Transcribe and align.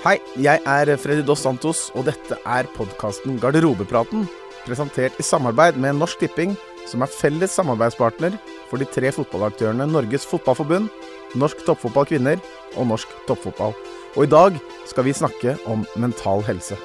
Hei, 0.00 0.14
jeg 0.40 0.62
er 0.64 0.88
Freddy 0.96 1.20
Dos 1.28 1.42
Santos, 1.44 1.80
og 1.92 2.06
dette 2.06 2.38
er 2.48 2.68
podkasten 2.72 3.34
Garderobepraten. 3.36 4.22
Presentert 4.64 5.18
i 5.20 5.24
samarbeid 5.28 5.76
med 5.76 5.98
Norsk 5.98 6.22
Tipping, 6.22 6.54
som 6.88 7.02
er 7.04 7.10
felles 7.12 7.52
samarbeidspartner 7.52 8.38
for 8.70 8.80
de 8.80 8.86
tre 8.88 9.10
fotballaktørene 9.12 9.84
Norges 9.90 10.24
Fotballforbund, 10.30 10.88
Norsk 11.36 11.60
Toppfotball 11.66 12.08
Kvinner 12.08 12.40
og 12.80 12.88
Norsk 12.88 13.12
Toppfotball. 13.28 13.76
Og 14.16 14.24
i 14.24 14.30
dag 14.32 14.56
skal 14.88 15.04
vi 15.04 15.12
snakke 15.18 15.58
om 15.68 15.84
mental 16.00 16.40
helse. 16.48 16.80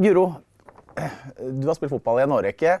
Guro, 0.00 0.30
du 0.96 1.68
har 1.68 1.76
spilt 1.76 1.92
fotball 1.92 2.22
i 2.22 2.24
en 2.24 2.38
årrekke. 2.40 2.78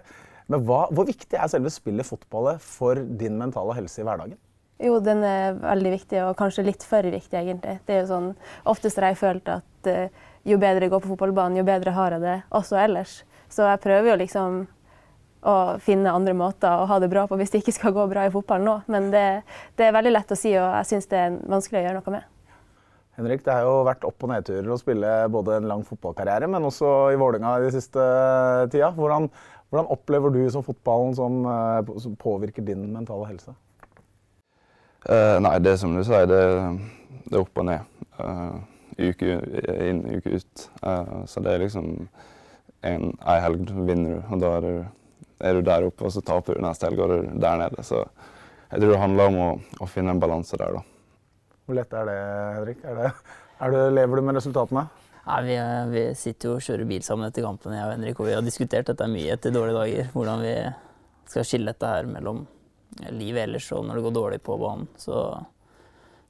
Men 0.48 0.64
hva, 0.64 0.86
hvor 0.88 1.04
viktig 1.08 1.36
er 1.36 1.52
selve 1.52 1.68
spillet 1.72 2.08
fotballet 2.08 2.64
for 2.64 2.96
din 2.96 3.36
mentale 3.36 3.76
helse 3.76 4.00
i 4.00 4.08
hverdagen? 4.08 4.40
Jo, 4.82 4.98
den 4.98 5.22
er 5.22 5.54
veldig 5.60 5.92
viktig, 5.94 6.18
og 6.26 6.36
kanskje 6.38 6.64
litt 6.66 6.82
for 6.82 7.06
viktig, 7.06 7.38
egentlig. 7.38 7.78
Det 7.86 7.94
er 7.94 8.00
jo 8.02 8.10
sånn, 8.10 8.30
Oftest 8.70 8.98
har 8.98 9.12
jeg 9.12 9.20
følt 9.20 9.50
at 9.52 9.90
uh, 9.90 10.24
jo 10.44 10.58
bedre 10.60 10.88
jeg 10.88 10.92
går 10.92 11.04
på 11.04 11.12
fotballbanen, 11.12 11.60
jo 11.60 11.66
bedre 11.66 11.94
har 11.94 12.16
jeg 12.16 12.24
det 12.24 12.38
også 12.54 12.80
ellers. 12.82 13.20
Så 13.52 13.68
jeg 13.68 13.82
prøver 13.84 14.10
jo 14.10 14.18
liksom 14.24 14.64
å 15.44 15.54
finne 15.84 16.12
andre 16.12 16.34
måter 16.36 16.72
å 16.72 16.86
ha 16.88 16.98
det 17.00 17.10
bra 17.12 17.26
på 17.28 17.36
hvis 17.36 17.52
det 17.52 17.60
ikke 17.60 17.76
skal 17.76 17.94
gå 17.94 18.06
bra 18.10 18.24
i 18.26 18.32
fotballen 18.32 18.66
nå. 18.66 18.76
Men 18.90 19.10
det, 19.12 19.26
det 19.78 19.88
er 19.88 19.96
veldig 19.96 20.14
lett 20.14 20.32
å 20.32 20.38
si, 20.38 20.54
og 20.58 20.68
jeg 20.80 20.90
syns 20.90 21.10
det 21.10 21.20
er 21.20 21.36
vanskelig 21.52 21.82
å 21.82 21.84
gjøre 21.86 22.00
noe 22.00 22.14
med. 22.16 22.30
Henrik, 23.14 23.44
det 23.46 23.54
har 23.54 23.62
jo 23.62 23.84
vært 23.86 24.04
opp- 24.08 24.24
og 24.26 24.32
nedturer 24.32 24.70
å 24.74 24.78
spille 24.80 25.10
både 25.30 25.60
en 25.60 25.68
lang 25.70 25.84
fotballkarriere, 25.86 26.48
men 26.50 26.66
også 26.66 27.12
i 27.14 27.18
Vålerenga 27.20 27.60
de 27.62 27.70
siste 27.70 28.06
tida. 28.72 28.90
Hvordan, 28.96 29.28
hvordan, 29.70 29.90
opplever 29.94 30.34
du 30.34 30.40
som 30.50 30.64
fotballen 30.66 31.14
som, 31.14 31.44
eh, 31.46 32.16
påvirker 32.18 32.66
din 32.66 32.88
mentale 32.90 33.28
helse? 33.30 33.54
Uh, 35.04 35.36
nei, 35.44 35.58
det 35.60 35.76
som 35.80 35.92
du 35.92 36.00
sier, 36.06 36.28
det, 36.30 36.42
det 37.26 37.36
er 37.36 37.42
opp 37.42 37.60
og 37.60 37.66
ned. 37.68 37.90
Uh, 38.16 38.56
uke 38.96 39.36
inn, 39.84 40.00
uke 40.16 40.38
ut. 40.38 40.68
Uh, 40.80 41.24
så 41.28 41.42
det 41.44 41.52
er 41.52 41.64
liksom 41.66 41.90
en, 42.84 43.10
ei 43.20 43.38
helg 43.44 43.68
vinner 43.84 44.16
du, 44.16 44.18
og 44.32 44.40
da 44.40 44.52
er 44.58 44.64
du, 44.64 44.74
er 45.44 45.58
du, 45.58 45.62
der 45.66 45.88
oppe, 45.88 46.06
og 46.08 46.14
så 46.14 46.24
taper 46.24 46.56
du 46.56 46.64
neste 46.64 46.88
helg 46.88 47.02
og 47.02 47.12
er 47.12 47.24
du 47.24 47.38
der 47.42 47.60
nede. 47.60 47.84
Så 47.84 48.00
jeg 48.70 48.80
tror 48.80 48.94
det 48.94 49.00
handler 49.02 49.32
om 49.32 49.40
å, 49.40 49.48
å 49.84 49.88
finne 49.90 50.14
en 50.14 50.22
balanse 50.22 50.58
der, 50.60 50.78
da. 50.78 50.84
Hvor 51.64 51.78
lett 51.78 51.96
er 51.96 52.08
det, 52.08 52.18
Henrik? 52.58 52.80
Er 52.84 53.00
det, 53.00 53.12
er 53.64 53.74
det, 53.74 53.84
lever 53.96 54.20
du 54.20 54.26
med 54.28 54.38
resultatene? 54.40 54.88
Nei, 55.24 55.38
vi, 55.46 55.54
vi, 55.92 56.00
sitter 56.20 56.50
jo 56.50 56.56
og 56.58 56.64
kjører 56.64 56.88
bil 56.88 57.04
sammen 57.04 57.30
etter 57.30 57.44
kampen, 57.44 57.76
jeg 57.76 57.86
og 57.86 57.94
Henrik, 57.94 58.18
og 58.20 58.28
vi 58.28 58.34
har 58.36 58.44
diskutert 58.44 58.90
dette 58.90 59.08
mye 59.08 59.36
etter 59.36 59.54
dårlige 59.54 59.78
dager. 59.78 60.10
Hvordan 60.12 60.44
vi 60.44 60.56
skal 61.32 61.48
skille 61.48 61.72
dette 61.72 61.88
her 61.88 62.08
mellom 62.08 62.42
livet 63.10 63.46
ellers 63.46 63.70
og 63.74 63.86
når 63.86 63.98
det 63.98 64.04
går 64.06 64.14
dårlig 64.18 64.42
på 64.44 64.58
banen. 64.60 64.86
Så 65.00 65.16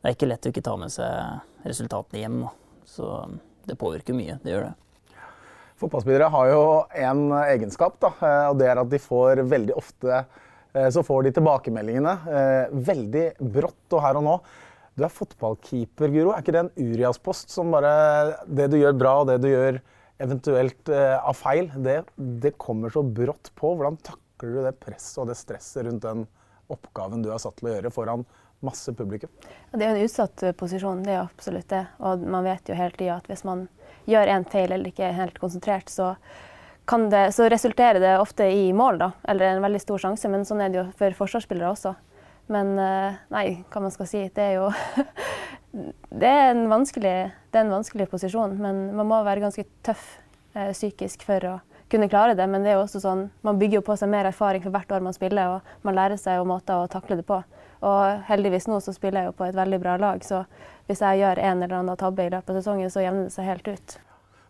det 0.00 0.10
er 0.10 0.16
ikke 0.16 0.30
lett 0.30 0.46
å 0.46 0.52
ikke 0.52 0.64
ta 0.64 0.76
med 0.80 0.92
seg 0.92 1.68
resultatene 1.68 2.22
hjem. 2.22 2.40
Da. 2.44 2.80
Så 2.88 3.10
det 3.68 3.78
påvirker 3.80 4.16
mye. 4.16 4.38
Det 4.42 4.52
gjør 4.52 4.66
det. 4.68 4.74
Fotballspillere 5.80 6.30
har 6.30 6.50
jo 6.52 6.64
en 7.08 7.22
egenskap, 7.42 7.96
da, 8.02 8.12
og 8.50 8.60
det 8.60 8.68
er 8.70 8.78
at 8.78 8.90
de 8.92 9.00
får 9.02 9.42
veldig 9.50 9.74
ofte 9.74 10.20
eh, 10.20 10.86
så 10.94 11.02
får 11.02 11.26
de 11.26 11.32
tilbakemeldingene 11.34 12.12
eh, 12.30 12.76
veldig 12.90 13.24
brått 13.56 13.96
og 13.96 14.04
her 14.04 14.20
og 14.20 14.24
nå. 14.28 14.36
Du 14.94 15.02
er 15.02 15.10
fotballkeeper, 15.10 16.12
Guro. 16.14 16.30
Er 16.30 16.44
ikke 16.44 16.54
det 16.54 16.62
en 16.62 16.70
Urias-post 16.78 17.50
som 17.50 17.74
bare 17.74 18.44
Det 18.46 18.68
du 18.70 18.78
gjør 18.78 18.94
bra, 19.00 19.16
og 19.22 19.32
det 19.32 19.40
du 19.42 19.48
gjør 19.50 19.80
eventuelt 20.22 20.92
eh, 20.94 21.16
av 21.18 21.34
feil, 21.34 21.70
det, 21.82 22.02
det, 22.14 22.54
kommer 22.60 22.92
så 22.94 23.02
brått 23.02 23.50
på. 23.58 23.74
Hvordan 23.74 23.98
takler 24.06 24.54
du 24.54 24.62
det 24.68 24.76
presset 24.82 25.18
og 25.22 25.30
det 25.32 25.38
stresset 25.40 25.88
rundt 25.88 26.06
den 26.06 26.26
oppgaven 26.72 27.22
du 27.24 27.30
er 27.32 27.42
satt 27.42 27.58
til 27.60 27.70
å 27.70 27.76
gjøre 27.76 27.92
foran 27.94 28.24
masse 28.64 28.92
publikum? 28.96 29.30
Det 29.72 29.84
er 29.84 29.92
en 29.92 30.04
utsatt 30.04 30.42
eh, 30.42 30.56
posisjon, 30.56 31.02
det 31.04 31.14
er 31.16 31.22
absolutt 31.24 31.68
det. 31.72 31.84
Og 32.00 32.24
man 32.24 32.46
vet 32.46 32.68
jo 32.68 32.78
hele 32.78 32.96
tida 32.96 33.18
at 33.18 33.28
hvis 33.30 33.44
man 33.46 33.66
gjør 34.10 34.32
en 34.32 34.48
feil 34.48 34.72
eller 34.72 34.90
ikke 34.90 35.06
er 35.08 35.18
helt 35.18 35.38
konsentrert, 35.40 35.92
så, 35.92 36.14
det, 37.12 37.26
så 37.36 37.48
resulterer 37.52 38.00
det 38.02 38.16
ofte 38.20 38.48
i 38.52 38.72
mål, 38.76 39.00
da. 39.02 39.12
Eller 39.28 39.52
en 39.52 39.64
veldig 39.64 39.82
stor 39.82 40.06
sjanse. 40.06 40.30
Men 40.32 40.48
sånn 40.48 40.64
er 40.64 40.72
det 40.72 40.80
jo 40.80 40.88
for 40.98 41.20
forsvarsspillere 41.24 41.72
også. 41.72 41.94
Men 42.52 42.74
eh, 42.80 43.20
nei, 43.32 43.46
hva 43.72 43.84
man 43.84 43.94
skal 43.94 44.08
si. 44.08 44.24
Det 44.34 44.48
er 44.50 44.58
jo 44.58 44.70
det, 46.22 46.30
er 46.30 46.50
en 46.50 46.66
vanskelig, 46.72 47.16
det 47.50 47.60
er 47.60 47.66
en 47.66 47.76
vanskelig 47.78 48.08
posisjon, 48.12 48.58
men 48.60 48.86
man 48.96 49.08
må 49.10 49.22
være 49.26 49.44
ganske 49.44 49.66
tøff 49.86 50.04
eh, 50.54 50.72
psykisk 50.72 51.24
for 51.28 51.48
å 51.48 51.54
kunne 51.92 52.08
klare 52.12 52.36
det. 52.38 52.46
Men 52.50 52.64
det 52.64 52.72
er 52.72 52.78
jo 52.78 52.84
også 52.84 53.02
sånn, 53.02 53.26
man 53.46 53.58
bygger 53.60 53.80
jo 53.80 53.86
på 53.86 53.96
seg 54.00 54.10
mer 54.12 54.28
erfaring 54.30 54.64
for 54.64 54.74
hvert 54.74 54.94
år 54.94 55.04
man 55.04 55.16
spiller, 55.16 55.56
og 55.56 55.86
man 55.86 55.98
lærer 55.98 56.20
seg 56.20 56.40
jo 56.40 56.48
måter 56.48 56.80
å 56.80 56.90
takle 56.90 57.18
det 57.20 57.26
på. 57.28 57.40
Og 57.84 58.24
heldigvis 58.30 58.68
nå 58.70 58.80
så 58.80 58.94
spiller 58.96 59.24
jeg 59.24 59.32
jo 59.32 59.36
på 59.38 59.48
et 59.48 59.58
veldig 59.58 59.80
bra 59.82 59.98
lag, 60.00 60.24
så 60.24 60.44
hvis 60.88 61.04
jeg 61.04 61.20
gjør 61.20 61.40
en 61.42 61.62
eller 61.62 61.78
annen 61.80 62.00
tabbe 62.00 62.24
i 62.24 62.32
løpet 62.32 62.52
av 62.52 62.60
sesongen, 62.60 62.92
så 62.92 63.04
jevner 63.04 63.28
det 63.28 63.34
seg 63.34 63.48
helt 63.50 63.68
ut. 63.68 63.96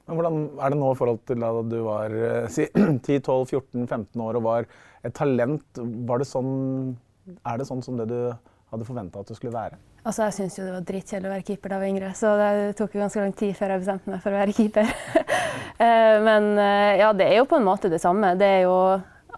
Men 0.05 0.19
hvordan 0.19 0.43
er 0.61 0.73
det 0.75 0.79
nå 0.79 0.91
i 0.93 0.99
forhold 0.99 1.23
til 1.25 1.41
da 1.41 1.51
du 1.65 1.79
var 1.87 2.13
eh, 2.13 2.51
si, 2.53 2.67
10-12-14-15 3.09 4.25
år 4.27 4.39
og 4.39 4.47
var 4.47 4.69
et 5.05 5.15
talent? 5.17 5.65
Var 5.81 6.21
det 6.21 6.29
sånn 6.29 6.53
er 7.25 7.61
det 7.61 7.67
sånn 7.69 7.83
som 7.85 7.97
det 7.97 8.09
du 8.11 8.19
hadde 8.75 8.87
forventa 8.89 9.23
at 9.23 9.31
du 9.31 9.37
skulle 9.39 9.55
være? 9.55 9.79
Altså, 10.05 10.27
Jeg 10.27 10.37
syntes 10.37 10.59
jo 10.59 10.67
det 10.67 10.75
var 10.75 10.85
dritkjedelig 10.89 11.31
å 11.31 11.33
være 11.33 11.47
keeper 11.49 11.71
da 11.71 11.77
jeg 11.77 11.83
var 11.83 11.93
yngre, 11.95 12.09
så 12.19 12.33
det 12.37 12.77
tok 12.77 12.95
jo 12.95 13.01
ganske 13.01 13.23
lang 13.23 13.35
tid 13.41 13.55
før 13.57 13.73
jeg 13.73 13.83
bestemte 13.85 14.13
meg 14.13 14.21
for 14.25 14.35
å 14.35 14.43
være 14.43 14.57
keeper. 14.59 14.95
Eh, 15.75 16.17
men 16.23 16.53
eh, 16.61 17.01
ja, 17.01 17.09
det 17.17 17.27
er 17.27 17.41
jo 17.41 17.49
på 17.51 17.57
en 17.59 17.65
måte 17.67 17.89
det 17.91 17.99
samme. 17.99 18.29
Det 18.39 18.47
er 18.47 18.61
jo, 18.63 18.75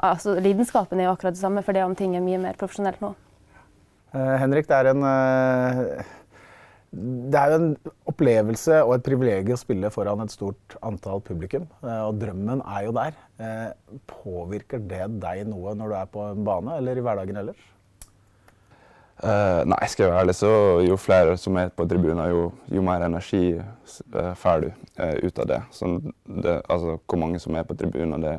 altså, 0.04 0.34
lidenskapen 0.44 1.00
er 1.00 1.06
jo 1.06 1.14
akkurat 1.14 1.32
det 1.32 1.40
samme, 1.40 1.62
for 1.64 1.72
det 1.72 1.80
om 1.84 1.94
ting 1.96 2.12
er 2.12 2.24
mye 2.24 2.40
mer 2.42 2.58
profesjonelt 2.60 3.00
nå. 3.00 3.14
Uh, 4.12 4.34
Henrik, 4.42 4.68
det 4.68 4.76
er 4.76 4.90
en 4.90 5.00
uh, 5.00 6.10
det 7.32 7.40
er 7.40 7.54
jo 7.54 7.60
en 7.62 7.94
opplevelse 8.12 8.82
og 8.84 8.98
et 8.98 9.06
privilegium 9.08 9.56
å 9.56 9.62
spille 9.62 9.92
foran 9.94 10.26
et 10.26 10.34
stort 10.36 10.76
antall 10.84 11.24
publikum. 11.24 11.64
Og 11.82 12.20
drømmen 12.20 12.62
er 12.62 12.84
jo 12.86 12.94
der. 12.96 13.16
Påvirker 14.12 14.84
det 14.92 15.06
deg 15.24 15.48
noe 15.48 15.72
når 15.76 15.92
du 15.92 15.96
er 15.98 16.12
på 16.12 16.28
en 16.28 16.44
bane 16.46 16.76
eller 16.80 17.00
i 17.00 17.04
hverdagen 17.04 17.40
ellers? 17.42 17.64
Uh, 19.16 19.62
nei, 19.64 19.78
skal 19.88 20.04
jeg 20.04 20.12
være 20.12 20.22
ærlig, 20.26 20.34
så 20.36 20.48
jo 20.84 20.96
flere 21.00 21.36
som 21.40 21.56
er 21.56 21.70
på 21.72 21.86
tribunen, 21.88 22.20
jo, 22.28 22.50
jo 22.68 22.82
mer 22.84 23.06
energi 23.06 23.54
uh, 23.56 24.34
får 24.36 24.66
du 24.66 24.66
uh, 25.00 25.14
ut 25.24 25.38
av 25.40 25.46
det. 25.48 25.60
Så 25.72 25.88
det. 26.26 26.58
Altså, 26.68 26.98
hvor 27.00 27.20
mange 27.22 27.40
som 27.40 27.56
er 27.56 27.64
på 27.64 27.74
tribunen, 27.80 28.20
det 28.20 28.34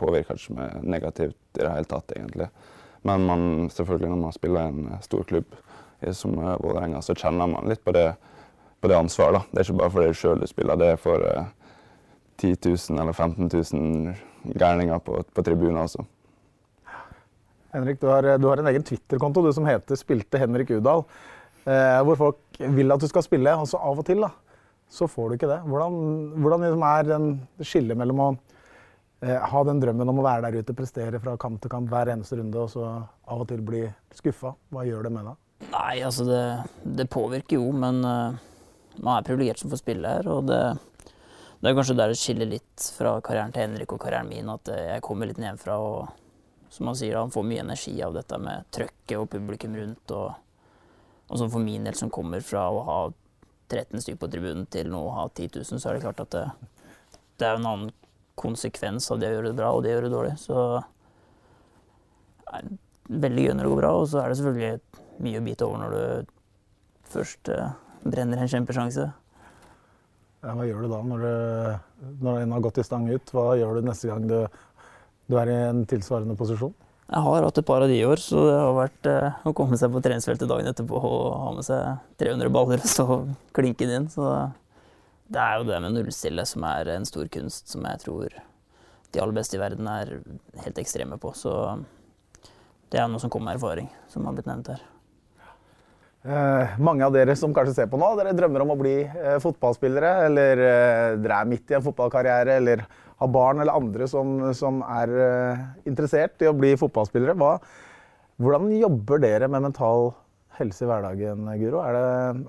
påvirker 0.00 0.40
ikke 0.40 0.56
meg 0.56 0.86
negativt 0.96 1.36
i 1.58 1.60
det 1.60 1.74
hele 1.74 1.90
tatt, 1.90 2.16
egentlig. 2.16 2.48
Men 3.04 3.26
man, 3.28 3.44
selvfølgelig 3.70 4.14
når 4.14 4.22
man 4.22 4.32
spiller 4.32 4.64
i 4.64 4.72
en 4.72 5.02
stor 5.04 5.28
klubb 5.28 5.58
som 6.16 6.32
Vålerenga, 6.36 7.02
så 7.04 7.16
kjenner 7.16 7.50
man 7.52 7.68
litt 7.68 7.84
på 7.84 7.92
det, 7.92 8.14
på 8.80 8.88
det 8.88 8.96
ansvaret. 8.96 9.36
Da. 9.36 9.52
Det 9.52 9.60
er 9.60 9.68
ikke 9.68 9.82
bare 9.82 9.92
for 9.92 10.04
deg 10.04 10.16
sjøl 10.16 10.40
du 10.40 10.48
spiller, 10.48 10.80
det 10.80 10.88
er 10.94 11.00
for 11.00 11.20
10 12.40 12.56
000 12.64 13.00
eller 13.00 13.12
15 13.12 13.52
000 13.52 14.56
gærninger 14.56 15.04
på, 15.04 15.20
på 15.34 15.44
tribunen 15.44 15.84
også. 15.84 16.04
Henrik, 17.74 17.98
du 18.00 18.06
har, 18.06 18.26
du 18.38 18.46
har 18.46 18.60
en 18.62 18.70
egen 18.70 18.84
Twitter-konto 18.86 19.42
du 19.42 19.52
som 19.52 19.66
heter 19.66 19.98
'Spilte 19.98 20.38
Henrik 20.38 20.70
Udal'. 20.70 21.04
Eh, 21.64 22.00
hvor 22.04 22.18
folk 22.20 22.58
vil 22.60 22.92
at 22.92 23.00
du 23.00 23.08
skal 23.08 23.24
spille, 23.24 23.52
og 23.56 23.66
så 23.68 23.80
av 23.80 23.98
og 23.98 24.04
til 24.06 24.20
da, 24.20 24.30
så 24.90 25.08
får 25.08 25.28
du 25.28 25.36
ikke 25.38 25.48
det. 25.48 25.60
Hvordan, 25.64 25.94
hvordan 26.44 26.66
liksom 26.66 26.84
er 26.86 27.06
den 27.08 27.28
skillet 27.64 27.98
mellom 27.98 28.20
å 28.20 28.26
eh, 29.24 29.38
ha 29.40 29.62
den 29.64 29.80
drømmen 29.80 30.12
om 30.12 30.20
å 30.20 30.26
være 30.26 30.44
der 30.44 30.60
ute, 30.60 30.76
prestere 30.76 31.20
fra 31.22 31.38
kamp 31.40 31.62
til 31.62 31.72
kamp 31.72 31.88
hver 31.88 32.12
eneste 32.12 32.36
runde, 32.36 32.60
og 32.60 32.68
så 32.70 32.84
av 32.84 33.44
og 33.46 33.48
til 33.48 33.64
bli 33.64 33.86
skuffa? 34.14 34.52
Hva 34.70 34.84
gjør 34.84 35.08
det 35.08 35.14
med 35.16 35.30
deg? 35.30 35.40
Nei, 35.72 35.94
altså 36.04 36.26
det, 36.28 36.42
det 37.00 37.08
påvirker 37.10 37.56
jo, 37.56 37.70
men 37.72 38.02
uh, 38.04 38.36
man 39.00 39.16
er 39.16 39.26
privilegert 39.26 39.62
som 39.62 39.72
får 39.72 39.80
spille 39.80 40.18
her. 40.18 40.28
Og 40.28 40.44
det, 40.50 40.60
det 41.62 41.70
er 41.70 41.78
kanskje 41.78 41.96
der 41.96 42.12
det 42.12 42.20
skiller 42.20 42.50
litt 42.50 42.90
fra 42.98 43.16
karrieren 43.24 43.54
til 43.54 43.64
Henrik 43.64 43.96
og 43.96 44.04
karrieren 44.04 44.28
min, 44.28 44.52
at 44.52 44.68
jeg 44.68 45.02
kommer 45.06 45.30
litt 45.30 45.40
nedenfra. 45.40 45.80
og 45.80 46.12
som 46.74 46.90
han 46.90 46.96
sier, 46.98 47.16
han 47.20 47.30
får 47.30 47.46
mye 47.46 47.62
energi 47.62 47.94
av 48.02 48.16
dette 48.16 48.38
med 48.42 48.66
trøkket 48.74 49.18
og 49.20 49.28
publikum 49.30 49.76
rundt. 49.78 50.14
Og, 50.14 50.32
og 51.28 51.38
sånn 51.38 51.52
for 51.52 51.62
min 51.62 51.86
del, 51.86 51.94
som 51.98 52.10
kommer 52.12 52.42
fra 52.42 52.66
å 52.72 52.80
ha 52.88 53.00
13 53.70 54.02
stykker 54.02 54.20
på 54.24 54.30
tribunen 54.32 54.66
til 54.70 54.90
nå 54.90 55.02
å 55.06 55.12
ha 55.20 55.28
10 55.28 55.54
000, 55.60 55.78
så 55.78 55.90
er 55.90 55.96
det 55.96 56.04
klart 56.04 56.24
at 56.24 56.34
det, 56.34 56.44
det 57.38 57.46
er 57.46 57.60
en 57.60 57.70
annen 57.70 57.94
konsekvens 58.38 59.06
av 59.14 59.22
det 59.22 59.30
å 59.30 59.36
gjøre 59.36 59.52
det 59.52 59.58
bra 59.60 59.70
og 59.70 59.84
det 59.84 59.92
å 59.92 59.96
gjøre 59.96 60.08
det 60.08 60.16
dårlig. 60.16 60.34
Så 60.42 60.66
det 62.44 62.58
er 62.58 62.74
veldig 63.22 63.46
gøy 63.46 63.54
når 63.54 63.66
det 63.66 63.72
går 63.74 63.82
bra, 63.84 63.94
og 64.00 64.10
så 64.10 64.22
er 64.22 64.30
det 64.30 64.40
selvfølgelig 64.40 65.02
mye 65.24 65.40
å 65.40 65.46
bite 65.46 65.68
over 65.68 65.82
når 65.84 65.94
du 65.94 66.32
først 67.14 67.50
eh, 67.54 67.74
brenner 68.02 68.42
en 68.42 68.50
kjempesjanse. 68.50 69.08
Ja, 70.44 70.52
hva 70.52 70.66
gjør 70.68 70.84
du 70.84 70.90
da 70.92 71.00
når, 71.06 71.24
du, 71.24 72.06
når 72.26 72.42
en 72.42 72.52
har 72.52 72.64
gått 72.66 72.82
i 72.82 72.84
stang 72.84 73.06
ut? 73.08 73.30
Hva 73.32 73.54
gjør 73.56 73.78
du 73.78 73.86
neste 73.86 74.10
gang 74.10 74.26
du 74.28 74.38
du 75.30 75.36
er 75.40 75.50
i 75.50 75.58
en 75.70 75.84
tilsvarende 75.88 76.36
posisjon? 76.38 76.74
Jeg 77.04 77.20
har 77.20 77.44
hatt 77.44 77.58
et 77.60 77.66
par 77.68 77.84
av 77.84 77.90
de 77.90 77.98
i 77.98 78.06
år, 78.08 78.20
så 78.20 78.46
det 78.46 78.56
har 78.56 78.76
vært 78.78 79.08
eh, 79.10 79.40
å 79.44 79.52
komme 79.56 79.76
seg 79.80 79.92
på 79.92 80.00
treningsfeltet 80.04 80.48
dagen 80.48 80.70
etterpå 80.70 80.98
og 80.98 81.26
ha 81.36 81.50
med 81.56 81.66
seg 81.66 82.00
300 82.22 82.52
baller 82.52 82.80
og 82.80 82.88
stå 82.90 83.18
klinke 83.56 83.84
den 83.84 84.04
inn. 84.04 84.08
Så 84.12 84.24
det 85.28 85.40
er 85.40 85.58
jo 85.60 85.68
det 85.68 85.82
med 85.84 85.96
nullstille 85.96 86.46
som 86.48 86.64
er 86.68 86.94
en 86.94 87.06
stor 87.08 87.28
kunst, 87.32 87.68
som 87.72 87.84
jeg 87.88 88.02
tror 88.06 88.38
de 89.14 89.20
aller 89.22 89.36
beste 89.36 89.58
i 89.58 89.62
verden 89.62 89.86
er 89.90 90.16
helt 90.64 90.80
ekstreme 90.80 91.20
på. 91.20 91.34
Så 91.36 91.52
det 92.90 93.00
er 93.00 93.08
noe 93.10 93.22
som 93.22 93.30
kommer 93.32 93.52
med 93.52 93.60
erfaring, 93.60 93.92
som 94.10 94.26
har 94.26 94.36
blitt 94.36 94.48
nevnt 94.50 94.72
her. 94.72 94.82
Eh, 96.24 96.76
mange 96.80 97.04
av 97.04 97.12
dere 97.12 97.34
som 97.36 97.52
kanskje 97.52 97.74
ser 97.76 97.88
på 97.92 97.98
nå, 98.00 98.06
dere 98.16 98.32
drømmer 98.32 98.62
om 98.64 98.72
å 98.72 98.78
bli 98.80 98.96
eh, 99.04 99.36
fotballspillere. 99.44 100.12
Eller 100.30 100.62
eh, 100.64 101.08
dere 101.20 101.40
er 101.40 101.50
midt 101.50 101.72
i 101.72 101.76
en 101.76 101.84
fotballkarriere, 101.84 102.58
eller 102.62 102.84
har 103.22 103.30
barn 103.30 103.62
eller 103.62 103.76
andre 103.76 104.08
som, 104.10 104.36
som 104.56 104.82
er 104.86 105.12
eh, 105.26 105.64
interessert 105.88 106.42
i 106.42 106.50
å 106.50 106.56
bli 106.56 106.74
fotballspillere. 106.80 107.36
Hva, 107.38 107.56
hvordan 108.42 108.72
jobber 108.80 109.22
dere 109.22 109.48
med 109.50 109.68
mental 109.68 110.12
helse 110.58 110.84
i 110.84 110.90
hverdagen, 110.90 111.46
Guro? 111.60 111.82
Har, 111.82 111.98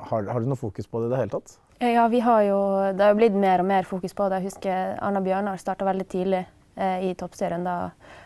har 0.09 0.25
dere 0.25 0.49
noe 0.49 0.59
fokus 0.59 0.89
på 0.89 1.01
det 1.01 1.09
i 1.09 1.13
det 1.13 1.21
hele 1.21 1.35
tatt? 1.37 1.57
Ja, 1.83 2.07
har 2.07 2.41
jo, 2.47 2.59
det 2.95 3.03
har 3.03 3.11
jo 3.11 3.19
blitt 3.19 3.35
mer 3.35 3.61
og 3.61 3.67
mer 3.67 3.87
fokus 3.87 4.15
på 4.15 4.29
det. 4.31 4.39
Jeg 4.39 4.53
husker 4.53 4.93
Arna 5.03 5.21
Bjørnar 5.21 5.59
starta 5.59 5.87
veldig 5.87 6.07
tidlig 6.07 6.45
i 6.75 7.13
toppserien 7.15 7.63
da 7.63 7.75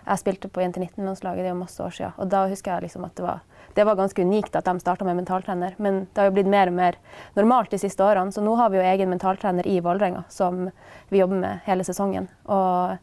jeg 0.07 0.21
spilte 0.23 0.49
på 0.49 0.63
Jente 0.63 0.81
19-landslaget. 0.81 1.45
Det 1.45 1.51
er 1.51 1.57
masse 1.57 1.83
år 1.85 1.93
siden. 1.93 2.15
Og 2.17 2.31
da 2.31 2.47
husker 2.49 2.73
jeg 2.73 2.87
liksom 2.87 3.03
at 3.05 3.13
det 3.17 3.25
var, 3.25 3.43
det 3.77 3.85
var 3.85 3.99
ganske 3.99 4.23
unikt 4.25 4.55
at 4.57 4.65
de 4.65 4.73
starta 4.81 5.05
med 5.05 5.19
mentaltrener. 5.19 5.75
Men 5.77 5.99
det 6.07 6.23
har 6.23 6.31
jo 6.31 6.35
blitt 6.39 6.49
mer 6.49 6.71
og 6.71 6.77
mer 6.79 6.97
normalt 7.37 7.69
de 7.69 7.81
siste 7.81 8.01
årene. 8.01 8.33
Så 8.33 8.41
nå 8.41 8.55
har 8.57 8.71
vi 8.73 8.79
jo 8.79 8.87
egen 8.89 9.11
mentaltrener 9.13 9.67
i 9.69 9.77
Vålerenga 9.85 10.23
som 10.33 10.65
vi 11.13 11.21
jobber 11.21 11.43
med 11.43 11.61
hele 11.69 11.85
sesongen. 11.85 12.25
Og 12.49 12.97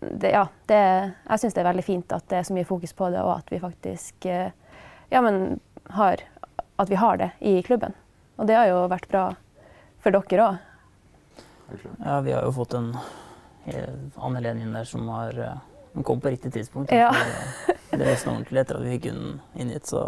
det, 0.00 0.30
ja, 0.32 0.46
det, 0.66 0.82
jeg 1.28 1.40
syns 1.40 1.56
det 1.56 1.62
er 1.62 1.68
veldig 1.68 1.84
fint 1.84 2.12
at 2.16 2.28
det 2.30 2.40
er 2.40 2.46
så 2.48 2.56
mye 2.56 2.68
fokus 2.68 2.94
på 2.96 3.10
det, 3.12 3.20
og 3.20 3.34
at 3.38 3.52
vi 3.52 3.60
faktisk 3.60 4.26
eh, 4.28 4.52
ja, 5.12 5.20
men 5.20 5.60
har, 5.92 6.22
at 6.80 6.90
vi 6.90 7.00
har 7.00 7.20
det 7.20 7.30
i 7.40 7.58
klubben. 7.62 7.96
Og 8.40 8.48
det 8.48 8.56
har 8.56 8.70
jo 8.70 8.86
vært 8.92 9.08
bra 9.12 9.26
for 10.02 10.14
dere 10.14 10.46
òg. 10.46 10.68
Ja, 12.04 12.20
vi 12.24 12.32
har 12.32 12.44
jo 12.44 12.52
fått 12.56 12.74
en 12.76 12.92
eh, 12.96 13.12
Anne 13.66 14.40
Helene 14.40 14.64
inn 14.64 14.74
der 14.74 14.88
som 14.88 15.06
har 15.12 15.38
eh, 15.38 15.60
Hun 15.92 16.04
kom 16.08 16.20
på 16.20 16.32
riktig 16.32 16.52
tidspunkt. 16.54 16.92
Ja. 16.92 17.10
Eh, 17.14 17.74
Det 17.92 18.00
løsna 18.00 18.32
ordentlig 18.32 18.62
etter 18.62 18.78
at 18.78 18.84
vi 18.86 18.94
fikk 18.96 19.10
hunden 19.10 19.40
inn 19.60 19.72
hit, 19.74 19.86
så 19.86 20.06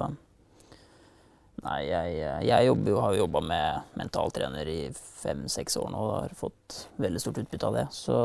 Nei, 1.64 1.78
jeg, 1.88 2.16
jeg 2.44 2.66
jo, 2.66 2.74
har 3.00 3.14
jo 3.14 3.22
jobba 3.22 3.40
med 3.40 3.92
mentaltrener 3.96 4.68
i 4.68 4.78
fem-seks 4.92 5.78
år 5.80 5.86
nå 5.92 6.00
og 6.02 6.14
har 6.18 6.34
fått 6.36 6.78
veldig 7.00 7.22
stort 7.22 7.38
utbytte 7.40 7.68
av 7.70 7.76
det. 7.78 7.84
Så 7.94 8.16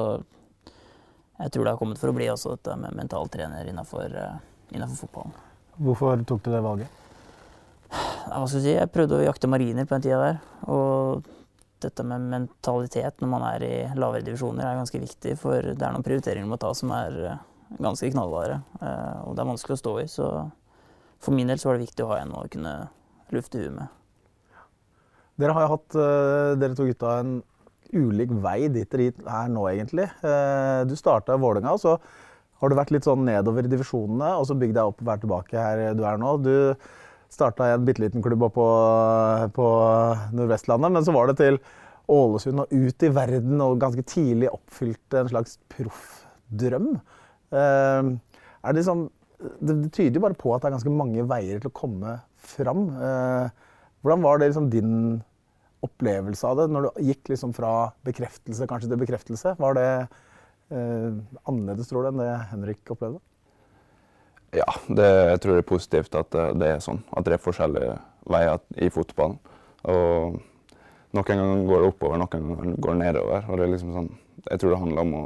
jeg 1.40 1.54
tror 1.54 1.64
det 1.64 1.72
har 1.72 1.80
kommet 1.80 2.02
for 2.02 2.12
å 2.12 2.16
bli 2.18 2.28
også, 2.28 2.58
dette 2.58 2.76
med 2.82 2.98
mentaltrener 3.00 3.70
innafor 3.70 4.12
fotballen. 5.00 5.38
Hvorfor 5.80 6.26
tok 6.28 6.42
du 6.44 6.50
det 6.52 6.64
valget? 6.66 7.00
Hva 7.90 8.44
skal 8.44 8.60
jeg 8.60 8.66
si? 8.66 8.74
Jeg 8.76 8.92
prøvde 8.94 9.22
å 9.22 9.24
jakte 9.24 9.50
mariner 9.50 9.88
på 9.88 9.96
den 9.96 10.04
tida 10.10 10.20
der. 10.20 10.42
Og 10.68 11.30
dette 11.84 12.04
med 12.06 12.26
mentalitet 12.32 13.22
når 13.22 13.30
man 13.32 13.46
er 13.50 13.66
i 13.66 13.76
lavere 14.00 14.26
divisjoner 14.26 14.66
er 14.68 14.80
ganske 14.80 15.02
viktig, 15.02 15.36
for 15.40 15.72
det 15.72 15.86
er 15.86 15.94
noen 15.96 16.06
prioriteringer 16.06 16.48
du 16.48 16.52
må 16.52 16.60
ta 16.62 16.72
som 16.78 16.92
er 16.96 17.20
eh, 17.32 17.44
ganske 17.80 18.12
knallharde. 18.14 18.60
eh, 18.82 19.20
Og 19.26 19.36
det 19.36 19.44
er 19.44 19.52
vanskelig 19.52 19.78
å 19.78 19.82
stå 19.84 19.94
i. 20.02 20.08
Så 20.12 20.28
for 21.20 21.36
min 21.36 21.52
del 21.52 21.62
så 21.62 21.70
var 21.70 21.78
det 21.78 21.88
viktig 21.88 22.06
å 22.06 22.12
ha 22.14 22.20
en 22.24 22.36
å 22.36 22.46
kunne 22.52 22.76
lufte 23.36 23.62
huet 23.62 23.76
med. 23.76 23.96
Dere 25.40 25.56
har 25.56 25.66
jo 25.66 25.74
hatt, 25.76 25.96
eh, 25.96 26.54
dere 26.60 26.76
to 26.76 26.88
gutta, 26.90 27.20
en 27.24 27.38
ulik 27.90 28.32
vei 28.44 28.68
dit 28.70 28.90
dere 28.92 29.14
er 29.26 29.48
nå, 29.50 29.64
egentlig. 29.72 30.06
Du 30.86 30.94
starta 31.00 31.34
i 31.34 31.42
Vålerenga, 31.42 31.74
så 31.82 31.96
har 32.60 32.70
du 32.70 32.76
vært 32.78 32.92
litt 32.94 33.08
sånn 33.08 33.24
nedover 33.26 33.66
i 33.66 33.72
divisjonene, 33.72 34.36
og 34.38 34.46
så 34.46 34.58
bygd 34.60 34.76
deg 34.78 34.92
opp 34.92 35.00
og 35.02 35.08
vært 35.08 35.24
tilbake 35.24 35.58
her 35.58 35.96
du 35.98 36.04
er 36.06 36.20
nå. 36.22 36.36
Du 36.44 36.54
starta 37.34 37.68
i 37.70 37.76
en 37.76 37.86
bitte 37.88 38.04
liten 38.04 38.24
klubb 38.26 38.48
oppe 38.48 38.66
på, 39.56 39.68
Nordvestlandet, 40.36 40.94
men 40.96 41.06
så 41.06 41.16
var 41.16 41.30
det 41.30 41.38
til 41.42 41.60
Ålesund 42.10 42.64
og 42.64 42.74
ut 42.74 43.06
i 43.06 43.14
verden, 43.14 43.62
og 43.62 43.80
ganske 43.82 44.04
tidlig 44.10 44.50
oppfylte 44.52 45.22
en 45.22 45.32
slags 45.32 45.60
proffdrøm. 45.70 46.92
Eh, 47.54 48.10
det, 48.10 48.76
liksom, 48.80 49.08
det, 49.38 49.76
det 49.86 49.94
tyder 49.96 50.24
bare 50.24 50.38
på 50.38 50.56
at 50.56 50.64
det 50.64 50.72
er 50.72 50.78
ganske 50.80 50.94
mange 50.94 51.26
veier 51.30 51.62
til 51.62 51.70
å 51.70 51.80
komme 51.82 52.20
fram. 52.56 52.88
Eh, 52.98 53.68
Hvordan 54.00 54.24
var 54.24 54.40
det 54.40 54.48
liksom 54.48 54.70
din 54.72 54.94
opplevelse 55.84 56.48
av 56.48 56.60
det 56.60 56.68
når 56.72 56.86
du 56.88 57.02
gikk 57.10 57.32
liksom 57.34 57.52
fra 57.56 57.92
bekreftelse 58.08 58.68
kanskje 58.68 58.92
til 58.92 59.02
bekreftelse? 59.02 59.56
Var 59.60 59.76
det 59.76 59.90
eh, 60.72 61.18
annerledes, 61.44 61.90
tror 61.92 62.06
du, 62.06 62.12
enn 62.12 62.22
det 62.24 62.32
Henrik 62.54 62.94
opplevde? 62.96 63.20
Ja, 64.56 64.66
det, 64.88 65.08
jeg 65.30 65.42
tror 65.44 65.54
det 65.54 65.62
er 65.62 65.70
positivt 65.70 66.16
at 66.18 66.32
det, 66.34 66.46
det 66.62 66.72
er 66.74 66.80
sånn. 66.82 67.04
At 67.14 67.28
det 67.28 67.36
er 67.36 67.44
forskjellige 67.44 67.98
veier 68.30 68.62
i 68.82 68.90
fotballen. 68.94 69.38
Og 69.90 70.40
noen 71.16 71.28
ganger 71.28 71.62
går 71.70 71.84
det 71.84 71.92
oppover, 71.92 72.22
noen 72.22 72.34
ganger 72.34 72.74
går 72.82 72.96
det 72.96 73.04
nedover. 73.04 73.46
Og 73.46 73.60
det 73.60 73.68
er 73.68 73.72
liksom 73.76 73.94
sånn, 73.96 74.10
jeg 74.48 74.62
tror 74.62 74.74
det 74.74 74.82
handler 74.82 75.06
om 75.06 75.16
å, 75.20 75.24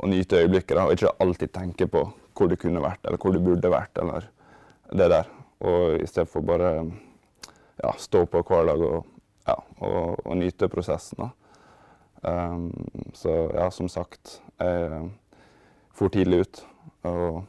å 0.00 0.10
nyte 0.10 0.42
øyeblikket 0.42 0.76
da, 0.76 0.88
og 0.88 0.96
ikke 0.96 1.14
alltid 1.22 1.54
tenke 1.54 1.88
på 1.90 2.04
hvor 2.34 2.50
du 2.50 2.58
kunne 2.58 2.82
vært, 2.82 3.04
eller 3.06 3.22
hvor 3.22 3.34
du 3.34 3.42
burde 3.42 3.70
vært, 3.70 4.02
eller 4.02 4.26
det 4.90 5.10
der. 5.12 5.30
Og 5.64 6.02
i 6.02 6.10
stedet 6.10 6.30
for 6.30 6.46
bare 6.46 6.72
ja, 6.82 7.94
stå 7.98 8.24
på 8.30 8.42
hver 8.42 8.66
dag 8.72 8.82
og, 8.82 9.06
ja, 9.46 9.56
og, 9.78 10.18
og 10.24 10.38
nyte 10.40 10.68
prosessen. 10.72 11.30
Um, 12.24 12.70
så 13.14 13.44
ja, 13.54 13.68
som 13.70 13.90
sagt, 13.92 14.40
jeg 14.58 15.04
for 15.94 16.10
tidlig 16.10 16.44
ut. 16.44 16.62
Og 17.06 17.44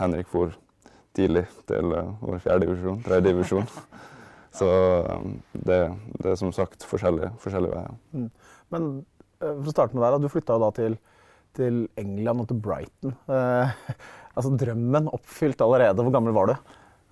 Henrik 0.00 0.28
for 0.32 0.54
tidlig 1.16 1.46
til 1.68 1.94
uh, 1.96 2.12
vår 2.20 2.42
fjerde 2.44 2.66
divisjon, 2.66 3.02
tredje 3.04 3.30
divisjon. 3.30 3.68
Så 4.56 4.68
um, 4.68 5.36
det, 5.52 5.80
det 6.22 6.32
er 6.32 6.38
som 6.40 6.52
sagt 6.54 6.84
forskjellige, 6.88 7.32
forskjellige 7.42 7.76
veier. 7.76 8.30
Men 8.72 8.86
eh, 9.40 9.52
for 9.52 9.68
å 9.68 9.74
starte 9.74 9.96
med 9.96 10.06
da, 10.06 10.20
du 10.20 10.30
flytta 10.32 10.56
jo 10.56 10.62
da 10.62 10.70
til, 10.78 10.96
til 11.58 11.82
England 12.00 12.44
og 12.44 12.48
til 12.48 12.62
Brighton. 12.64 13.12
Eh, 13.28 13.76
altså 14.36 14.54
drømmen 14.56 15.10
oppfylt 15.12 15.60
allerede. 15.64 16.00
Hvor 16.00 16.14
gammel 16.14 16.36
var 16.36 16.48
du? 16.48 16.56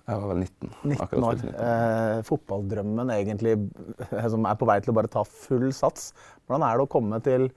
Jeg 0.05 0.21
var 0.21 0.29
vel 0.29 0.41
19. 0.43 0.73
19 0.85 1.23
år. 1.25 1.39
19. 1.41 1.53
Eh, 1.67 2.17
fotballdrømmen 2.27 3.13
egentlig 3.15 3.55
eh, 3.55 4.27
som 4.29 4.45
er 4.45 4.57
på 4.59 4.67
vei 4.69 4.77
til 4.81 4.93
å 4.93 4.97
bare 4.99 5.09
ta 5.11 5.25
full 5.25 5.71
sats. 5.73 6.11
Hvordan 6.45 6.65
er 6.67 6.77
det 6.77 6.85
å 6.85 6.91
komme 6.97 7.21
til 7.25 7.47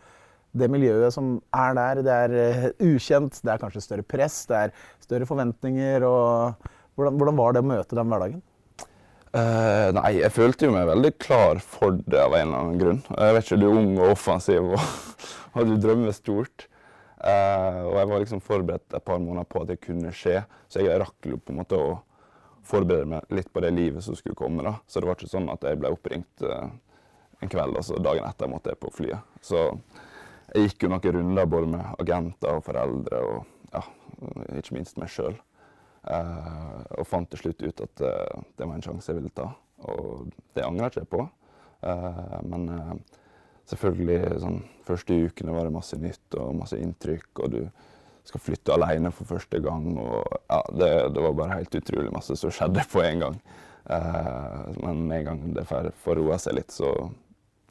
det 0.60 0.70
miljøet 0.72 1.14
som 1.14 1.36
er 1.54 1.78
der? 1.78 2.02
Det 2.06 2.18
er 2.26 2.36
eh, 2.42 2.68
ukjent, 2.90 3.40
det 3.44 3.54
er 3.54 3.62
kanskje 3.62 3.84
større 3.84 4.06
press, 4.06 4.42
det 4.50 4.60
er 4.60 4.76
større 5.04 5.28
forventninger. 5.28 6.06
Og 6.08 6.70
hvordan, 6.98 7.18
hvordan 7.20 7.38
var 7.38 7.56
det 7.56 7.64
å 7.64 7.68
møte 7.72 7.98
den 7.98 8.12
hverdagen? 8.12 8.42
Uh, 9.28 9.90
nei, 9.92 10.14
jeg 10.22 10.32
følte 10.32 10.68
jo 10.68 10.72
meg 10.72 10.86
veldig 10.88 11.10
klar 11.20 11.58
for 11.60 11.98
det 12.08 12.20
av 12.22 12.32
en 12.32 12.46
eller 12.46 12.62
annen 12.62 12.80
grunn. 12.80 13.00
Jeg 13.12 13.36
vet 13.36 13.46
ikke, 13.46 13.60
Du 13.60 13.66
er 13.68 13.78
ung 13.82 13.90
og 13.98 14.12
offensiv 14.14 14.70
og, 14.72 14.84
og 15.58 15.68
du 15.68 15.76
drømmer 15.82 16.16
stort. 16.16 16.68
Uh, 17.18 17.84
og 17.90 17.96
jeg 17.98 18.08
var 18.08 18.22
liksom 18.22 18.42
forberedt 18.44 18.94
et 18.94 19.04
par 19.04 19.20
måneder 19.20 19.48
på 19.50 19.64
at 19.64 19.72
det 19.72 19.80
kunne 19.82 20.12
skje, 20.14 20.40
så 20.70 20.84
jeg 20.84 21.00
rakk 21.02 21.26
jo 21.26 21.40
på 21.42 21.52
en 21.52 21.60
måte 21.60 21.76
å 21.76 21.96
forberede 22.68 23.08
meg 23.10 23.32
litt 23.34 23.50
på 23.52 23.62
det 23.64 23.72
livet 23.74 24.04
som 24.04 24.16
skulle 24.16 24.38
komme. 24.38 24.64
da. 24.64 24.76
Så 24.86 25.00
det 25.00 25.10
var 25.10 25.18
ikke 25.18 25.30
sånn 25.30 25.48
at 25.52 25.64
jeg 25.66 25.80
ble 25.80 25.92
oppringt 25.92 26.44
uh, 26.46 26.68
en 27.42 27.52
kveld, 27.52 27.76
og 27.76 27.84
så 27.84 27.98
dagen 28.02 28.26
etter 28.28 28.50
måtte 28.50 28.72
jeg 28.72 28.80
på 28.80 28.92
flyet. 28.94 29.36
Så 29.44 29.68
jeg 30.54 30.68
gikk 30.68 30.86
jo 30.86 30.92
noen 30.94 31.14
runder 31.18 31.48
både 31.50 31.70
med 31.74 32.00
agenter 32.00 32.56
og 32.56 32.64
foreldre, 32.64 33.20
og 33.20 33.74
ja, 33.74 33.82
ikke 34.58 34.78
minst 34.78 35.00
meg 35.00 35.12
sjøl. 35.12 35.36
Eh, 36.08 36.82
og 36.96 37.06
fant 37.08 37.28
til 37.32 37.42
slutt 37.42 37.64
ut 37.64 37.82
at 37.84 38.02
eh, 38.06 38.44
det 38.56 38.64
var 38.64 38.76
en 38.76 38.84
sjanse 38.84 39.10
jeg 39.10 39.18
ville 39.18 39.34
ta. 39.34 39.50
Og 39.88 40.28
det 40.56 40.64
angrer 40.64 40.88
jeg 40.88 41.04
ikke 41.04 41.18
på. 41.18 41.26
Eh, 41.88 42.38
men 42.48 42.66
selvfølgelig 43.68 44.40
sånn 44.44 44.58
første 44.88 45.18
ukene 45.28 45.54
var 45.54 45.68
det 45.68 45.76
masse 45.76 46.00
nytt 46.00 46.38
og 46.40 46.56
masse 46.62 46.78
inntrykk, 46.80 47.30
og 47.44 47.56
du 47.56 47.62
skal 48.28 48.44
flytte 48.44 48.74
alene 48.74 49.12
for 49.14 49.28
første 49.28 49.60
gang. 49.64 49.90
Og 50.00 50.22
ja, 50.48 50.62
det, 50.72 50.92
det 51.16 51.24
var 51.26 51.36
bare 51.36 51.58
helt 51.60 51.80
utrolig 51.80 52.12
masse 52.14 52.36
som 52.40 52.52
skjedde 52.52 52.84
på 52.88 53.04
en 53.04 53.26
gang. 53.26 53.40
Men 53.88 55.06
med 55.08 55.22
en 55.22 55.28
gang 55.30 55.44
det 55.56 55.64
får 55.64 56.18
roa 56.18 56.36
seg 56.40 56.58
litt, 56.58 56.74
så, 56.74 56.90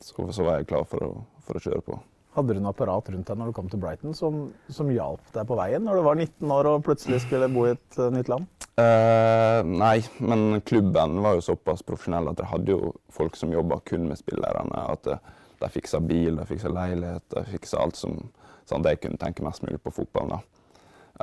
så, 0.02 0.30
så 0.34 0.46
var 0.46 0.58
jeg 0.58 0.70
klar 0.72 0.88
for 0.90 1.06
å, 1.06 1.12
for 1.46 1.60
å 1.60 1.62
kjøre 1.62 1.84
på. 1.86 2.00
Hadde 2.38 2.54
du 2.54 2.62
noe 2.62 2.74
apparat 2.76 3.10
rundt 3.10 3.28
deg 3.28 3.40
når 3.40 3.50
du 3.50 3.56
kom 3.58 3.70
til 3.72 3.82
Brighton 3.82 4.14
som, 4.18 4.44
som 4.70 4.92
hjalp 4.94 5.32
deg 5.34 5.48
på 5.50 5.58
veien 5.58 5.84
når 5.84 5.98
du 5.98 6.04
var 6.06 6.20
19 6.20 6.54
år 6.54 6.70
og 6.70 6.86
plutselig 6.86 7.24
skulle 7.24 7.50
bo 7.50 7.66
i 7.66 7.74
et 7.74 7.98
uh, 7.98 8.12
nytt 8.14 8.30
land? 8.30 8.46
Uh, 8.78 9.66
nei, 9.66 9.98
men 10.22 10.62
klubben 10.68 11.18
var 11.26 11.40
jo 11.40 11.48
såpass 11.48 11.82
profesjonell 11.86 12.30
at 12.30 12.38
de 12.38 12.46
hadde 12.52 12.76
jo 12.76 12.94
folk 13.14 13.40
som 13.40 13.56
jobba 13.56 13.80
kun 13.90 14.06
med 14.12 14.22
spillerne. 14.22 14.86
At 14.94 15.10
de, 15.10 15.18
de 15.64 15.72
fiksa 15.74 16.04
bil, 16.06 16.38
de 16.38 16.46
fiksa 16.46 16.70
leilighet, 16.70 17.26
de 17.34 17.46
fiksa 17.56 17.82
alt 17.82 17.98
som 17.98 18.20
sånn 18.68 18.84
at 18.84 18.94
jeg 18.94 19.06
kunne 19.06 19.22
tenke 19.22 19.46
mest 19.46 19.64
mulig 19.66 19.80
på 19.82 19.96
fotballen. 19.96 20.44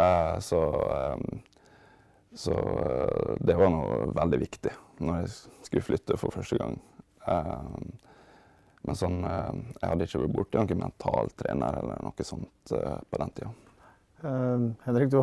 Eh, 0.01 0.37
så 0.43 0.61
eh, 0.91 1.43
så 2.35 2.53
eh, 2.53 3.35
det 3.41 3.55
var 3.55 3.71
noe 3.71 4.09
veldig 4.15 4.41
viktig 4.43 4.73
når 5.07 5.21
jeg 5.23 5.35
skulle 5.69 5.87
flytte 5.87 6.19
for 6.19 6.35
første 6.35 6.59
gang. 6.59 6.81
Eh, 7.31 7.69
men 8.85 8.99
sånn, 8.99 9.21
eh, 9.25 9.51
jeg 9.81 9.91
hadde 9.91 10.09
ikke 10.09 10.23
vært 10.25 10.37
borti 10.39 10.61
noen 10.61 10.83
mental 10.87 11.31
trener 11.41 11.83
eller 11.83 12.03
noe 12.05 12.27
sånt 12.27 12.75
eh, 12.77 12.97
på 13.11 13.21
den 13.23 13.37
tida. 13.37 13.53
Uh, 14.25 14.71
Henrik, 14.87 15.11
du, 15.13 15.21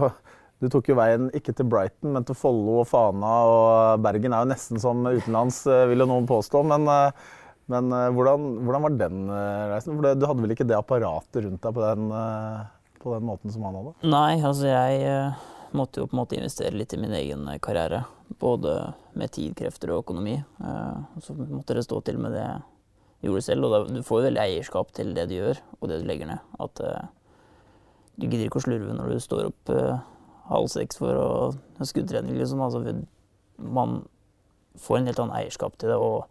du 0.62 0.68
tok 0.70 0.92
jo 0.92 0.96
veien 1.00 1.30
ikke 1.34 1.56
til 1.58 1.66
Brighton, 1.70 2.12
men 2.14 2.26
til 2.28 2.38
Follo 2.38 2.82
og 2.84 2.90
Fana. 2.90 3.32
Og 3.50 4.02
Bergen 4.06 4.36
er 4.36 4.44
jo 4.44 4.52
nesten 4.52 4.82
som 4.82 5.02
utenlands, 5.08 5.64
eh, 5.66 5.88
vil 5.90 6.04
jo 6.04 6.10
noen 6.12 6.30
påstå. 6.30 6.62
Men, 6.70 6.86
eh, 6.86 7.32
men 7.74 7.90
eh, 7.98 8.10
hvordan, 8.14 8.50
hvordan 8.68 8.86
var 8.86 8.98
den 9.00 9.24
eh, 9.34 9.64
reisen? 9.74 9.98
For 9.98 10.06
du 10.06 10.28
hadde 10.30 10.46
vel 10.46 10.54
ikke 10.54 10.68
det 10.70 10.78
apparatet 10.78 11.48
rundt 11.48 11.66
deg 11.66 11.78
på 11.78 11.86
den, 11.86 12.12
eh, 12.14 12.62
på 13.02 13.16
den 13.16 13.26
måten 13.32 13.54
som 13.54 13.66
han 13.66 13.80
hadde? 13.80 13.96
Nei, 14.14 14.36
altså 14.38 14.70
jeg 14.70 15.02
eh, 15.10 15.48
måtte 15.74 16.04
jo 16.04 16.10
på 16.12 16.18
en 16.18 16.22
måte 16.22 16.38
investere 16.38 16.78
litt 16.78 16.94
i 16.94 17.02
min 17.02 17.18
egen 17.18 17.50
karriere. 17.66 18.04
Både 18.42 18.76
med 19.18 19.34
tid, 19.34 19.56
krefter 19.58 19.96
og 19.96 20.06
økonomi. 20.06 20.38
Så 21.20 21.34
måtte 21.36 21.76
det 21.76 21.84
stå 21.84 21.98
til 22.06 22.22
med 22.22 22.32
det 22.38 22.46
gjorde 23.22 23.44
selv. 23.46 23.68
Og 23.68 23.74
da, 23.74 23.82
du 23.88 24.06
får 24.06 24.22
jo 24.22 24.28
veldig 24.30 24.44
eierskap 24.44 24.94
til 24.98 25.14
det 25.18 25.28
du 25.30 25.38
gjør, 25.38 25.62
og 25.80 25.92
det 25.92 26.02
du 26.02 26.08
legger 26.10 26.32
ned. 26.32 26.46
At 26.62 26.82
du 26.82 28.28
gidder 28.28 28.48
ikke 28.48 28.62
å 28.62 28.66
slurve 28.66 28.96
når 28.98 29.14
du 29.14 29.24
står 29.24 29.50
opp 29.50 29.72
halv 30.52 30.68
seks 30.74 31.00
for 31.00 31.16
å 31.16 31.30
skuddtrening, 31.86 32.36
liksom. 32.38 32.62
Altså, 32.62 32.82
man 33.62 34.02
får 34.82 35.00
en 35.00 35.10
helt 35.10 35.22
annen 35.22 35.38
eierskap 35.38 35.78
til 35.80 35.92
det 35.92 35.98
og 36.00 36.28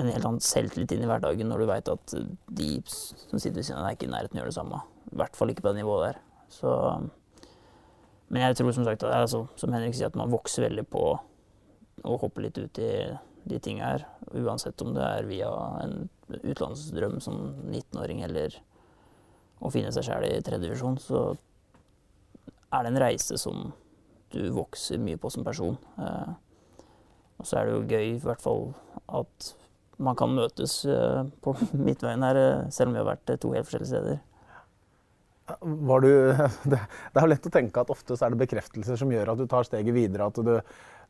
en 0.00 0.10
helt 0.10 0.26
annen 0.26 0.42
selvtillit 0.42 0.94
inn 0.94 1.04
i 1.04 1.08
hverdagen 1.08 1.50
når 1.50 1.62
du 1.62 1.66
veit 1.70 1.90
at 1.90 2.14
de 2.58 2.68
som 2.88 3.38
sitter 3.38 3.60
ved 3.60 3.66
siden 3.66 3.78
av 3.78 3.86
deg, 3.86 3.98
ikke 3.98 4.08
i 4.08 4.14
nærheten 4.14 4.40
gjør 4.40 4.50
det 4.50 4.56
samme. 4.56 4.80
I 5.12 5.20
hvert 5.20 5.38
fall 5.38 5.52
ikke 5.52 5.66
på 5.66 5.70
det 5.70 5.82
nivået 5.82 6.08
der. 6.08 6.18
Så, 6.50 6.72
men 8.28 8.42
jeg 8.42 8.58
tror 8.58 8.74
som 8.74 8.88
sagt, 8.88 9.06
altså, 9.06 9.44
som 9.60 9.74
Henrik 9.74 9.94
sier, 9.94 10.10
at 10.10 10.18
man 10.18 10.32
vokser 10.32 10.66
veldig 10.66 10.86
på 10.90 11.04
å 12.04 12.18
hoppe 12.20 12.42
litt 12.42 12.58
ut 12.58 12.82
i 12.82 12.90
de 13.46 13.60
tinga 13.62 13.92
her. 13.92 14.06
Uansett 14.34 14.82
om 14.82 14.94
det 14.96 15.04
er 15.04 15.28
via 15.28 15.50
en 15.84 16.08
utenlandsdrøm 16.32 17.20
som 17.22 17.40
19-åring 17.68 18.24
eller 18.26 18.56
å 19.64 19.70
finne 19.72 19.92
seg 19.94 20.08
sjæl 20.08 20.26
i 20.26 20.42
tredjevisjon, 20.44 20.98
så 21.00 21.24
er 22.74 22.84
det 22.84 22.90
en 22.90 23.02
reise 23.04 23.38
som 23.40 23.68
du 24.34 24.42
vokser 24.54 24.98
mye 25.02 25.20
på 25.20 25.30
som 25.30 25.46
person. 25.46 25.76
Eh, 26.00 26.32
og 27.38 27.46
så 27.46 27.60
er 27.60 27.68
det 27.68 27.76
jo 27.76 27.84
gøy 27.86 28.06
i 28.14 28.22
hvert 28.24 28.42
fall 28.42 28.72
at 29.06 29.54
man 30.02 30.18
kan 30.18 30.32
møtes 30.34 30.80
eh, 30.90 31.22
på 31.44 31.54
midtveien 31.86 32.24
her, 32.26 32.40
eh, 32.40 32.70
selv 32.74 32.90
om 32.90 32.96
vi 32.96 33.02
har 33.02 33.12
vært 33.12 33.36
to 33.38 33.52
helt 33.54 33.68
forskjellige 33.68 33.92
steder. 33.92 34.22
Du, 35.44 36.10
det, 36.72 36.80
er 36.80 37.20
jo 37.20 37.30
lett 37.30 37.46
å 37.50 37.52
tenke 37.52 37.82
at 37.82 37.92
ofte 37.92 38.16
er 38.16 38.32
det 38.32 38.40
bekreftelser 38.46 38.98
som 38.98 39.12
gjør 39.12 39.34
at 39.34 39.40
du 39.42 39.46
tar 39.50 39.66
steget 39.68 39.94
videre. 39.96 40.30
At 40.32 40.40
du, 40.40 40.54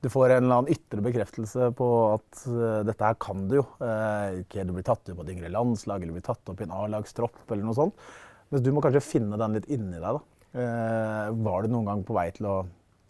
du 0.04 0.10
får 0.12 0.34
en 0.34 0.44
eller 0.44 0.60
annen 0.60 0.74
ytre 0.74 1.00
bekreftelse 1.04 1.70
på 1.78 1.88
at 2.12 2.44
uh, 2.50 2.82
dette 2.84 3.08
her 3.08 3.16
kan 3.22 3.46
du 3.48 3.58
jo. 3.60 3.64
Uh, 3.80 4.42
okay, 4.42 4.66
du 4.66 4.74
blir 4.76 4.84
tatt 4.84 5.08
opp 5.08 5.20
på 5.20 5.24
et 5.24 5.32
yngre 5.32 5.52
landslag 5.52 6.04
eller 6.04 6.18
blir 6.18 6.26
tatt 6.26 6.52
opp 6.52 6.60
i 6.60 6.66
en 6.66 6.74
A-lagstropp 6.76 7.44
eller 7.48 7.64
noe 7.64 7.76
sånt. 7.78 8.08
Mens 8.52 8.64
du 8.64 8.68
må 8.74 8.82
kanskje 8.84 9.04
finne 9.04 9.38
den 9.40 9.56
litt 9.56 9.68
inni 9.72 9.96
deg. 9.96 10.18
da. 10.18 10.20
Uh, 10.54 11.30
var 11.46 11.64
du 11.64 11.72
noen 11.72 11.88
gang 11.88 12.02
på 12.06 12.16
vei 12.16 12.28
til 12.36 12.50
å 12.50 12.58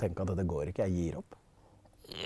tenke 0.01 0.23
at 0.23 0.31
dette 0.31 0.47
går 0.49 0.71
ikke, 0.71 0.87
jeg 0.87 0.95
gir 1.09 1.19
opp? 1.19 1.35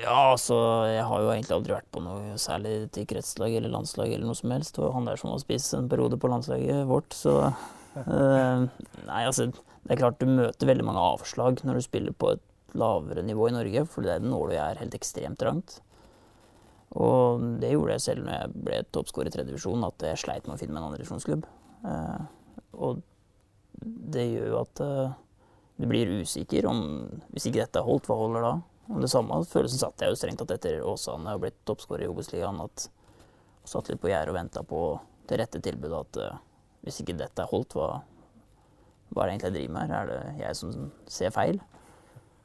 Ja, 0.02 0.34
altså 0.34 0.58
jeg 0.90 1.06
har 1.06 1.22
jo 1.22 1.30
egentlig 1.32 1.54
aldri 1.54 1.74
vært 1.76 1.90
på 1.94 2.02
noe 2.02 2.36
særlig 2.42 2.74
til 2.92 3.06
kretslag 3.08 3.54
eller 3.56 3.72
landslag 3.72 4.12
eller 4.12 4.28
noe 4.28 4.36
som 4.36 4.52
helst. 4.52 4.74
Det 4.76 4.84
var 4.84 4.96
han 4.98 5.08
der 5.08 5.20
som 5.20 5.32
var 5.32 5.40
spiss 5.40 5.70
en 5.78 5.88
periode 5.88 6.18
på 6.20 6.30
landslaget 6.30 6.84
vårt, 6.90 7.16
så 7.16 7.38
uh, 7.48 8.68
Nei, 9.08 9.22
altså 9.22 9.48
det 9.48 9.94
er 9.94 10.02
klart 10.02 10.20
du 10.20 10.28
møter 10.28 10.68
veldig 10.68 10.84
mange 10.84 11.08
avslag 11.14 11.62
når 11.64 11.78
du 11.78 11.86
spiller 11.86 12.12
på 12.12 12.34
et 12.34 12.44
lavere 12.76 13.24
nivå 13.24 13.48
i 13.48 13.54
Norge, 13.54 13.84
for 13.88 14.04
det 14.04 14.18
nåløyet 14.24 14.60
er 14.64 14.82
helt 14.82 14.96
ekstremt 14.98 15.40
trangt. 15.40 15.78
Og 16.96 17.44
det 17.60 17.74
gjorde 17.74 17.96
jeg 17.96 18.04
selv 18.04 18.24
når 18.24 18.34
jeg 18.34 18.64
ble 18.64 18.80
toppskårer 18.96 19.30
i 19.30 19.34
tredje 19.34 19.52
divisjon, 19.52 19.84
at 19.84 20.04
jeg 20.08 20.20
sleit 20.22 20.48
med 20.48 20.56
å 20.56 20.60
finne 20.60 20.74
meg 20.74 20.82
en 20.82 20.88
andredivisjonsklubb. 20.88 21.46
Eh, 21.88 22.22
og 22.80 23.02
det 24.14 24.24
gjør 24.30 24.48
jo 24.52 24.60
at 24.62 24.82
eh, 24.84 25.16
du 25.78 25.86
blir 25.86 26.10
usikker 26.24 26.66
om 26.66 26.80
Hvis 27.30 27.46
ikke 27.46 27.60
dette 27.60 27.78
er 27.78 27.86
holdt, 27.86 28.08
hva 28.08 28.16
holder 28.18 28.46
da? 28.46 28.54
Og 28.88 29.04
det 29.04 29.10
samme 29.12 29.36
følelsen 29.46 29.82
satt 29.82 30.02
jeg 30.02 30.10
jo 30.10 30.18
strengt 30.18 30.40
tatt 30.40 30.56
etter 30.56 30.80
Åsane 30.82 31.36
og 31.36 31.44
blitt 31.44 31.58
toppskårer 31.68 32.06
i 32.06 32.10
Obos-ligaen. 32.10 32.60
At 32.64 32.88
jeg 32.88 33.72
satt 33.74 33.90
litt 33.92 34.00
på 34.00 34.10
gjerdet 34.10 34.32
og 34.32 34.38
venta 34.38 34.64
på 34.66 34.82
det 35.28 35.38
rette 35.42 35.60
tilbudet. 35.62 36.00
At 36.08 36.20
eh, 36.24 36.38
hvis 36.86 37.02
ikke 37.04 37.18
dette 37.20 37.44
er 37.44 37.52
holdt, 37.52 37.76
hva, 37.76 38.00
hva 39.12 39.22
er 39.22 39.28
det 39.28 39.34
egentlig 39.34 39.50
jeg 39.50 39.58
driver 39.58 39.76
med 39.76 39.92
her? 39.92 39.98
Er 40.00 40.10
det 40.14 40.46
jeg 40.46 40.58
som 40.62 40.88
ser 41.18 41.34
feil? 41.36 41.60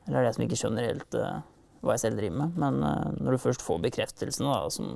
Eller 0.06 0.18
det 0.18 0.22
er 0.22 0.30
jeg 0.30 0.38
som 0.38 0.46
ikke 0.48 0.60
skjønner 0.60 0.90
helt 0.90 1.18
uh, 1.20 1.40
hva 1.84 1.96
jeg 1.96 2.04
selv 2.06 2.20
driver 2.20 2.38
med? 2.44 2.60
Men 2.60 2.84
uh, 2.84 3.10
når 3.20 3.36
du 3.36 3.44
først 3.46 3.64
får 3.64 3.82
bekreftelsen, 3.88 4.50
da, 4.50 4.60
som 4.74 4.92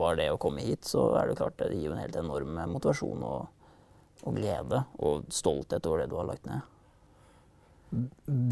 var 0.00 0.18
det 0.20 0.30
å 0.32 0.40
komme 0.40 0.64
hit, 0.64 0.88
så 0.88 1.10
er 1.20 1.28
det 1.28 1.38
klart 1.40 1.60
det 1.60 1.74
gir 1.76 1.92
en 1.92 2.02
helt 2.02 2.18
enorm 2.20 2.58
motivasjon. 2.72 3.22
og 3.22 3.46
og 4.26 4.34
glede 4.38 4.82
og 5.04 5.30
stolthet 5.32 5.86
over 5.86 6.02
det 6.02 6.10
du 6.10 6.18
har 6.18 6.28
lagt 6.28 6.46
ned. 6.48 6.66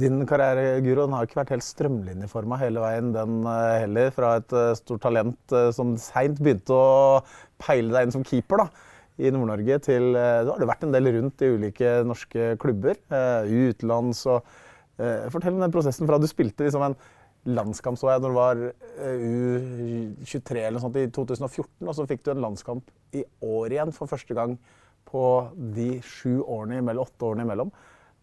Din 0.01 0.23
karriere 0.29 0.81
Guro, 0.81 1.05
den 1.05 1.13
har 1.13 1.27
ikke 1.27 1.43
vært 1.43 1.53
helt 1.53 1.67
strømlinjeforma 1.67 2.57
hele 2.63 2.81
veien, 2.81 3.11
den 3.13 3.43
eh, 3.45 3.83
heller. 3.83 4.13
Fra 4.17 4.37
et 4.41 4.55
eh, 4.57 4.73
stort 4.79 5.03
talent 5.05 5.53
eh, 5.53 5.69
som 5.77 5.93
seint 6.01 6.41
begynte 6.41 6.73
å 6.73 7.19
peile 7.61 7.93
deg 7.93 8.07
inn 8.07 8.15
som 8.15 8.25
keeper 8.25 8.65
da, 8.65 8.69
i 9.21 9.33
Nord-Norge, 9.33 9.79
til 9.85 10.11
Du 10.13 10.51
har 10.53 10.65
vært 10.69 10.87
en 10.87 10.93
del 10.93 11.09
rundt 11.19 11.45
i 11.45 11.49
ulike 11.53 11.93
norske 12.05 12.51
klubber, 12.61 12.99
utenlands 13.49 14.27
og 14.29 14.45
Fortell 14.97 15.53
om 15.53 15.61
den 15.61 15.75
prosessen 15.75 16.09
fra 16.09 16.19
du 16.21 16.25
spilte 16.31 16.65
liksom 16.65 16.85
en 16.87 16.97
landskamp 17.47 17.99
så 18.01 18.09
jeg 18.11 18.23
når 18.25 18.33
du 18.33 18.39
var 18.39 18.63
U23 19.07 20.57
eller 20.57 20.79
noe 20.79 20.85
sånt 20.87 20.97
i 20.99 21.05
2014, 21.15 21.69
og 21.85 21.93
så 21.95 22.07
fikk 22.09 22.25
du 22.25 22.33
en 22.33 22.43
landskamp 22.43 22.89
i 23.15 23.23
år 23.45 23.77
igjen 23.77 23.93
for 23.95 24.11
første 24.11 24.35
gang 24.35 24.57
på 25.07 25.27
de 25.77 25.91
sju 26.03 26.41
årene 26.43 26.81
imellom, 26.81 27.07
åtte 27.07 27.29
årene 27.29 27.47
imellom. 27.47 27.71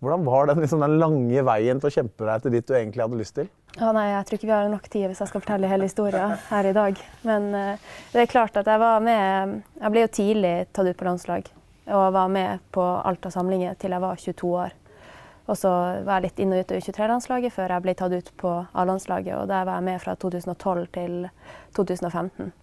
Hvordan 0.03 0.25
var 0.27 0.49
den, 0.49 0.59
liksom, 0.59 0.81
den 0.83 0.97
lange 0.99 1.43
veien 1.47 1.79
til 1.79 1.87
å 1.87 1.95
kjempe 1.95 2.25
deg 2.27 2.43
til 2.43 2.51
dit 2.57 2.67
du 2.67 2.73
egentlig 2.75 3.05
hadde 3.05 3.19
lyst 3.21 3.37
til? 3.37 3.47
Ja, 3.77 3.93
nei, 3.95 4.09
Jeg 4.11 4.25
tror 4.27 4.37
ikke 4.37 4.49
vi 4.49 4.53
har 4.53 4.67
nok 4.69 4.89
tid 4.91 5.05
hvis 5.07 5.21
jeg 5.23 5.31
skal 5.31 5.43
fortelle 5.45 5.69
hele 5.71 5.87
historien 5.87 6.35
her 6.49 6.67
i 6.67 6.73
dag. 6.75 6.99
Men 7.23 7.47
uh, 7.55 7.93
det 8.11 8.25
er 8.25 8.33
klart 8.33 8.59
at 8.59 8.67
jeg 8.67 8.81
var 8.83 8.99
med 9.05 9.61
Jeg 9.79 9.93
ble 9.93 10.03
jo 10.03 10.11
tidlig 10.19 10.53
tatt 10.75 10.89
ut 10.91 10.99
på 10.99 11.07
landslag. 11.07 11.47
Og 11.87 12.03
var 12.15 12.27
med 12.31 12.67
på 12.75 12.83
Alta 12.83 13.31
samlinger 13.31 13.79
til 13.79 13.95
jeg 13.95 14.03
var 14.03 14.19
22 14.19 14.51
år. 14.65 14.75
Og 15.43 15.57
så 15.59 15.69
var 16.07 16.21
jeg 16.21 16.29
litt 16.29 16.39
inn 16.39 16.53
og 16.55 16.63
ut 16.63 16.71
av 16.71 16.79
U23-landslaget 16.79 17.53
før 17.53 17.73
jeg 17.75 17.83
ble 17.83 17.95
tatt 17.99 18.15
ut 18.15 18.33
på 18.39 18.51
A-landslaget. 18.71 19.35
Og 19.41 19.47
der 19.51 19.65
var 19.67 19.79
jeg 19.79 19.87
med 19.89 20.03
fra 20.03 20.15
2012 20.15 20.85
til 20.95 21.15
2015. 21.75 22.53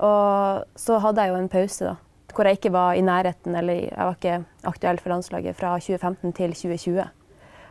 Og 0.00 0.80
så 0.80 0.98
hadde 1.04 1.22
jeg 1.22 1.30
jo 1.30 1.42
en 1.42 1.52
pause, 1.52 1.92
da 1.92 1.98
hvor 2.34 2.46
jeg 2.46 2.58
ikke 2.58 2.72
var 2.72 2.94
i 2.94 3.04
nærheten, 3.04 3.54
eller 3.56 3.74
jeg 3.74 3.96
var 3.98 4.16
ikke 4.16 4.44
aktuell 4.70 5.00
for 5.00 5.14
landslaget 5.14 5.56
fra 5.56 5.74
2015 5.78 6.32
til 6.32 6.54
2020. 6.54 7.04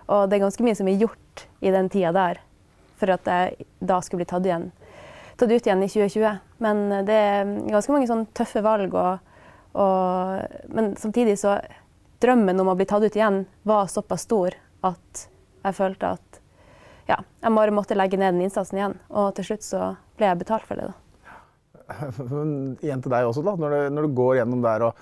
Og 0.08 0.30
det 0.30 0.38
er 0.38 0.44
ganske 0.44 0.66
mye 0.66 0.78
som 0.78 0.88
er 0.90 1.00
gjort 1.00 1.46
i 1.62 1.72
den 1.74 1.90
tida 1.90 2.12
der 2.16 2.42
for 3.00 3.14
at 3.14 3.28
jeg 3.28 3.68
da 3.80 4.02
skulle 4.04 4.26
bli 4.26 4.30
tatt, 4.30 4.46
igjen, 4.46 4.72
tatt 5.40 5.52
ut 5.52 5.68
igjen 5.68 5.84
i 5.84 5.88
2020. 5.88 6.40
Men 6.60 6.82
det 7.08 7.16
er 7.16 7.54
ganske 7.70 7.94
mange 7.96 8.10
sånn 8.10 8.26
tøffe 8.36 8.64
valg. 8.66 8.96
Og, 9.00 9.36
og, 9.80 10.58
men 10.76 10.96
samtidig 11.00 11.38
så 11.40 11.60
Drømmen 12.20 12.60
om 12.60 12.72
å 12.72 12.76
bli 12.76 12.88
tatt 12.90 13.06
ut 13.06 13.16
igjen 13.16 13.46
var 13.68 13.88
såpass 13.92 14.26
stor 14.28 14.56
at 14.88 15.28
jeg 15.64 15.76
følte 15.76 16.14
at 16.18 16.40
ja, 17.10 17.18
jeg 17.42 17.56
bare 17.56 17.74
måtte 17.74 17.98
legge 17.98 18.20
ned 18.20 18.36
den 18.36 18.46
innsatsen 18.46 18.78
igjen. 18.78 18.98
Og 19.10 19.32
til 19.38 19.48
slutt 19.48 19.66
så 19.66 19.94
ble 20.20 20.30
jeg 20.30 20.42
betalt 20.44 20.68
for 20.68 20.78
det. 20.78 20.92
da. 20.92 20.98
igjen 22.86 23.02
til 23.02 23.14
deg 23.14 23.30
også, 23.30 23.44
da. 23.46 23.56
Når 23.58 23.74
du, 23.74 23.80
når 23.96 24.06
du 24.06 24.18
går 24.20 24.40
gjennom 24.40 24.66
der 24.66 24.86
og 24.90 25.00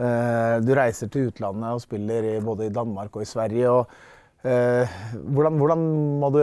uh, 0.00 0.54
du 0.64 0.72
reiser 0.78 1.10
til 1.12 1.28
utlandet 1.28 1.74
og 1.76 1.82
spiller 1.84 2.30
i, 2.32 2.36
både 2.44 2.68
i 2.68 2.74
Danmark 2.74 3.18
og 3.18 3.24
i 3.24 3.28
Sverige. 3.28 3.74
Og, 3.74 3.98
uh, 4.46 4.98
hvordan, 5.34 5.58
hvordan, 5.60 5.84
må 6.22 6.32
du 6.34 6.40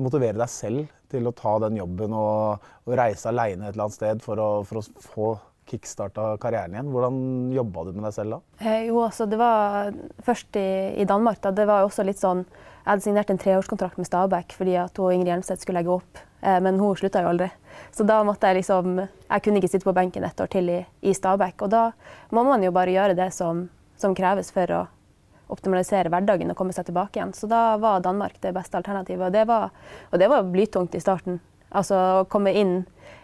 motivere 0.00 0.38
deg 0.38 0.50
selv 0.52 0.90
til 1.10 1.26
å 1.26 1.34
ta 1.34 1.56
den 1.66 1.78
jobben 1.80 2.12
og, 2.14 2.66
og 2.86 2.98
reise 2.98 3.30
aleine 3.30 3.66
et 3.66 3.74
eller 3.74 3.88
annet 3.88 3.98
sted 3.98 4.20
for 4.22 4.42
å, 4.42 4.50
for 4.66 4.80
å 4.80 5.06
få 5.10 5.30
kickstarta 5.70 6.32
karrieren 6.42 6.74
igjen? 6.74 6.90
Hvordan 6.92 7.20
jobba 7.54 7.84
du 7.86 7.92
med 7.94 8.06
deg 8.08 8.16
selv 8.16 8.36
da? 8.36 8.40
Eh, 8.64 8.88
jo, 8.88 8.98
altså 9.06 9.26
det 9.30 9.38
var 9.40 9.92
først 10.26 10.58
i, 10.60 10.66
i 11.00 11.06
Danmark. 11.08 11.40
da, 11.44 11.54
Det 11.54 11.66
var 11.70 11.86
også 11.86 12.04
litt 12.06 12.20
sånn 12.20 12.44
Jeg 12.44 12.88
hadde 12.88 13.04
signert 13.04 13.30
en 13.30 13.38
treårskontrakt 13.38 13.98
med 14.00 14.08
Stabæk 14.08 14.54
fordi 14.56 14.76
at 14.80 14.96
hun, 14.98 15.12
Ingrid 15.14 15.34
Hjelmstedt 15.34 15.62
skulle 15.62 15.82
legge 15.82 15.92
opp, 16.00 16.22
eh, 16.42 16.60
men 16.64 16.80
hun 16.80 16.96
slutta 16.96 17.22
jo 17.22 17.32
aldri. 17.32 17.50
Så 17.94 18.06
da 18.08 18.22
måtte 18.26 18.48
jeg 18.48 18.62
liksom 18.62 19.02
Jeg 19.02 19.42
kunne 19.44 19.60
ikke 19.60 19.72
sitte 19.72 19.86
på 19.86 19.94
benken 19.96 20.24
et 20.26 20.40
år 20.40 20.50
til 20.50 20.70
i, 20.72 20.80
i 21.02 21.14
Stabæk. 21.14 21.62
Og 21.62 21.70
da 21.70 21.90
må 22.30 22.44
man 22.48 22.64
jo 22.64 22.72
bare 22.74 22.94
gjøre 22.94 23.18
det 23.18 23.30
som, 23.36 23.68
som 23.96 24.16
kreves 24.16 24.50
for 24.50 24.74
å 24.74 24.86
optimalisere 25.50 26.10
hverdagen 26.12 26.52
og 26.52 26.58
komme 26.58 26.74
seg 26.74 26.86
tilbake 26.88 27.18
igjen. 27.18 27.34
Så 27.34 27.48
da 27.50 27.76
var 27.82 28.02
Danmark 28.04 28.38
det 28.42 28.54
beste 28.54 28.78
alternativet. 28.78 29.26
Og 29.26 29.34
det 29.34 29.46
var, 29.50 29.70
og 30.10 30.22
det 30.22 30.28
var 30.30 30.46
blytungt 30.46 30.94
i 30.94 31.02
starten. 31.02 31.40
Altså 31.70 31.98
å 32.20 32.26
komme 32.30 32.52
inn 32.54 32.74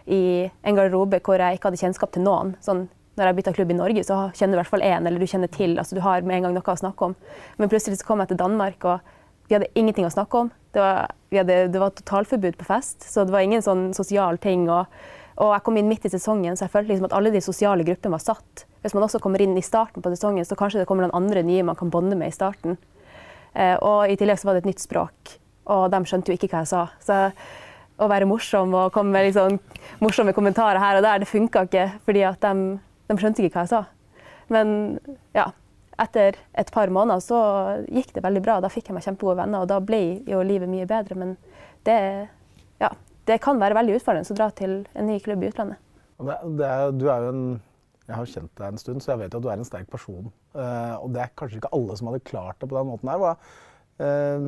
i 0.07 0.47
en 0.47 0.77
garderobe 0.77 1.19
hvor 1.23 1.41
jeg 1.41 1.57
ikke 1.57 1.69
hadde 1.69 1.81
kjennskap 1.81 2.13
til 2.15 2.23
noen. 2.25 2.55
Sånn, 2.63 2.85
når 3.17 3.31
jeg 3.31 3.37
bytta 3.39 3.53
klubb 3.57 3.71
i 3.73 3.77
Norge, 3.77 4.03
så 4.05 4.17
kjenner 4.37 4.55
du 4.55 4.59
i 4.59 4.61
hvert 4.61 4.71
fall 4.71 4.85
én, 4.85 5.07
eller 5.09 5.21
du 5.21 5.29
kjenner 5.29 5.51
til. 5.51 5.77
altså 5.81 5.97
Du 5.97 6.03
har 6.05 6.21
med 6.21 6.37
en 6.37 6.47
gang 6.47 6.57
noe 6.57 6.73
å 6.73 6.79
snakke 6.79 7.09
om. 7.09 7.15
Men 7.57 7.71
plutselig 7.71 7.99
så 7.99 8.07
kom 8.07 8.21
jeg 8.21 8.31
til 8.31 8.39
Danmark, 8.41 8.85
og 8.85 9.47
vi 9.49 9.57
hadde 9.57 9.71
ingenting 9.79 10.05
å 10.05 10.13
snakke 10.13 10.43
om. 10.43 10.51
Det 10.75 10.83
var, 10.83 11.13
hadde, 11.33 11.59
det 11.73 11.81
var 11.81 11.95
totalforbud 11.97 12.59
på 12.59 12.67
fest, 12.67 13.07
så 13.07 13.25
det 13.25 13.33
var 13.33 13.45
ingen 13.45 13.63
sånn 13.65 13.89
sosial 13.97 14.37
ting. 14.43 14.67
Og, 14.69 14.85
og, 15.39 15.49
jeg 15.55 15.65
kom 15.65 15.79
inn 15.81 15.89
midt 15.89 16.05
i 16.05 16.13
sesongen, 16.13 16.59
så 16.59 16.67
jeg 16.67 16.75
følte 16.75 16.93
liksom 16.93 17.09
at 17.09 17.17
alle 17.17 17.33
de 17.33 17.41
sosiale 17.41 17.87
gruppene 17.87 18.13
var 18.13 18.23
satt. 18.23 18.67
Hvis 18.85 18.93
man 18.93 19.07
også 19.07 19.21
kommer 19.23 19.41
inn 19.41 19.57
i 19.57 19.65
starten 19.65 20.05
på 20.05 20.13
sesongen, 20.13 20.45
så 20.45 20.59
kanskje 20.59 20.83
det 20.83 20.89
kommer 20.89 21.07
noen 21.07 21.17
andre 21.17 21.41
nye 21.47 21.65
man 21.65 21.79
kan 21.79 21.89
bonde 21.93 22.19
med 22.19 22.29
i 22.29 22.37
starten. 22.37 22.77
Eh, 23.57 23.75
og 23.81 24.11
i 24.11 24.17
tillegg 24.19 24.37
så 24.37 24.51
var 24.51 24.57
det 24.57 24.67
et 24.67 24.73
nytt 24.75 24.83
språk, 24.83 25.37
og 25.73 25.87
de 25.89 26.03
skjønte 26.05 26.29
jo 26.29 26.37
ikke 26.37 26.51
hva 26.51 26.61
jeg 26.61 26.75
sa. 26.75 26.85
Så 27.01 27.23
å 27.97 28.09
være 28.09 28.27
morsom 28.29 28.73
og 28.77 28.91
komme 28.95 29.15
med 29.15 29.29
liksom 29.29 29.57
morsomme 30.03 30.33
kommentarer 30.37 30.79
her 30.81 30.99
og 30.99 31.05
der, 31.05 31.21
det 31.23 31.29
funka 31.29 31.65
ikke, 31.67 31.85
fordi 32.05 32.25
de, 32.43 32.51
de, 33.09 33.17
skjønte 33.17 33.45
ikke 33.45 33.57
hva 33.57 33.65
jeg 33.65 33.73
sa. 33.73 33.83
Men 34.53 34.75
ja, 35.35 35.49
etter 35.99 36.37
et 36.57 36.71
par 36.73 36.91
måneder 36.93 37.23
så 37.25 37.39
gikk 37.89 38.13
det 38.15 38.23
veldig 38.23 38.43
bra. 38.45 38.59
Da 38.63 38.71
fikk 38.71 38.91
jeg 38.91 38.97
meg 38.97 39.05
kjempegode 39.05 39.39
venner, 39.41 39.65
og 39.65 39.71
da 39.71 39.79
ble 39.83 40.01
jo 40.29 40.43
livet 40.45 40.69
mye 40.71 40.87
bedre. 40.89 41.17
Men 41.17 41.33
det, 41.87 41.97
ja, 42.83 42.91
det 43.27 43.41
kan 43.43 43.59
være 43.61 43.79
veldig 43.79 43.97
utfordrende 43.97 44.35
å 44.35 44.39
dra 44.39 44.51
til 44.55 44.79
en 44.93 45.09
ny 45.09 45.17
klubb 45.23 45.43
i 45.43 45.49
utlandet. 45.51 45.81
Det, 46.17 46.37
det 46.59 46.75
du 46.97 47.09
er 47.11 47.25
jo 47.25 47.33
en 47.33 47.47
jeg 48.07 48.15
har 48.15 48.29
kjent 48.31 48.51
deg 48.55 48.71
en 48.71 48.79
stund, 48.79 49.03
så 49.03 49.11
jeg 49.11 49.19
vet 49.25 49.33
at 49.35 49.43
du 49.43 49.49
er 49.51 49.59
en 49.59 49.67
sterk 49.67 49.89
person. 49.91 50.29
Uh, 50.55 50.95
og 51.01 51.11
det 51.11 51.25
er 51.25 51.33
kanskje 51.35 51.59
ikke 51.59 51.73
alle 51.75 51.97
som 51.99 52.07
hadde 52.07 52.23
klart 52.29 52.55
det 52.61 52.69
på 52.71 52.77
den 52.77 52.87
måten 52.87 53.09
her. 53.11 53.19
Hva, 53.19 53.33
uh, 53.99 54.45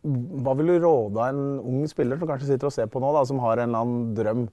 hva 0.00 0.54
vil 0.56 0.72
du 0.72 0.76
råde 0.80 1.28
en 1.28 1.40
ung 1.60 1.84
spiller 1.88 2.20
som 2.20 2.28
kanskje 2.30 2.52
sitter 2.54 2.70
og 2.70 2.74
ser 2.74 2.88
på 2.90 3.02
nå, 3.02 3.12
da, 3.16 3.24
som 3.28 3.40
har 3.44 3.60
en 3.60 3.68
eller 3.68 3.84
annen 3.84 4.12
drøm, 4.16 4.44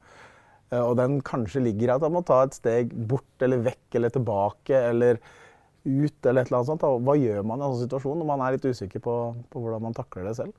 uh, 0.74 0.84
og 0.84 0.94
den 1.00 1.20
kanskje 1.25 1.63
ligger 1.63 1.88
i 1.88 1.96
at 1.96 2.04
han 2.04 2.16
må 2.16 2.24
ta 2.27 2.42
et 2.44 2.58
steg 2.58 2.92
bort 3.10 3.46
eller 3.46 3.63
vekk 3.70 4.00
eller 4.00 4.13
tilbake 4.13 4.82
eller 4.92 5.22
ut 5.88 6.25
eller 6.27 6.42
et 6.44 6.50
eller 6.50 6.60
annet 6.60 6.72
sånt. 6.72 6.84
Da. 6.84 6.92
Hva 7.00 7.16
gjør 7.16 7.46
man 7.48 7.62
i 7.62 7.63
en 7.63 7.75
sånn 7.75 7.86
situasjon 7.86 8.20
når 8.20 8.27
man 8.27 8.44
er 8.44 8.58
litt 8.58 8.68
usikker 8.68 9.04
på, 9.04 9.13
på 9.54 9.62
hvordan 9.63 9.86
man 9.88 9.96
takler 9.96 10.27
det 10.27 10.36
selv? 10.42 10.56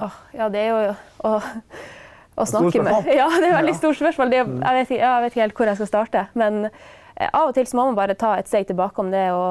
Oh, 0.00 0.16
ja, 0.32 0.46
det 0.48 0.62
er 0.62 0.70
jo 0.70 0.94
å, 1.28 1.34
å 2.40 2.46
snakke 2.46 2.84
med 2.86 3.10
Ja, 3.20 3.26
det 3.36 3.50
er 3.50 3.58
veldig 3.58 3.74
stort 3.76 3.98
spørsmål. 3.98 4.32
Det, 4.32 4.40
jeg, 4.40 4.78
vet, 4.78 4.94
jeg, 4.96 5.24
vet, 5.26 5.34
ikke 5.34 5.44
helt 5.44 5.60
hvor 5.60 5.72
jeg 5.72 5.80
skal 5.82 5.90
starte. 5.90 6.24
Men 6.40 6.70
av 7.26 7.50
og 7.50 7.52
til 7.58 7.68
så 7.68 7.76
må 7.76 7.90
man 7.90 7.98
bare 7.98 8.16
ta 8.16 8.32
et 8.40 8.48
steg 8.48 8.70
tilbake 8.70 9.02
om 9.02 9.12
det 9.12 9.26
å 9.34 9.44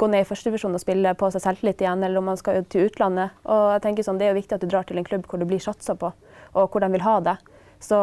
gå 0.00 0.08
ned 0.08 0.24
i 0.24 0.28
førstedivisjon 0.28 0.76
og 0.76 0.82
spille 0.82 1.12
på 1.18 1.28
seg 1.32 1.44
selvtillit 1.44 1.82
igjen, 1.84 2.04
eller 2.06 2.20
om 2.20 2.30
man 2.32 2.38
skal 2.40 2.64
til 2.72 2.88
utlandet. 2.88 3.36
Og 3.44 3.64
jeg 3.74 3.82
tenker 3.84 4.06
sånn, 4.06 4.18
Det 4.18 4.28
er 4.28 4.32
jo 4.32 4.40
viktig 4.40 4.56
at 4.56 4.64
du 4.64 4.68
drar 4.70 4.86
til 4.88 5.00
en 5.00 5.06
klubb 5.06 5.26
hvor 5.28 5.40
du 5.40 5.46
blir 5.48 5.60
satsa 5.62 5.94
på, 5.94 6.12
og 6.54 6.70
hvor 6.70 6.80
de 6.80 6.90
vil 6.94 7.04
ha 7.04 7.16
deg. 7.20 7.50
Så 7.80 7.98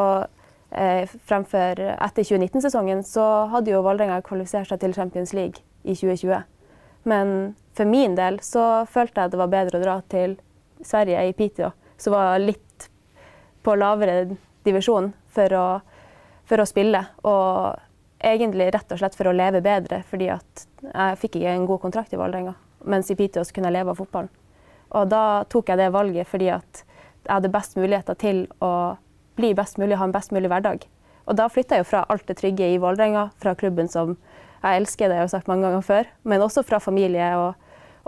eh, 0.72 1.10
fremfor 1.30 1.82
etter 1.82 2.24
2019-sesongen 2.24 3.04
så 3.06 3.48
hadde 3.54 3.74
jo 3.74 3.84
Vålerenga 3.86 4.22
kvalifisert 4.26 4.70
seg 4.70 4.82
til 4.82 4.94
Champions 4.94 5.34
League 5.34 5.66
i 5.84 5.96
2020. 5.96 6.46
Men 7.08 7.56
for 7.78 7.90
min 7.90 8.18
del 8.18 8.42
så 8.46 8.86
følte 8.90 9.24
jeg 9.24 9.34
det 9.34 9.42
var 9.42 9.54
bedre 9.54 9.80
å 9.80 9.84
dra 9.84 9.98
til 10.12 10.38
Sverige, 10.86 11.24
i 11.30 11.34
Piteå, 11.34 11.72
som 11.98 12.14
var 12.14 12.38
litt 12.42 12.90
på 13.66 13.74
lavere 13.76 14.38
divisjon, 14.68 15.12
for 15.34 15.54
å, 15.58 15.68
for 16.46 16.62
å 16.62 16.68
spille. 16.70 17.02
Og 17.26 17.87
egentlig 18.20 18.72
rett 18.74 18.92
og 18.92 19.00
slett 19.00 19.16
for 19.16 19.30
å 19.30 19.36
leve 19.36 19.62
bedre, 19.62 20.02
fordi 20.10 20.30
at 20.34 20.66
jeg 20.82 21.20
fikk 21.22 21.40
ikke 21.40 21.54
en 21.54 21.68
god 21.70 21.82
kontrakt 21.84 22.14
i 22.14 22.20
Vålerenga. 22.20 22.56
Mens 22.88 23.12
i 23.12 23.18
Piteås 23.18 23.52
kunne 23.52 23.70
jeg 23.70 23.78
leve 23.80 23.94
av 23.94 24.00
fotballen. 24.00 24.32
Og 24.96 25.10
da 25.12 25.44
tok 25.52 25.70
jeg 25.70 25.82
det 25.82 25.90
valget 25.92 26.30
fordi 26.30 26.48
at 26.56 26.84
jeg 27.28 27.34
hadde 27.34 27.52
best 27.52 27.76
muligheter 27.76 28.16
til 28.16 28.46
å 28.64 28.96
bli 29.38 29.52
best 29.58 29.78
mulig, 29.78 29.98
ha 30.00 30.08
en 30.08 30.16
best 30.16 30.32
mulig 30.32 30.50
hverdag. 30.50 30.86
Og 31.28 31.36
da 31.36 31.50
flytta 31.52 31.76
jeg 31.76 31.84
jo 31.84 31.90
fra 31.90 32.06
alt 32.08 32.26
det 32.30 32.38
trygge 32.40 32.70
i 32.72 32.80
Vålerenga, 32.80 33.30
fra 33.42 33.54
klubben 33.60 33.90
som 33.92 34.16
jeg 34.64 34.82
elsker, 34.82 35.10
det 35.10 35.20
jeg 35.20 35.26
har 35.26 35.34
sagt 35.34 35.50
mange 35.52 35.68
ganger 35.68 35.84
før, 35.86 36.12
men 36.24 36.42
også 36.42 36.64
fra 36.66 36.80
familie 36.82 37.28
og, 37.38 37.60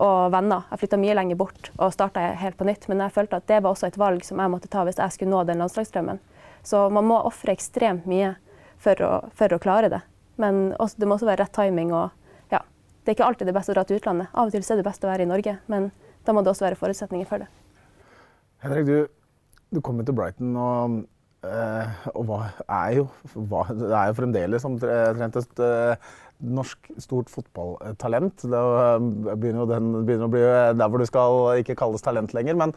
og 0.02 0.32
venner. 0.34 0.64
Jeg 0.72 0.84
flytta 0.84 1.02
mye 1.02 1.18
lenger 1.20 1.40
bort 1.40 1.72
og 1.76 1.94
starta 1.94 2.24
helt 2.40 2.58
på 2.58 2.68
nytt, 2.70 2.88
men 2.90 3.04
jeg 3.04 3.16
følte 3.20 3.42
at 3.42 3.50
det 3.52 3.60
var 3.62 3.76
også 3.76 3.92
et 3.92 4.00
valg 4.00 4.24
som 4.26 4.40
jeg 4.42 4.54
måtte 4.56 4.72
ta 4.72 4.86
hvis 4.88 5.02
jeg 5.02 5.18
skulle 5.18 5.36
nå 5.36 5.44
den 5.50 5.62
landslagsdrømmen. 5.62 6.24
Så 6.64 6.88
man 6.94 7.08
må 7.08 7.20
ofre 7.28 7.54
ekstremt 7.54 8.08
mye 8.10 8.34
for 8.84 9.06
å, 9.06 9.12
for 9.36 9.56
å 9.56 9.62
klare 9.62 9.92
det. 9.92 10.02
Men 10.40 10.70
også, 10.80 11.02
det 11.02 11.10
må 11.10 11.18
også 11.18 11.30
være 11.30 11.44
rett 11.44 11.56
timing. 11.56 11.92
og 11.96 12.54
ja, 12.54 12.64
Det 13.04 13.12
er 13.12 13.18
ikke 13.18 13.28
alltid 13.28 13.52
det 13.52 13.56
beste 13.58 13.74
å 13.74 13.78
dra 13.78 13.86
til 13.88 14.00
utlandet. 14.00 14.32
Av 14.34 14.48
og 14.48 14.56
til 14.56 14.64
er 14.64 14.80
det 14.80 14.88
best 14.88 15.04
å 15.04 15.12
være 15.12 15.26
i 15.26 15.30
Norge, 15.30 15.58
men 15.72 15.92
da 16.28 16.36
må 16.36 16.44
det 16.44 16.54
også 16.54 16.70
være 16.70 16.80
forutsetninger 16.80 17.28
for 17.30 17.44
det. 17.44 17.50
Henrik, 18.64 18.88
du, 18.88 18.98
du 19.76 19.82
kom 19.84 20.00
til 20.04 20.16
Brighton 20.16 20.56
og, 20.60 20.98
øh, 21.48 22.00
og 22.20 22.34
er, 22.40 22.90
jo, 22.98 23.06
var, 23.52 23.72
er 23.72 24.10
jo 24.10 24.18
fremdeles 24.18 24.68
omtrent 24.68 25.40
et 25.40 25.62
øh, 25.64 26.10
norsk 26.60 26.92
stort 27.04 27.32
fotballtalent. 27.32 28.44
Det 28.44 28.64
begynner, 29.30 29.68
den, 29.70 29.92
begynner 30.08 30.28
å 30.28 30.34
bli 30.34 30.44
der 30.44 30.92
hvor 30.92 31.02
du 31.02 31.08
skal 31.08 31.64
ikke 31.64 31.78
kalles 31.80 32.04
talent 32.04 32.36
lenger. 32.36 32.60
Men 32.60 32.76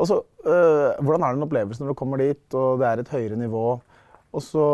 også, 0.00 0.22
øh, 0.44 1.00
hvordan 1.04 1.24
er 1.24 1.36
den 1.36 1.44
opplevelsen 1.44 1.84
når 1.84 1.94
du 1.94 2.00
kommer 2.00 2.20
dit, 2.20 2.44
og 2.56 2.80
det 2.80 2.88
er 2.88 3.02
et 3.02 3.12
høyere 3.12 3.40
nivå? 3.40 3.64
Og 4.30 4.42
så 4.44 4.64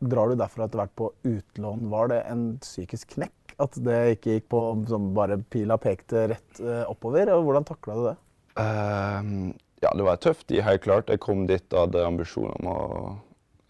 drar 0.00 0.30
du 0.30 0.38
derfra 0.40 0.66
etter 0.66 0.80
hvert 0.80 0.94
på 0.96 1.10
utlån. 1.28 1.88
Var 1.92 2.12
det 2.12 2.20
en 2.30 2.44
psykisk 2.62 3.16
knekk? 3.18 3.56
At 3.60 3.76
det 3.86 3.98
ikke 4.16 4.38
gikk 4.38 4.46
på 4.50 4.60
som 4.90 5.12
bare 5.14 5.38
pila 5.52 5.76
pekte 5.78 6.24
rett 6.32 6.62
uh, 6.64 6.82
oppover? 6.90 7.30
Og 7.36 7.44
hvordan 7.46 7.66
takla 7.68 7.98
du 7.98 8.02
det? 8.08 8.14
Uh, 8.58 9.52
ja, 9.84 9.92
det 9.92 10.06
var 10.06 10.22
tøft 10.22 10.50
helt 10.50 10.82
klart. 10.82 11.12
Jeg 11.12 11.22
kom 11.22 11.44
dit 11.50 11.66
og 11.74 11.86
hadde 11.86 12.06
ambisjoner 12.06 12.56
om 12.62 12.70
å 12.72 12.78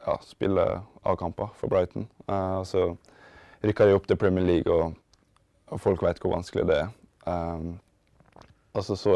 ja, 0.07 0.18
spille 0.25 0.66
A-kamper 1.03 1.51
for 1.59 1.73
Brighton. 1.73 2.07
Uh, 2.31 2.62
så 2.64 2.92
rykka 3.64 3.88
de 3.88 3.97
opp 3.97 4.07
til 4.09 4.20
Premier 4.20 4.47
League, 4.47 4.70
og, 4.70 4.94
og 5.73 5.83
folk 5.83 6.05
vet 6.05 6.20
hvor 6.23 6.37
vanskelig 6.37 6.68
det 6.70 6.79
er. 6.85 6.94
Um, 7.27 7.79
og 8.75 8.85
så 8.85 8.97
så 9.01 9.14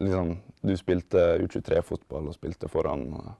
liksom 0.00 0.38
Du 0.62 0.72
spilte 0.78 1.18
U23-fotball 1.42 2.30
og 2.30 2.36
spilte 2.36 2.68
foran 2.70 3.02
uh, 3.12 3.32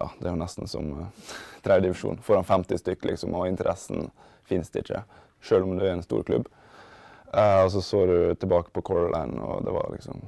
ja, 0.00 0.10
det 0.18 0.28
er 0.28 0.34
jo 0.34 0.40
nesten 0.40 0.70
som 0.70 0.92
uh, 0.92 1.32
tredjedivisjon. 1.64 2.20
Foran 2.24 2.44
50 2.44 2.82
stykk, 2.82 3.04
liksom, 3.12 3.34
og 3.34 3.48
interessen 3.48 4.10
finnes 4.48 4.70
det 4.70 4.84
ikke. 4.84 5.02
Selv 5.44 5.68
om 5.68 5.76
du 5.76 5.84
er 5.84 5.94
en 5.96 6.04
stor 6.06 6.24
klubb. 6.26 6.48
Uh, 7.32 7.64
og 7.64 7.70
så 7.74 7.82
så 7.82 8.06
du 8.06 8.18
tilbake 8.40 8.72
på 8.72 8.84
Color 8.86 9.12
Line, 9.14 9.40
og 9.42 9.64
det 9.66 9.74
var 9.74 9.92
liksom 9.92 10.22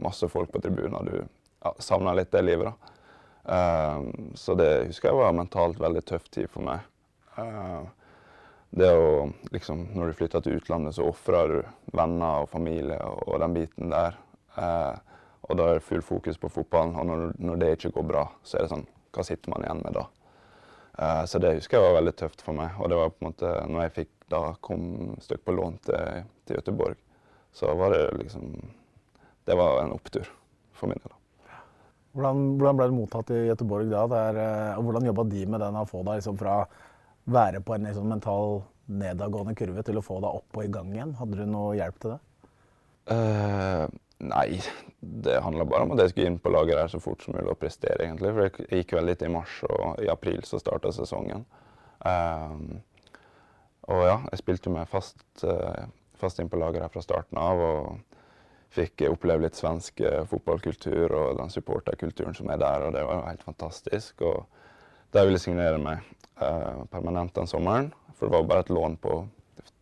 masse 0.00 0.28
folk 0.28 0.52
på 0.52 0.60
tribunen. 0.60 1.06
Du 1.06 1.16
ja, 1.62 1.74
savna 1.78 2.14
litt 2.14 2.32
det 2.32 2.42
livet, 2.42 2.70
da. 2.70 2.96
Uh, 3.50 4.04
så 4.34 4.54
det 4.54 4.70
husker 4.86 5.10
jeg 5.10 5.18
var 5.18 5.32
mentalt 5.36 5.80
veldig 5.80 6.04
tøff 6.06 6.28
tid 6.32 6.50
for 6.52 6.64
meg. 6.64 6.84
Uh, 7.38 7.88
det 8.70 8.86
å 8.94 9.30
liksom 9.50 9.88
Når 9.96 10.10
du 10.10 10.18
flytter 10.18 10.42
til 10.44 10.60
utlandet, 10.60 10.94
så 10.94 11.08
ofrer 11.10 11.48
du 11.50 11.96
venner 11.96 12.44
og 12.44 12.50
familie 12.52 13.00
og, 13.02 13.24
og 13.26 13.40
den 13.42 13.56
biten 13.56 13.90
der. 13.90 14.18
Uh, 14.54 14.94
og 15.50 15.58
da 15.58 15.66
er 15.66 15.80
det 15.80 15.86
full 15.86 16.02
fokus 16.06 16.38
på 16.38 16.48
fotballen. 16.52 16.94
Og 16.94 17.06
når, 17.08 17.26
når, 17.42 17.60
det 17.60 17.74
ikke 17.74 17.92
går 17.98 18.06
bra, 18.06 18.24
så 18.46 18.58
er 18.58 18.66
det 18.66 18.72
sånn 18.72 18.88
Hva 19.10 19.26
sitter 19.26 19.50
man 19.50 19.64
igjen 19.66 19.80
med 19.82 19.96
da? 19.98 20.06
Uh, 21.00 21.22
så 21.26 21.40
det 21.42 21.56
husker 21.56 21.78
jeg 21.78 21.86
var 21.88 21.96
veldig 21.98 22.16
tøft 22.20 22.44
for 22.46 22.54
meg. 22.54 22.76
Og 22.78 22.90
det 22.92 22.98
var 23.00 23.10
på 23.10 23.24
en 23.24 23.30
måte 23.32 23.54
når 23.66 23.86
jeg 23.88 23.96
fikk 24.00 24.12
da 24.30 24.42
kom 24.62 25.16
stykk 25.18 25.42
på 25.48 25.54
lån 25.56 25.80
til, 25.82 26.26
til 26.46 26.60
Göteborg, 26.60 26.98
så 27.52 27.72
var 27.74 27.96
det 27.96 28.04
liksom 28.20 28.52
Det 29.44 29.56
var 29.58 29.80
en 29.82 29.96
opptur 29.96 30.28
for 30.76 30.86
min 30.86 31.00
del. 31.02 31.14
Hvordan, 32.14 32.42
hvordan 32.58 32.78
ble 32.78 32.86
du 32.90 32.94
mottatt 32.94 33.30
i 33.34 33.40
Göteborg 33.48 33.90
da? 33.90 34.04
Der, 34.10 34.38
eh, 34.38 34.78
og 34.78 34.86
hvordan 34.86 35.06
jobba 35.08 35.24
de 35.30 35.46
med 35.46 35.62
den 35.62 35.78
å 35.78 35.86
få 35.88 36.02
deg 36.06 36.20
liksom 36.20 36.38
fra 36.38 36.60
å 36.62 36.68
være 37.30 37.62
på 37.62 37.74
en 37.74 37.88
liksom 37.88 38.06
mental 38.10 38.60
nedadgående 38.90 39.54
kurve 39.58 39.82
til 39.86 39.98
å 39.98 40.04
få 40.04 40.18
deg 40.22 40.38
opp 40.40 40.58
og 40.58 40.64
i 40.66 40.70
gang 40.74 40.92
igjen? 40.94 41.16
Hadde 41.18 41.38
du 41.40 41.50
noe 41.50 41.74
hjelp 41.78 41.98
til 42.02 42.14
det? 42.14 42.20
Uh, 43.10 43.86
Nei, 44.20 44.60
det 45.00 45.38
handla 45.40 45.64
bare 45.64 45.86
om 45.86 45.94
at 45.94 46.02
jeg 46.02 46.12
skulle 46.12 46.28
inn 46.28 46.38
på 46.42 46.52
laget 46.52 46.76
her 46.76 46.90
så 46.92 47.00
fort 47.00 47.22
som 47.24 47.32
mulig 47.36 47.48
og 47.48 47.60
prestere, 47.60 48.04
egentlig. 48.04 48.34
For 48.36 48.44
det 48.44 48.80
gikk 48.82 48.94
vel 48.98 49.08
litt 49.08 49.24
i 49.24 49.32
mars, 49.32 49.54
og 49.64 50.02
i 50.04 50.10
april 50.12 50.42
så 50.44 50.60
starta 50.60 50.92
sesongen. 50.92 51.46
Um, 52.04 52.80
og 53.88 54.04
ja, 54.04 54.18
jeg 54.30 54.42
spilte 54.42 54.72
meg 54.72 54.90
fast, 54.92 55.24
uh, 55.44 55.88
fast 56.20 56.40
inn 56.40 56.50
på 56.52 56.60
laget 56.60 56.84
her 56.84 56.92
fra 56.92 57.04
starten 57.04 57.40
av. 57.40 57.64
og 57.64 58.10
fikk 58.70 59.02
oppleve 59.08 59.48
litt 59.48 59.58
svensk 59.58 60.02
uh, 60.04 60.22
fotballkultur 60.30 61.10
og 61.10 61.40
den 61.40 61.50
supporterkulturen 61.50 62.36
som 62.38 62.52
er 62.52 62.60
der, 62.60 62.86
og 62.86 62.94
det 62.94 63.02
var 63.06 63.18
jo 63.18 63.26
helt 63.26 63.46
fantastisk. 63.46 64.22
Og 64.22 64.44
der 65.14 65.26
ville 65.26 65.40
jeg 65.40 65.48
signere 65.48 65.80
meg 65.82 66.04
uh, 66.38 66.84
permanent 66.92 67.34
den 67.34 67.50
sommeren, 67.50 67.90
for 68.14 68.28
det 68.28 68.36
var 68.36 68.50
bare 68.52 68.66
et 68.66 68.74
lån 68.74 69.00
på 69.02 69.16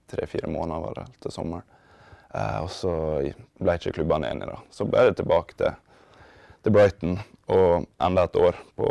tre-fire 0.09 0.48
måneder 0.48 1.05
til 1.20 1.35
sommeren. 1.35 1.66
Uh, 2.35 2.61
og 2.67 2.71
så 2.73 2.93
ble 3.59 3.75
ikke 3.79 3.95
klubbene 3.97 4.29
enige. 4.29 4.51
da. 4.53 4.59
Så 4.75 4.87
ble 4.88 5.07
det 5.09 5.17
tilbake 5.21 5.57
til, 5.57 5.73
til 6.64 6.75
Brighton 6.75 7.17
og 7.49 7.87
enda 8.05 8.27
et 8.29 8.37
år 8.37 8.59
på 8.77 8.91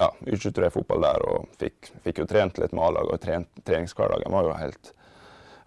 ja, 0.00 0.08
U23-fotball 0.26 1.06
der. 1.06 1.26
Og 1.30 1.54
fikk, 1.60 1.92
fikk, 2.02 2.22
jo 2.22 2.28
trent 2.30 2.58
litt 2.58 2.74
med 2.74 2.88
A-laget, 2.88 3.14
og 3.14 3.22
trent, 3.22 3.64
treningshverdagen 3.68 4.34
var 4.34 4.48
jo 4.48 4.58
helt, 4.58 4.94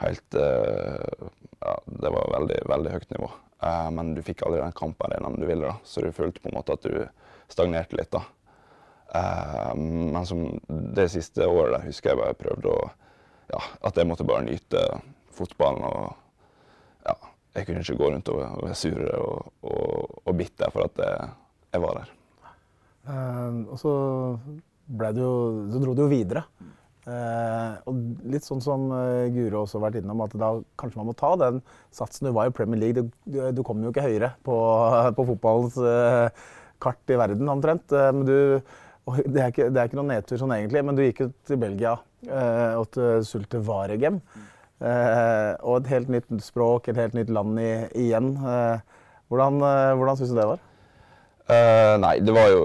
helt 0.04 0.39
uh, 0.39 1.30
ja, 1.63 1.78
Det 2.04 2.13
var 2.17 2.34
veldig, 2.36 2.62
veldig 2.74 2.96
høyt 2.98 3.15
nivå. 3.15 3.32
Uh, 3.63 3.88
men 3.96 4.13
du 4.17 4.22
fikk 4.26 4.43
aldri 4.46 4.62
den 4.65 4.78
kamparenaen 4.78 5.39
du 5.39 5.48
ville, 5.48 5.72
da. 5.72 5.80
så 5.88 6.04
du 6.04 6.12
følte 6.15 6.43
på 6.43 6.52
en 6.52 6.60
måte 6.60 6.76
at 6.76 6.84
du 6.84 7.08
stagnerte 7.48 7.96
litt. 7.96 8.12
da. 8.12 8.26
men 9.80 10.26
som 10.28 10.60
det 10.67 11.06
siste 11.13 11.46
året 11.48 11.78
der 11.78 11.86
husker 11.88 12.12
jeg 12.12 12.20
bare 12.20 12.36
prøvde 12.36 12.74
å 12.76 12.89
ja, 13.48 13.62
At 13.88 13.96
jeg 13.96 14.04
måtte 14.10 14.28
bare 14.28 14.43
nyte 14.43 14.82
fotballen. 15.32 15.86
og 15.88 16.27
jeg 17.58 17.65
kunne 17.65 17.84
ikke 17.84 17.98
gå 17.98 18.10
rundt 18.13 18.32
og 18.32 18.39
være 18.62 18.78
sur 18.78 19.04
og, 19.17 19.52
og, 19.65 20.17
og 20.30 20.38
bitter 20.38 20.74
for 20.74 20.86
at 20.86 21.02
jeg, 21.02 21.30
jeg 21.74 21.84
var 21.84 22.00
der. 22.02 22.15
Uh, 23.08 23.62
og 23.72 23.78
så, 23.82 23.93
jo, 25.17 25.30
så 25.72 25.82
dro 25.82 25.96
du 25.96 26.04
jo 26.06 26.12
videre. 26.12 26.43
Uh, 27.08 27.78
og 27.88 28.02
litt 28.28 28.43
sånn 28.43 28.60
som 28.60 28.89
Guro 29.32 29.62
også 29.63 29.80
har 29.80 29.86
vært 29.88 30.02
innom, 30.02 30.26
at 30.26 30.36
da 30.38 30.52
kanskje 30.80 31.00
man 31.00 31.10
må 31.10 31.15
ta 31.17 31.32
den 31.39 31.62
satsen. 31.96 32.28
Du 32.28 32.36
var 32.36 32.50
i 32.50 32.56
Premier 32.56 32.82
League, 32.84 33.08
du, 33.26 33.39
du, 33.56 33.63
kom 33.65 33.82
jo 33.84 33.93
ikke 33.93 34.06
høyere 34.06 34.34
på, 34.46 34.58
på 35.17 35.28
fotballens 35.32 35.80
kart 36.84 37.13
i 37.15 37.17
verden 37.17 37.50
omtrent. 37.50 37.96
men 38.13 38.28
du, 38.28 38.38
det 39.24 39.39
er, 39.39 39.50
ikke, 39.50 39.72
det 39.72 39.80
er 39.80 39.88
ikke 39.88 40.02
noen 40.02 40.13
nedtur 40.13 40.43
sånn 40.43 40.54
egentlig, 40.58 40.84
men 40.84 41.00
du 41.00 41.06
gikk 41.06 41.24
jo 41.24 41.32
til 41.48 41.63
Belgia 41.63 41.96
og 42.28 42.89
til 42.91 43.24
Sulte 43.26 43.62
Varegem. 43.63 44.20
Eh, 44.20 44.54
og 44.80 45.80
et 45.80 45.88
helt 45.90 46.10
nytt 46.13 46.30
språk, 46.46 46.88
et 46.88 47.00
helt 47.00 47.16
nytt 47.18 47.32
land 47.34 47.58
i, 47.58 47.72
igjen. 47.98 48.36
Eh, 48.38 48.98
hvordan 49.28 49.62
uh, 49.63 49.96
hvordan 49.98 50.18
syns 50.20 50.32
du 50.32 50.40
det 50.40 50.48
var? 50.48 50.63
Uh, 51.48 51.96
nei, 52.04 52.13
det 52.24 52.34
var 52.36 52.50
jo 52.52 52.63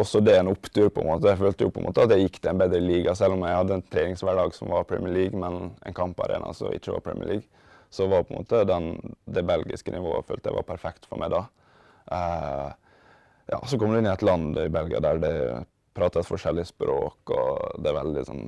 også 0.00 0.22
det 0.24 0.38
en 0.38 0.52
opptur. 0.52 0.88
på 0.88 1.00
en 1.00 1.10
måte. 1.10 1.28
Jeg 1.28 1.40
følte 1.40 1.64
jo 1.64 1.72
på 1.72 1.80
en 1.80 1.88
måte 1.88 2.04
at 2.04 2.12
jeg 2.12 2.26
gikk 2.26 2.38
til 2.40 2.52
en 2.52 2.60
bedre 2.60 2.80
liga, 2.80 3.14
selv 3.16 3.36
om 3.36 3.44
jeg 3.46 3.56
hadde 3.56 3.78
en 3.78 3.88
treningshverdag 3.94 4.54
som 4.56 4.72
var 4.72 4.88
Premier 4.88 5.12
League, 5.12 5.38
men 5.38 5.72
en 5.84 5.96
kamparena 5.96 6.52
som 6.56 6.72
ikke 6.72 6.96
var 6.96 7.04
Premier 7.08 7.28
League. 7.34 7.48
Så 7.92 8.08
var 8.08 8.24
på 8.24 8.32
en 8.32 8.40
måte 8.40 8.62
den, 8.68 8.94
det 9.28 9.44
belgiske 9.44 9.92
nivået 9.92 10.28
følte 10.28 10.48
jeg 10.48 10.56
var 10.56 10.68
perfekt 10.68 11.08
for 11.08 11.20
meg 11.20 11.32
da. 11.32 11.44
Uh, 12.08 12.72
ja, 13.52 13.60
Så 13.66 13.78
kommer 13.78 13.94
du 13.94 14.02
inn 14.02 14.08
i 14.08 14.14
et 14.14 14.24
land 14.24 14.56
i 14.56 14.68
Belgia 14.72 15.00
der 15.04 15.20
det 15.20 15.36
prates 15.92 16.28
forskjellige 16.28 16.72
språk, 16.72 17.32
og 17.36 17.80
det 17.84 17.90
er 17.90 17.98
veldig 17.98 18.24
sånn 18.24 18.46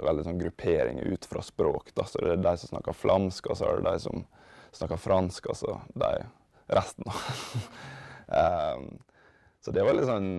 veldig 0.00 0.24
sånn 0.26 0.40
gruppering 0.40 1.00
ut 1.10 1.26
fra 1.28 1.42
språk. 1.42 1.92
Da. 1.94 2.06
Så 2.08 2.22
det 2.22 2.34
er 2.36 2.44
de 2.44 2.54
som 2.62 2.72
snakker 2.74 2.96
flamsk, 2.96 3.50
og 3.50 3.58
så 3.58 3.68
er 3.68 3.80
det 3.80 3.92
de 3.92 4.04
som 4.06 4.24
snakker 4.76 5.00
fransk, 5.00 5.50
og 5.50 5.58
så 5.58 5.76
de 5.98 6.10
resten. 6.70 7.06
um, 8.30 8.88
så 9.62 9.74
det 9.74 9.84
var 9.84 9.96
litt 9.96 10.08
sånn 10.10 10.32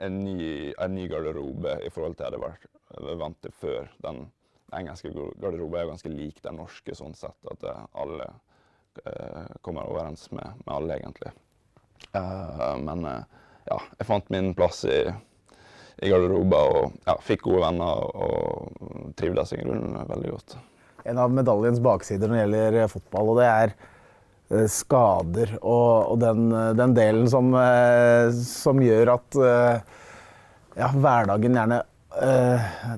en 0.00 0.20
ny, 0.24 0.72
en 0.80 0.94
ny, 0.96 1.06
garderobe 1.12 1.76
i 1.84 1.90
forhold 1.92 2.16
til 2.16 2.24
det 2.24 2.30
jeg 2.30 2.40
hadde 2.40 2.46
vært 2.46 3.18
vant 3.20 3.40
til 3.44 3.56
før. 3.60 3.90
Den 4.00 4.22
engelske 4.76 5.12
garderoben 5.12 5.82
er 5.82 5.90
ganske 5.90 6.12
lik 6.12 6.40
den 6.44 6.56
norske 6.56 6.96
sånn 6.96 7.14
sett, 7.18 7.36
at 7.52 7.66
alle 7.68 8.30
uh, 9.04 9.44
kommer 9.60 9.90
overens 9.90 10.30
med, 10.32 10.62
med 10.64 10.72
alle, 10.72 10.96
egentlig. 10.96 11.34
Uh, 12.16 12.78
men 12.80 13.04
uh, 13.04 13.20
ja, 13.68 13.76
jeg 13.98 14.08
fant 14.08 14.32
min 14.32 14.54
plass 14.56 14.86
i 14.88 15.02
i 16.00 16.10
garderober 16.10 16.74
og 16.74 16.98
ja, 17.04 17.14
fikk 17.24 17.44
gode 17.46 17.62
venner 17.66 18.04
og 18.16 19.14
trivdes 19.20 19.52
i 19.56 19.60
grunnen 19.60 20.08
veldig 20.08 20.32
godt. 20.32 20.56
En 21.08 21.20
av 21.20 21.32
medaljens 21.32 21.80
baksider 21.82 22.28
når 22.28 22.36
det 22.36 22.42
gjelder 22.42 22.78
eh, 22.80 22.90
fotball, 22.92 23.32
og 23.32 23.40
det 23.40 23.48
er 23.48 23.74
eh, 23.74 24.66
skader 24.72 25.54
og, 25.60 26.12
og 26.14 26.18
den, 26.22 26.48
eh, 26.52 26.72
den, 26.78 26.96
delen 26.96 27.30
som, 27.32 27.52
som 28.40 28.82
gjør 28.84 29.14
at 29.16 29.40
ja, 30.80 30.90
hverdagen 30.96 31.56
gjerne 31.56 31.82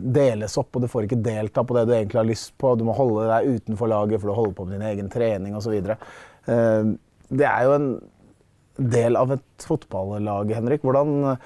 deles 0.01 0.55
opp, 0.57 0.71
og 0.73 0.85
du 0.85 0.89
får 0.89 1.05
ikke 1.05 1.21
delta 1.21 1.63
på 1.69 1.75
det 1.77 1.83
du 1.85 1.93
egentlig 1.93 2.17
har 2.17 2.27
lyst 2.31 2.55
på. 2.59 2.71
Du 2.81 2.87
må 2.89 2.95
holde 2.97 3.27
deg 3.29 3.59
utenfor 3.59 3.91
laget 3.93 4.23
for 4.23 4.33
å 4.33 4.37
holde 4.39 4.57
på 4.57 4.65
med 4.65 4.79
din 4.79 4.87
egen 4.89 5.11
trening 5.13 5.59
osv. 5.59 5.75
Det 6.49 7.45
er 7.49 7.67
jo 7.67 7.75
en 7.77 7.91
del 8.81 9.19
av 9.21 9.35
et 9.37 9.67
fotballag, 9.69 10.55
Henrik. 10.57 10.81
Hvordan 10.87 11.37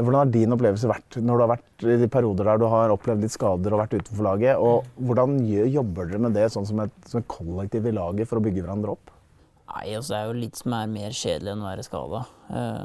hvordan 0.00 0.22
har 0.22 0.30
din 0.32 0.54
opplevelse 0.54 0.88
vært 0.88 1.18
når 1.20 1.36
du 1.36 1.44
har 1.44 1.50
vært 1.50 1.84
i 1.84 1.96
de 2.00 2.08
perioder 2.08 2.48
der 2.48 2.60
du 2.62 2.64
har 2.72 2.92
opplevd 2.94 3.26
litt 3.26 3.34
skader 3.34 3.74
og 3.74 3.82
vært 3.82 3.96
utenfor 3.98 4.24
laget? 4.24 4.56
Og 4.56 4.86
hvordan 5.04 5.36
jobber 5.68 6.08
dere 6.08 6.22
med 6.24 6.36
det 6.38 6.46
sånn 6.54 6.68
som 6.68 6.80
et, 6.84 6.94
som 7.08 7.20
et 7.20 7.28
kollektiv 7.28 7.88
i 7.90 7.92
laget 7.92 8.30
for 8.30 8.40
å 8.40 8.44
bygge 8.44 8.64
hverandre 8.64 8.94
opp? 8.94 9.12
Nei, 9.72 9.92
altså 9.96 10.14
Det 10.14 10.18
er 10.18 10.30
jo 10.30 10.40
litt 10.40 10.58
som 10.60 10.76
er 10.76 10.90
mer 10.94 11.16
kjedelig 11.16 11.52
enn 11.52 11.64
å 11.64 11.68
være 11.68 11.84
skada. 11.86 12.24
Eh, 12.56 12.82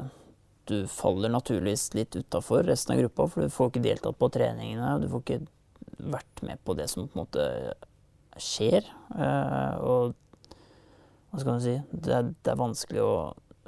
du 0.68 0.76
faller 0.92 1.32
naturligvis 1.32 1.88
litt 1.96 2.16
utafor 2.16 2.68
resten 2.68 2.94
av 2.94 3.02
gruppa, 3.02 3.28
for 3.32 3.44
du 3.44 3.52
får 3.52 3.72
ikke 3.72 3.84
deltatt 3.88 4.20
på 4.20 4.30
treningene. 4.32 4.94
Du 5.00 5.08
får 5.12 5.24
ikke 5.24 5.40
vært 6.12 6.44
med 6.44 6.60
på 6.64 6.76
det 6.76 6.90
som 6.92 7.08
på 7.08 7.16
en 7.16 7.24
måte 7.24 7.48
skjer. 8.36 8.84
Eh, 9.16 9.74
og 9.80 10.12
hva 11.28 11.40
skal 11.40 11.54
man 11.54 11.64
si 11.64 11.74
Det 11.92 12.12
er, 12.14 12.32
det 12.32 12.52
er 12.52 12.60
vanskelig 12.60 13.04
å 13.04 13.12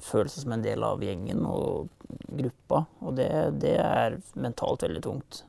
føle 0.05 0.31
seg 0.31 0.45
som 0.45 0.55
en 0.57 0.65
del 0.65 0.85
av 0.87 1.03
gjengen 1.05 1.45
og 1.49 1.91
gruppa. 2.29 2.85
Og 3.05 3.17
det, 3.19 3.31
det 3.63 3.77
er 3.83 4.21
mentalt 4.35 4.85
veldig 4.87 5.03
tungt. 5.05 5.43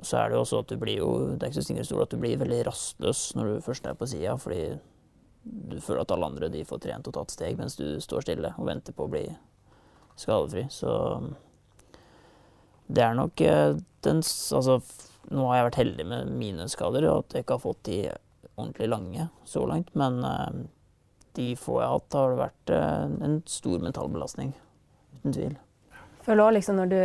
Og 0.00 0.08
så 0.08 0.20
er 0.20 0.30
det 0.30 0.38
jo 0.38 0.44
også 0.46 0.62
at 0.62 0.70
du 0.70 0.78
blir 0.80 1.02
jo 1.02 1.10
Det 1.34 1.44
er 1.44 1.50
ikke 1.50 1.60
så 1.60 1.66
stingel 1.66 2.02
at 2.02 2.14
du 2.14 2.20
blir 2.22 2.40
veldig 2.40 2.62
rastløs 2.70 3.24
når 3.36 3.50
du 3.50 3.66
først 3.66 3.86
er 3.86 3.98
på 3.98 4.08
sida, 4.08 4.36
fordi 4.40 4.62
du 5.44 5.76
føler 5.80 6.02
at 6.02 6.12
alle 6.14 6.28
andre 6.28 6.48
de 6.52 6.64
får 6.68 6.82
trent 6.84 7.08
og 7.08 7.16
tatt 7.16 7.32
steg, 7.32 7.56
mens 7.56 7.76
du 7.78 8.00
står 8.00 8.24
stille 8.24 8.52
og 8.56 8.66
venter 8.68 8.96
på 8.96 9.06
å 9.06 9.12
bli 9.12 9.24
skadefri. 10.20 10.66
Så 10.72 10.90
det 12.90 13.04
er 13.04 13.16
nok 13.16 13.40
eh, 13.44 13.78
den 14.04 14.20
Altså, 14.20 14.80
nå 15.30 15.46
har 15.48 15.58
jeg 15.58 15.68
vært 15.68 15.80
heldig 15.80 16.06
med 16.12 16.34
mine 16.40 16.66
skader, 16.68 17.06
og 17.08 17.24
at 17.24 17.36
jeg 17.36 17.44
ikke 17.44 17.56
har 17.56 17.64
fått 17.64 17.82
de 17.88 17.98
ordentlig 18.56 18.88
lange 18.90 19.28
så 19.48 19.64
langt, 19.68 19.92
men 19.96 20.20
eh, 20.26 20.60
de 21.40 21.56
få 21.58 21.80
jeg 21.80 21.88
har 21.88 21.96
hatt, 21.96 22.20
har 22.20 22.30
det 22.30 22.40
vært 22.44 22.76
eh, 22.76 23.18
en 23.26 23.40
stor 23.48 23.82
mental 23.82 24.12
belastning. 24.12 24.54
Uten 25.20 25.36
tvil. 25.36 25.58
Føler 26.20 26.44
også 26.44 26.54
liksom 26.58 26.76
når 26.76 26.90
du, 26.90 26.98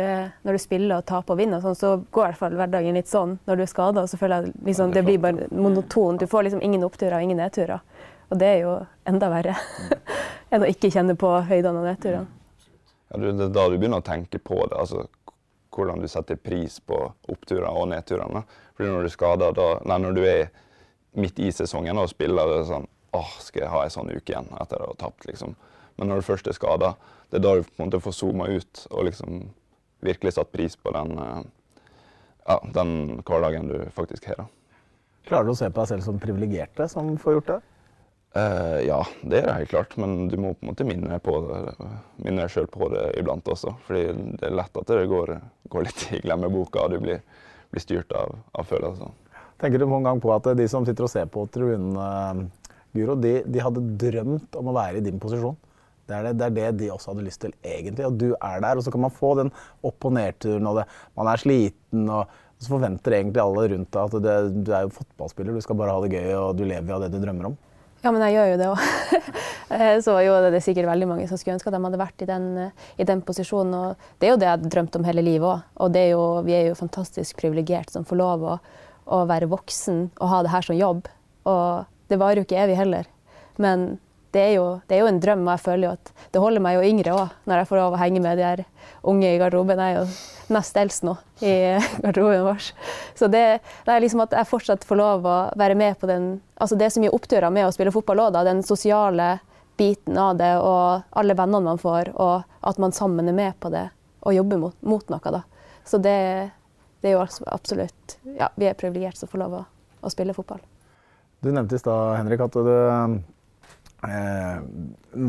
når 0.44 0.56
du 0.56 0.60
spiller 0.60 1.00
og 1.00 1.06
taper 1.08 1.34
og 1.34 1.40
vinner, 1.40 1.62
sånn, 1.64 1.76
så 1.78 1.94
går 2.12 2.26
i 2.26 2.28
hvert 2.28 2.40
fall 2.42 2.56
hverdagen 2.58 2.98
litt 2.98 3.08
sånn. 3.08 3.38
Når 3.48 3.56
du 3.56 3.64
er 3.64 3.70
skada, 3.70 4.04
så 4.06 4.18
føler 4.20 4.44
jeg 4.44 4.66
liksom, 4.68 4.92
det 4.92 5.02
blir 5.06 5.22
bare 5.22 5.48
monotont. 5.50 6.20
Du 6.20 6.28
får 6.28 6.46
liksom 6.46 6.64
ingen 6.64 6.84
oppturer 6.84 7.16
og 7.16 7.24
ingen 7.24 7.40
nedturer. 7.40 7.80
Og 8.28 8.40
det 8.40 8.50
er 8.50 8.60
jo 8.64 8.74
enda 9.08 9.30
verre 9.32 9.54
enn 10.52 10.66
å 10.66 10.68
ikke 10.68 10.92
kjenne 10.92 11.16
på 11.18 11.30
høydene 11.48 11.80
og 11.80 11.88
nedturene. 11.88 12.28
Ja, 13.06 13.20
det 13.22 13.32
er 13.32 13.54
da 13.54 13.68
du 13.70 13.78
begynner 13.78 14.02
å 14.02 14.06
tenke 14.06 14.42
på 14.42 14.60
det. 14.66 14.76
altså 14.76 15.06
Hvordan 15.76 16.02
du 16.02 16.08
setter 16.08 16.38
pris 16.40 16.78
på 16.80 16.98
oppturer 17.32 17.68
og 17.70 17.88
nedturene. 17.92 18.44
Fordi 18.76 18.92
når 18.92 19.06
du 19.06 19.08
er 19.08 19.14
skada, 19.14 19.50
nei, 19.88 19.98
når 20.02 20.16
du 20.16 20.22
er 20.28 20.52
midt 21.16 21.40
i 21.40 21.50
sesongen 21.54 21.96
og 22.00 22.10
spiller, 22.12 22.48
det 22.50 22.60
er 22.62 22.68
sånn 22.68 22.88
åh, 23.16 23.36
skal 23.42 23.64
jeg 23.64 23.72
ha 23.72 23.82
en 23.84 23.94
sånn 23.94 24.12
uke 24.12 24.32
igjen 24.32 24.48
etter 24.60 24.82
å 24.82 24.92
ha 24.92 24.98
tapt, 25.00 25.26
liksom. 25.28 25.56
Men 25.96 26.10
når 26.10 26.20
du 26.20 26.28
først 26.28 26.48
er 26.50 26.56
skada, 26.56 26.94
det 27.30 27.40
er 27.40 27.46
da 27.46 27.54
du 27.56 27.64
på 27.64 27.80
en 27.80 27.88
måte 27.88 28.02
får 28.04 28.14
zooma 28.18 28.48
ut 28.52 28.82
og 28.90 29.08
liksom 29.08 29.46
virkelig 30.04 30.36
satt 30.36 30.52
pris 30.52 30.76
på 30.76 30.92
den, 30.94 31.16
eh, 31.18 31.40
ja, 32.46 32.58
den 32.74 33.22
hverdagen 33.22 33.70
du 33.70 33.78
faktisk 33.96 34.28
har. 34.30 34.46
Klarer 35.26 35.48
du 35.48 35.54
å 35.54 35.58
se 35.58 35.70
på 35.70 35.80
deg 35.80 35.90
selv 35.90 36.04
som 36.06 36.20
privilegerte 36.22 36.86
som 36.88 37.16
får 37.18 37.38
gjort 37.38 37.54
det? 37.54 37.62
Uh, 38.36 38.82
ja, 38.84 38.98
det 39.24 39.38
er 39.40 39.46
det 39.48 39.54
helt 39.62 39.70
klart, 39.70 39.94
men 39.96 40.28
du 40.28 40.36
må 40.36 40.50
på 40.52 40.66
en 40.66 40.70
måte 40.74 40.84
minne 40.84 41.08
deg 41.08 41.22
på 41.24 41.38
det, 41.46 41.60
minne 42.20 42.44
deg 42.44 42.52
sjøl 42.52 42.66
på 42.68 42.90
det 42.92 43.06
iblant 43.16 43.48
også. 43.48 43.72
fordi 43.86 44.10
det 44.36 44.50
er 44.50 44.58
lett 44.58 44.76
at 44.76 44.92
det 44.92 45.06
går, 45.08 45.32
går 45.72 45.86
litt 45.86 46.02
i 46.12 46.20
glemmeboka, 46.20 46.84
og 46.84 46.92
du 46.92 47.00
blir, 47.00 47.22
blir 47.72 47.84
styrt 47.84 48.12
av, 48.12 48.36
av 48.52 48.68
følelser. 48.68 49.14
Tenker 49.56 49.80
du 49.80 49.86
noen 49.88 50.04
gang 50.04 50.20
på 50.20 50.34
at 50.34 50.50
de 50.58 50.68
som 50.68 50.84
sitter 50.84 51.06
og 51.06 51.12
ser 51.14 51.30
på 51.32 51.46
tribunen 51.48 52.50
Guro, 52.96 53.16
de, 53.20 53.38
de, 53.44 53.62
hadde 53.62 53.84
drømt 54.00 54.58
om 54.58 54.72
å 54.72 54.76
være 54.76 55.00
i 55.00 55.04
din 55.06 55.20
posisjon. 55.22 55.56
Det 56.06 56.14
er 56.14 56.28
det, 56.28 56.34
det 56.38 56.46
er 56.46 56.56
det, 56.56 56.66
de 56.80 56.90
også 56.94 57.12
hadde 57.12 57.26
lyst 57.26 57.42
til, 57.42 57.54
egentlig. 57.66 58.06
Og 58.06 58.18
du 58.18 58.28
er 58.34 58.60
der. 58.62 58.78
Og 58.78 58.86
så 58.86 58.92
kan 58.94 59.02
man 59.02 59.14
få 59.14 59.34
den 59.40 59.52
opp- 59.84 60.06
og 60.06 60.14
nedturen, 60.14 60.68
og 60.70 60.80
det, 60.80 60.88
man 61.18 61.30
er 61.32 61.42
sliten. 61.42 62.08
og 62.08 62.42
så 62.58 62.72
forventer 62.72 63.18
egentlig 63.18 63.42
alle 63.42 63.68
rundt 63.74 63.90
deg 63.92 64.02
at 64.06 64.22
det, 64.24 64.34
du 64.64 64.70
er 64.72 64.86
jo 64.86 64.94
fotballspiller, 64.96 65.52
du 65.52 65.64
skal 65.64 65.76
bare 65.76 65.92
ha 65.92 66.00
det 66.00 66.16
gøy 66.16 66.30
og 66.38 66.54
du 66.56 66.62
lever 66.64 66.94
av 66.94 67.02
det 67.04 67.10
du 67.12 67.18
drømmer 67.20 67.50
om. 67.50 67.56
Ja, 68.04 68.12
men 68.14 68.22
jeg 68.22 68.36
gjør 68.36 68.50
jo 68.52 68.56
det 68.60 68.68
òg. 68.70 68.82
så 70.06 70.14
jo 70.22 70.36
det 70.44 70.54
er 70.54 70.64
sikkert 70.64 70.88
veldig 70.88 71.08
mange 71.10 71.26
som 71.28 71.40
skulle 71.40 71.56
ønske 71.56 71.70
at 71.72 71.74
de 71.74 71.82
hadde 71.82 72.00
vært 72.00 72.22
i 72.22 72.28
den, 72.28 72.46
i 72.96 73.06
den 73.08 73.22
posisjonen. 73.26 73.74
Og 73.74 74.20
det 74.20 74.28
er 74.28 74.32
jo 74.32 74.38
det 74.40 74.48
jeg 74.48 74.54
har 74.54 74.70
drømt 74.76 74.98
om 74.98 75.08
hele 75.08 75.24
livet 75.26 75.48
òg. 75.48 75.64
Og 75.82 75.98
er 75.98 76.08
jo, 76.12 76.22
vi 76.46 76.54
er 76.54 76.68
jo 76.70 76.78
fantastisk 76.78 77.40
privilegert 77.40 77.92
som 77.92 78.06
får 78.06 78.20
lov 78.20 78.46
å, 78.46 78.56
å 79.16 79.20
være 79.28 79.50
voksen 79.50 80.04
og 80.14 80.32
ha 80.32 80.42
det 80.46 80.54
her 80.54 80.68
som 80.68 80.78
jobb. 80.78 81.10
Og 81.50 81.95
det 82.10 82.18
varer 82.20 82.40
jo 82.40 82.46
ikke 82.46 82.60
evig 82.64 82.78
heller. 82.78 83.08
Men 83.62 83.96
det 84.36 84.42
er, 84.42 84.54
jo, 84.58 84.64
det 84.84 84.96
er, 84.96 85.00
jo, 85.00 85.08
en 85.08 85.20
drøm, 85.22 85.46
og 85.46 85.54
jeg 85.54 85.64
føler 85.64 85.86
jo 85.86 85.92
at 85.94 86.10
det 86.34 86.40
holder 86.42 86.60
meg 86.60 86.76
jo 86.76 86.84
yngre 86.84 87.14
òg, 87.16 87.36
når 87.48 87.62
jeg 87.62 87.68
får 87.70 87.80
lov 87.80 87.94
å 87.96 88.00
henge 88.00 88.20
med 88.20 88.36
de 88.36 88.44
her 88.44 88.62
unge 89.08 89.30
i 89.30 89.38
garderoben. 89.40 89.80
Jeg 89.80 89.94
er 89.94 90.02
jo 90.02 90.52
nest 90.56 90.76
eldst 90.76 91.06
nå 91.06 91.14
i 91.40 91.54
garderoben 92.04 92.44
vår. 92.44 92.68
Så 93.16 93.30
det, 93.32 93.44
det, 93.86 93.94
er 93.94 94.04
liksom 94.04 94.24
at 94.26 94.36
jeg 94.36 94.50
fortsatt 94.50 94.84
får 94.84 95.00
lov 95.00 95.28
å 95.30 95.38
være 95.56 95.78
med 95.78 95.96
på 96.00 96.10
den 96.10 96.34
Altså 96.56 96.76
det 96.78 96.86
er 96.86 96.92
så 96.94 97.00
mye 97.02 97.12
oppturer 97.12 97.52
med 97.52 97.66
å 97.66 97.72
spille 97.74 97.92
fotball 97.92 98.22
òg, 98.26 98.38
Den 98.46 98.62
sosiale 98.64 99.38
biten 99.76 100.16
av 100.16 100.38
det, 100.40 100.54
og 100.56 101.04
alle 101.20 101.36
vennene 101.36 101.68
man 101.68 101.80
får, 101.80 102.14
og 102.16 102.46
at 102.64 102.78
man 102.80 102.94
sammen 102.96 103.28
er 103.28 103.36
med 103.36 103.58
på 103.60 103.68
det 103.72 103.90
og 104.26 104.34
jobber 104.34 104.58
mot, 104.58 104.78
mot 104.82 105.12
noe, 105.12 105.32
da. 105.32 105.42
Så 105.84 106.00
det, 106.02 106.16
det, 107.00 107.12
er 107.12 107.14
jo 107.14 107.26
absolutt 107.52 108.16
Ja, 108.36 108.48
vi 108.56 108.66
er 108.66 108.78
privilegerte 108.78 109.22
som 109.22 109.30
får 109.30 109.44
lov 109.44 109.60
å, 109.60 109.66
å 110.00 110.10
spille 110.10 110.34
fotball. 110.34 110.64
Du 111.40 111.50
nevnte 111.52 111.76
i 111.76 111.80
stad, 111.80 112.16
Henrik, 112.16 112.40
at 112.46 112.56
du 112.56 112.70
eh, 114.08 114.54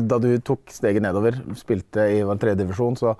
Da 0.08 0.18
du 0.22 0.30
tok 0.44 0.72
steget 0.72 1.04
nedover, 1.04 1.36
spilte 1.58 2.06
i 2.14 2.22
tredjedivisjon, 2.24 2.96
så, 2.98 3.12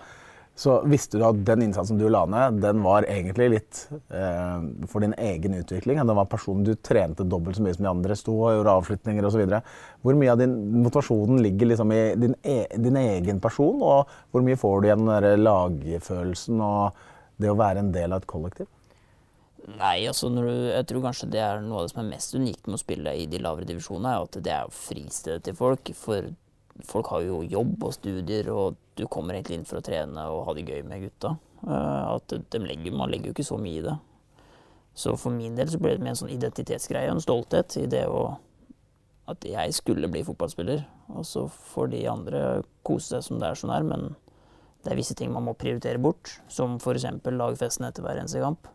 så 0.58 0.78
visste 0.88 1.20
du 1.20 1.26
at 1.28 1.42
den 1.46 1.66
innsatsen 1.68 2.00
du 2.00 2.06
la 2.10 2.24
ned, 2.30 2.60
den 2.64 2.80
var 2.82 3.06
egentlig 3.08 3.48
litt 3.52 3.82
eh, 3.92 4.64
for 4.90 5.04
din 5.04 5.14
egen 5.14 5.58
utvikling. 5.60 6.00
Den 6.00 6.18
var 6.18 6.30
personen 6.32 6.64
du 6.66 6.72
trente 6.74 7.26
dobbelt 7.28 7.58
så 7.58 7.66
mye 7.66 7.76
som 7.76 7.86
de 7.86 7.92
andre, 7.92 8.16
sto 8.18 8.38
og 8.40 8.56
gjorde 8.56 8.78
avslutninger 8.80 9.28
osv. 9.28 9.44
Hvor 10.02 10.18
mye 10.18 10.32
av 10.32 10.40
din 10.40 10.56
motivasjonen 10.78 11.44
ligger 11.44 11.72
liksom 11.74 11.94
i 11.94 12.02
din, 12.24 12.34
e 12.42 12.58
din, 12.74 12.98
egen 13.04 13.44
person, 13.44 13.78
og 13.84 14.18
hvor 14.32 14.46
mye 14.46 14.58
får 14.58 14.80
du 14.80 14.90
igjen 14.90 15.06
den 15.12 15.44
lagfølelsen 15.44 16.66
og 16.72 17.06
det 17.38 17.52
å 17.52 17.60
være 17.60 17.84
en 17.84 17.94
del 17.94 18.16
av 18.16 18.24
et 18.24 18.30
kollektiv? 18.30 18.70
Nei, 19.66 20.06
altså 20.08 20.30
du, 20.32 20.42
jeg 20.46 20.86
tror 20.88 21.04
kanskje 21.08 21.30
det 21.32 21.40
er 21.42 21.62
noe 21.64 21.80
av 21.80 21.86
det 21.86 21.92
som 21.92 22.02
er 22.04 22.12
mest 22.12 22.34
unikt 22.38 22.68
med 22.68 22.78
å 22.78 22.82
spille 22.82 23.14
i 23.18 23.26
de 23.30 23.40
lavere 23.42 23.68
divisjonene, 23.68 24.14
er 24.14 24.28
at 24.28 24.38
det 24.44 24.54
er 24.54 24.72
fristedet 24.74 25.44
til 25.48 25.56
folk. 25.58 25.92
For 25.98 26.30
folk 26.88 27.10
har 27.12 27.24
jo 27.26 27.42
jobb 27.42 27.88
og 27.88 27.94
studier, 27.96 28.50
og 28.54 28.78
du 28.98 29.04
kommer 29.10 29.36
egentlig 29.36 29.58
inn 29.58 29.68
for 29.68 29.80
å 29.80 29.84
trene 29.84 30.28
og 30.32 30.44
ha 30.48 30.56
det 30.56 30.66
gøy 30.68 30.84
med 30.86 31.08
gutta. 31.08 31.34
Uh, 31.66 32.14
at 32.14 32.36
de 32.38 32.60
legger, 32.62 32.94
man 32.94 33.10
legger 33.10 33.32
jo 33.32 33.36
ikke 33.36 33.48
så 33.50 33.58
mye 33.60 33.80
i 33.80 33.86
det. 33.88 33.96
Så 34.98 35.14
for 35.18 35.34
min 35.34 35.58
del 35.58 35.70
så 35.70 35.78
ble 35.82 35.94
det 35.94 36.02
med 36.02 36.14
en 36.14 36.20
sånn 36.22 36.34
identitetsgreie 36.34 37.10
og 37.10 37.18
en 37.18 37.22
stolthet 37.22 37.76
i 37.82 37.86
det 37.90 38.06
å 38.10 38.38
at 39.28 39.44
jeg 39.44 39.74
skulle 39.76 40.08
bli 40.08 40.24
fotballspiller. 40.24 40.80
Og 41.12 41.26
så 41.28 41.44
får 41.72 41.92
de 41.92 42.06
andre 42.08 42.40
kose 42.86 43.12
seg 43.12 43.26
som 43.26 43.40
det 43.40 43.50
er 43.50 43.60
sånn 43.60 43.74
her, 43.74 43.84
men 43.84 44.14
det 44.84 44.92
er 44.92 44.98
visse 44.98 45.16
ting 45.18 45.32
man 45.34 45.44
må 45.44 45.56
prioritere 45.58 46.00
bort. 46.00 46.38
Som 46.48 46.78
f.eks. 46.80 47.06
lagfesten 47.28 47.88
etter 47.88 48.04
hver 48.04 48.20
eneste 48.20 48.42
kamp. 48.42 48.70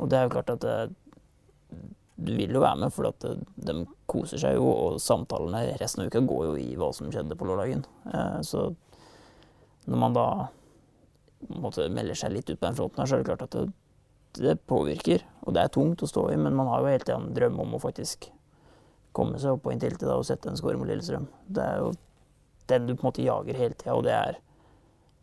Og 0.00 0.10
det 0.10 0.18
er 0.18 0.26
jo 0.26 0.34
klart 0.34 0.52
at 0.56 0.64
du 2.16 2.30
vil 2.36 2.54
jo 2.54 2.62
være 2.62 2.78
med, 2.84 2.92
for 2.94 3.08
at 3.10 3.24
de 3.66 3.74
koser 4.10 4.40
seg 4.40 4.56
jo, 4.58 4.66
og 4.70 5.00
samtalene 5.02 5.74
resten 5.80 6.04
av 6.04 6.10
uka 6.10 6.22
går 6.22 6.44
jo 6.46 6.52
i 6.60 6.74
hva 6.78 6.90
som 6.94 7.10
skjedde 7.12 7.36
på 7.38 7.48
lørdagen. 7.48 7.82
Eh, 8.12 8.38
så 8.46 8.68
når 9.90 10.00
man 10.00 10.14
da 10.16 10.26
måtte 11.60 11.88
melder 11.92 12.16
seg 12.16 12.32
litt 12.36 12.48
ut 12.48 12.60
på 12.60 12.68
den 12.68 12.78
fronten 12.78 13.02
her, 13.02 13.10
så 13.10 13.16
er 13.16 13.24
det 13.24 13.28
klart 13.32 13.44
at 13.48 13.56
det, 13.56 13.66
det 14.38 14.54
påvirker. 14.70 15.26
Og 15.44 15.56
det 15.56 15.64
er 15.64 15.74
tungt 15.74 16.04
å 16.06 16.08
stå 16.08 16.28
i, 16.32 16.38
men 16.40 16.56
man 16.56 16.70
har 16.70 16.82
jo 16.82 16.92
hele 16.92 17.04
tida 17.04 17.18
en 17.18 17.34
drøm 17.36 17.58
om 17.66 17.76
å 17.76 17.82
faktisk 17.82 18.30
komme 19.14 19.38
seg 19.38 19.54
opp 19.54 19.66
på 19.66 19.74
inntil 19.74 19.98
og 20.10 20.24
sette 20.26 20.50
en 20.50 20.58
score 20.58 20.78
mot 20.78 20.88
Lillestrøm. 20.88 21.26
Det 21.46 21.66
er 21.66 21.82
jo 21.82 21.92
den 22.70 22.86
du 22.86 22.94
på 22.94 23.04
en 23.04 23.10
måte 23.10 23.26
jager 23.26 23.58
hele 23.58 23.76
tida, 23.76 23.98
og 23.98 24.06
det 24.06 24.16
er 24.16 24.40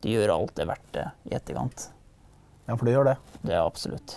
Det 0.02 0.10
gjør 0.10 0.32
alt 0.34 0.56
det 0.58 0.66
verdt 0.66 0.88
det 0.96 1.04
i 1.30 1.34
etterkant. 1.38 1.84
Ja, 2.66 2.74
for 2.74 2.88
det 2.88 2.94
gjør 2.96 3.06
det. 3.06 3.18
Det 3.44 3.54
er 3.54 3.60
absolutt. 3.62 4.16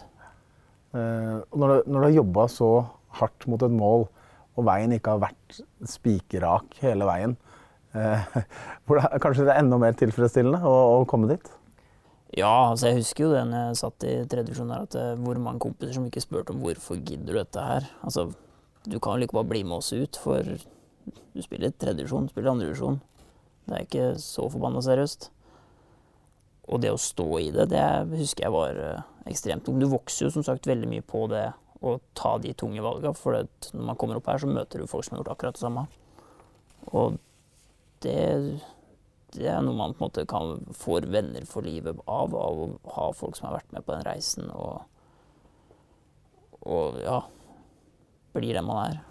Uh, 0.95 1.43
når, 1.59 1.73
du, 1.73 1.91
du 1.91 1.99
har 2.05 2.15
jobba 2.15 2.47
så 2.53 2.71
hardt 3.19 3.49
mot 3.51 3.63
et 3.67 3.75
mål, 3.75 4.07
og 4.55 4.69
veien 4.69 4.95
ikke 4.95 5.17
har 5.17 5.25
vært 5.27 5.59
spikerrak 5.91 6.79
hele 6.83 7.09
veien, 7.09 7.35
det, 7.95 9.03
kanskje 9.23 9.45
det 9.47 9.53
er 9.53 9.61
enda 9.61 9.79
mer 9.79 9.95
tilfredsstillende 9.95 10.67
å, 10.67 10.73
å 10.97 11.05
komme 11.07 11.29
dit? 11.31 11.47
Ja, 12.35 12.71
altså 12.73 12.89
jeg 12.91 12.99
husker 12.99 13.29
jo 13.29 13.35
det 13.35 13.45
når 13.47 13.69
jeg 13.69 13.79
satt 13.79 14.05
i 14.09 14.15
tredje 14.27 14.49
divisjon 14.49 14.73
her, 14.75 14.87
at 14.89 14.97
eh, 14.99 15.13
hvor 15.23 15.39
mange 15.39 15.63
kompiser 15.63 15.95
som 15.95 16.07
ikke 16.09 16.23
spurte 16.25 16.51
om 16.51 16.65
hvorfor 16.65 16.99
gidder 16.99 17.31
du 17.31 17.39
dette 17.39 17.63
her. 17.63 17.87
Altså, 18.03 18.27
du 18.91 18.97
kan 18.99 19.15
jo 19.15 19.23
like 19.23 19.37
bare 19.37 19.47
bli 19.53 19.63
med 19.63 19.79
oss 19.79 19.93
ut, 19.95 20.19
for 20.19 20.43
du 20.43 21.45
spiller 21.45 21.71
tredjedivisjon, 21.71 22.27
spiller 22.33 22.51
andredivisjon. 22.51 22.99
Det 23.69 23.77
er 23.77 23.87
ikke 23.87 24.09
så 24.19 24.49
forbanna 24.51 24.83
seriøst. 24.83 25.29
Og 26.75 26.83
det 26.83 26.91
å 26.91 26.99
stå 26.99 27.29
i 27.39 27.53
det, 27.55 27.69
det 27.71 27.85
husker 28.19 28.49
jeg 28.49 28.57
var 28.57 28.83
eh, 28.83 29.07
ekstremt 29.31 29.65
tungt. 29.67 29.83
Du 29.83 29.91
vokser 29.91 30.27
jo 30.27 30.33
som 30.35 30.45
sagt 30.47 30.69
veldig 30.69 30.89
mye 30.91 31.05
på 31.07 31.27
det 31.33 31.47
å 31.85 31.99
ta 32.17 32.37
de 32.41 32.55
tunge 32.57 32.83
valgene. 32.85 33.17
For 33.19 33.37
når 33.75 33.89
man 33.91 33.99
kommer 34.01 34.21
opp 34.21 34.31
her, 34.31 34.41
så 34.41 34.51
møter 34.51 34.81
du 34.81 34.91
folk 34.91 35.07
som 35.07 35.17
har 35.17 35.23
gjort 35.23 35.35
akkurat 35.35 35.59
det 35.59 35.65
samme. 35.65 35.87
Og 36.93 37.19
det, 38.05 38.19
det 39.37 39.49
er 39.51 39.63
noe 39.65 39.77
man 39.79 39.95
på 39.97 40.05
en 40.05 40.09
måte 40.09 40.27
kan 40.29 40.59
få 40.77 41.01
venner 41.05 41.47
for 41.49 41.67
livet 41.67 42.01
av, 42.05 42.37
av 42.37 42.61
å 42.67 42.69
ha 42.97 43.09
folk 43.17 43.39
som 43.39 43.49
har 43.49 43.59
vært 43.61 43.73
med 43.77 43.87
på 43.87 43.97
den 43.97 44.07
reisen. 44.07 44.51
Og, 44.53 44.85
og 46.65 47.01
ja, 47.05 47.23
blir 48.37 48.57
den 48.57 48.69
man 48.69 48.85
er. 48.87 49.03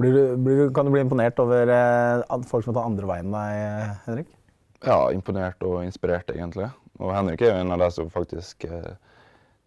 Blir 0.00 0.14
du, 0.14 0.20
blir 0.40 0.56
du, 0.56 0.66
kan 0.72 0.86
du 0.86 0.94
bli 0.94 1.02
imponert 1.02 1.40
over 1.42 1.68
eh, 1.74 2.36
folk 2.48 2.64
som 2.64 2.76
tar 2.76 2.86
andre 2.86 3.08
veien 3.10 3.26
enn 3.26 3.34
deg, 3.34 3.96
Henrik? 4.06 4.36
Ja, 4.80 5.10
imponert 5.12 5.60
og 5.66 5.82
inspirert, 5.84 6.30
egentlig. 6.32 6.70
Og 7.00 7.14
Henrik 7.16 7.40
er 7.42 7.54
jo 7.54 7.60
en 7.62 7.72
av 7.72 7.80
de 7.80 7.90
som 7.96 8.10
faktisk 8.12 8.64
eh, 8.68 8.92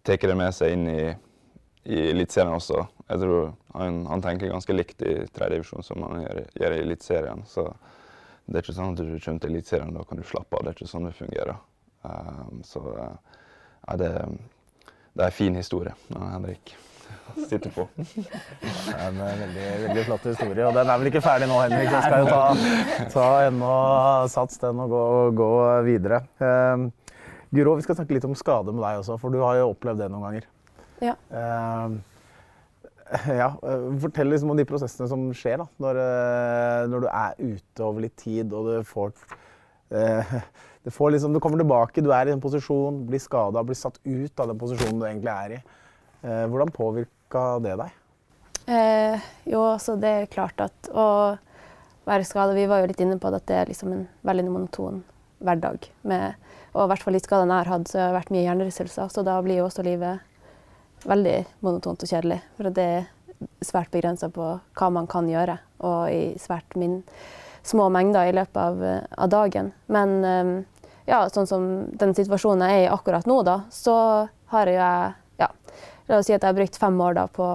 tar 0.05 0.27
det 0.29 0.37
med 0.37 0.53
seg 0.53 0.75
inn 0.75 0.85
i, 0.91 1.03
i 1.89 1.99
Eliteserien 2.11 2.53
også. 2.53 2.83
Jeg 3.07 3.21
tror 3.23 3.53
han, 3.73 4.03
han, 4.09 4.23
tenker 4.23 4.51
ganske 4.51 4.75
likt 4.75 5.01
i 5.01 5.15
tredjedivisjon 5.33 5.85
som 5.85 6.05
han 6.05 6.21
gjør, 6.23 6.43
gjør 6.61 6.77
i 6.77 6.83
Eliteserien. 6.85 7.43
Så 7.49 7.67
det 8.45 8.59
er 8.59 8.65
ikke 8.65 8.77
sånn 8.77 8.93
at 8.93 9.01
du 9.01 9.17
kommer 9.17 9.43
til 9.43 9.53
Eliteserien 9.53 9.97
da 9.97 10.05
kan 10.07 10.21
du 10.21 10.25
slappe 10.27 10.59
av. 10.59 10.65
Det 10.65 10.73
er 10.73 10.77
ikke 10.77 10.91
sånn 10.93 11.09
det 11.09 11.17
fungerer. 11.17 11.59
Um, 12.03 12.63
så 12.67 12.81
uh, 12.83 13.35
ja, 13.87 13.97
det, 13.99 14.09
det, 15.13 15.21
er 15.21 15.29
en 15.29 15.37
fin 15.37 15.55
historie, 15.55 15.93
Henrik 16.11 16.73
sitter 17.49 17.71
på. 17.71 17.85
Det 17.95 18.25
er 18.91 19.05
en 19.07 19.21
veldig, 19.23 19.69
veldig 19.85 20.03
flott 20.09 20.27
historie, 20.27 20.65
og 20.67 20.75
den 20.75 20.91
er 20.91 20.99
vel 20.99 21.09
ikke 21.09 21.23
ferdig 21.23 21.47
nå, 21.47 21.61
Henrik. 21.63 21.93
Den 21.93 22.03
skal 22.03 22.25
jo 22.25 22.33
ta, 22.33 23.05
ta 23.15 23.29
ennå 23.47 23.77
sats, 24.35 24.59
den, 24.65 24.83
og 24.83 24.91
gå, 24.91 25.05
gå 25.39 25.53
videre. 25.87 26.25
Uh, 26.43 26.91
Guro, 27.53 27.75
vi 27.77 27.85
skal 27.85 27.99
snakke 27.99 28.15
litt 28.17 28.25
om 28.25 28.33
skade 28.37 28.73
med 28.73 28.81
deg 28.81 29.03
også, 29.03 29.19
for 29.21 29.33
du 29.33 29.39
har 29.43 29.59
jo 29.59 29.69
opplevd 29.75 30.01
det 30.01 30.09
noen 30.09 30.25
ganger. 30.25 30.49
Ja. 31.03 31.13
Uh, 31.29 31.99
ja, 33.41 33.51
Fortell 34.01 34.31
liksom 34.31 34.53
om 34.53 34.57
de 34.57 34.65
prosessene 34.67 35.09
som 35.11 35.27
skjer 35.37 35.61
da, 35.61 35.67
når, 35.83 35.99
eh, 36.01 36.83
når, 36.89 37.03
du 37.03 37.09
er 37.11 37.41
ute 37.43 37.85
over 37.85 38.05
litt 38.05 38.15
tid 38.17 38.53
og 38.55 38.69
du 38.71 38.87
får 38.87 39.11
uh, 39.93 40.37
det 40.83 40.91
får 40.91 41.13
liksom, 41.13 41.35
Du 41.35 41.39
kommer 41.43 41.61
tilbake, 41.61 42.01
du 42.01 42.09
er 42.15 42.31
i 42.31 42.33
en 42.33 42.41
posisjon, 42.41 43.03
blir 43.07 43.21
skada, 43.21 43.61
blir 43.63 43.77
satt 43.77 43.99
ut 44.01 44.39
av 44.39 44.49
den 44.49 44.59
posisjonen 44.59 44.99
du 44.99 45.05
egentlig 45.07 45.33
er 45.33 45.57
i. 45.59 45.59
Uh, 46.23 46.45
hvordan 46.49 46.73
påvirka 46.73 47.45
det 47.63 47.77
deg? 47.83 47.99
Eh, 48.63 49.31
jo, 49.51 49.59
altså 49.73 49.97
det 49.99 50.09
er 50.09 50.29
klart 50.31 50.61
at 50.63 50.87
å 50.95 51.35
være 52.07 52.23
skada 52.27 52.55
Vi 52.55 52.67
var 52.67 52.79
jo 52.79 52.87
litt 52.91 53.01
inne 53.03 53.17
på 53.19 53.27
at 53.27 53.43
det 53.49 53.57
er 53.59 53.71
liksom 53.71 53.91
en 53.91 54.05
veldig 54.27 54.45
monoton 54.47 55.01
hverdag. 55.43 55.89
Med, 56.07 56.39
og 56.73 56.83
i 56.83 56.89
hvert 56.91 57.05
fall 57.05 57.15
litt 57.17 57.27
skadene 57.27 57.55
jeg 57.55 57.65
har 57.65 57.71
hatt, 57.73 57.89
så 57.89 57.99
har 57.99 58.11
det 58.11 58.17
vært 58.17 58.33
mye 58.33 58.45
hjernerystelser. 58.47 59.11
Så 59.13 59.23
da 59.25 59.37
blir 59.45 59.61
jo 59.61 59.67
også 59.67 59.85
livet 59.85 61.05
veldig 61.07 61.37
monotont 61.65 62.03
og 62.03 62.09
kjedelig. 62.09 62.39
For 62.57 62.73
det 62.73 62.87
er 62.97 63.09
svært 63.65 63.91
begrensa 63.93 64.29
på 64.33 64.49
hva 64.59 64.91
man 64.93 65.09
kan 65.11 65.29
gjøre, 65.29 65.57
og 65.85 66.01
i 66.11 66.33
svært 66.41 66.77
min, 66.79 67.01
små 67.63 67.87
mengder 67.93 68.27
i 68.27 68.35
løpet 68.35 68.59
av, 68.59 68.81
av 69.15 69.29
dagen. 69.31 69.69
Men 69.93 70.15
eh, 70.27 70.53
ja, 71.07 71.21
sånn 71.31 71.47
som 71.47 71.67
den 71.99 72.15
situasjonen 72.17 72.65
jeg 72.67 72.81
er 72.81 72.87
i 72.87 72.91
akkurat 72.91 73.27
nå, 73.29 73.37
da, 73.47 73.61
så 73.71 73.95
har 74.51 74.71
jeg 74.71 75.13
La 76.11 76.19
oss 76.19 76.27
si 76.27 76.33
at 76.35 76.43
jeg 76.43 76.49
har 76.49 76.57
brukt 76.57 76.75
fem 76.75 76.97
år 76.99 77.15
da 77.15 77.29
på 77.31 77.45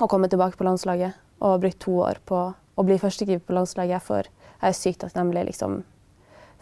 å 0.00 0.06
komme 0.10 0.28
tilbake 0.30 0.58
på 0.58 0.66
landslaget, 0.66 1.16
og 1.42 1.62
brukt 1.64 1.80
to 1.82 1.96
år 2.04 2.20
på 2.28 2.42
å 2.54 2.84
bli 2.86 2.98
førstekeeper 3.00 3.48
på 3.48 3.56
landslaget. 3.56 4.04
For 4.06 4.28
jeg 4.28 4.68
er 4.68 4.76
sykt 4.76 5.00
takknemlig 5.02 5.48
liksom, 5.48 5.80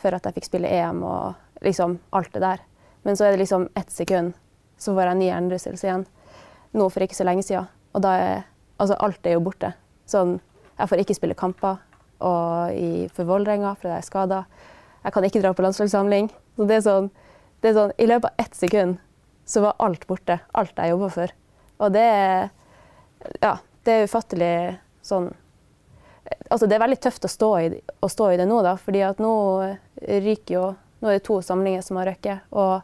for 0.00 0.16
at 0.16 0.24
jeg 0.24 0.38
fikk 0.38 0.48
spille 0.48 0.70
EM 0.72 1.02
og 1.04 1.36
liksom 1.64 1.98
alt 2.10 2.32
det 2.34 2.42
der. 2.44 2.62
Men 3.02 3.16
så 3.16 3.24
er 3.24 3.34
det 3.34 3.42
liksom 3.42 3.68
ett 3.78 3.90
sekund, 3.90 4.34
så 4.78 4.94
får 4.94 5.10
jeg 5.10 5.18
ny 5.18 5.28
hjernerystelse 5.30 5.86
igjen. 5.86 6.06
Nå 6.76 6.88
for 6.92 7.04
ikke 7.04 7.16
så 7.16 7.26
lenge 7.26 7.44
siden. 7.46 7.68
Og 7.96 8.04
da 8.04 8.14
er 8.20 8.42
altså 8.78 8.98
alt 9.02 9.26
er 9.26 9.36
jo 9.38 9.44
borte. 9.44 9.72
Sånn, 10.08 10.38
jeg 10.78 10.90
får 10.90 11.02
ikke 11.02 11.16
spille 11.16 11.38
kamper 11.38 11.80
og 12.24 12.74
i, 12.74 13.06
for 13.14 13.28
Vålerenga 13.28 13.74
fordi 13.78 13.94
jeg 13.94 14.02
er 14.02 14.06
skada. 14.06 14.42
Jeg 15.04 15.14
kan 15.14 15.26
ikke 15.26 15.42
dra 15.42 15.54
på 15.54 15.64
landslagssamling. 15.64 16.30
Så 16.58 16.68
det 16.68 16.78
er 16.78 16.86
sånn, 16.86 17.10
det 17.62 17.70
er 17.70 17.76
sånn 17.78 17.94
I 17.98 18.08
løpet 18.10 18.30
av 18.30 18.44
ett 18.44 18.58
sekund 18.58 18.98
så 19.48 19.64
var 19.64 19.78
alt 19.82 20.06
borte. 20.10 20.38
Alt 20.58 20.76
jeg 20.76 20.92
jobba 20.92 21.10
for. 21.14 21.34
Og 21.78 21.92
det 21.94 22.06
er 22.06 22.48
Ja, 23.42 23.56
det 23.84 23.94
er 23.94 24.04
ufattelig 24.06 24.78
sånn 25.02 25.32
Altså, 26.52 26.66
det 26.68 26.76
er 26.76 26.82
veldig 26.82 26.98
tøft 27.00 27.24
å 27.24 27.30
stå 27.32 27.48
i, 27.64 27.68
å 28.04 28.08
stå 28.12 28.26
i 28.30 28.36
det 28.36 28.44
nå, 28.44 28.58
da, 28.60 28.74
fordi 28.76 29.00
at 29.00 29.20
nå 29.22 29.30
ryker 30.04 30.52
jo 30.52 30.64
Nå 30.98 31.10
er 31.10 31.18
det 31.18 31.26
to 31.28 31.40
samlinger 31.44 31.84
som 31.86 32.00
har 32.00 32.10
røkket, 32.10 32.46
og 32.50 32.82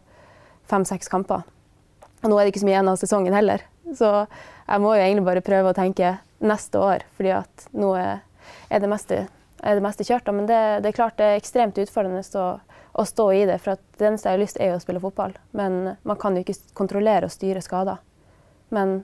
fem-seks 0.70 1.10
kamper. 1.12 1.44
Og 2.22 2.30
nå 2.30 2.36
er 2.38 2.44
det 2.44 2.54
ikke 2.54 2.64
så 2.64 2.68
mye 2.68 2.76
igjen 2.76 2.92
av 2.92 3.00
sesongen 3.00 3.36
heller. 3.36 3.64
Så 3.94 4.10
jeg 4.24 4.80
må 4.80 4.94
jo 4.94 5.02
egentlig 5.02 5.26
bare 5.26 5.44
prøve 5.44 5.72
å 5.72 5.76
tenke 5.76 6.16
neste 6.44 6.80
år, 6.80 7.04
fordi 7.16 7.34
at 7.36 7.66
nå 7.76 7.90
er, 8.00 8.22
det, 8.70 8.88
meste, 8.88 9.26
er 9.60 9.76
det 9.76 9.84
meste 9.84 10.06
kjørt. 10.08 10.30
Men 10.32 10.48
det, 10.48 10.62
det, 10.84 10.92
er 10.92 10.96
klart 10.96 11.18
det 11.20 11.28
er 11.28 11.42
ekstremt 11.42 11.80
utfordrende 11.82 12.24
å 12.40 12.48
å 12.94 13.04
stå 13.04 13.32
i 13.32 13.42
det. 13.46 13.58
For 13.58 13.78
det 13.98 14.06
eneste 14.06 14.30
jeg 14.30 14.36
har 14.36 14.42
lyst, 14.42 14.58
til 14.58 14.68
er 14.68 14.76
å 14.76 14.82
spille 14.82 15.02
fotball. 15.02 15.34
Men 15.58 15.96
man 16.06 16.18
kan 16.20 16.36
jo 16.36 16.44
ikke 16.44 16.54
kontrollere 16.78 17.26
og 17.26 17.34
styre 17.34 17.62
skader. 17.64 17.98
Men, 18.74 19.00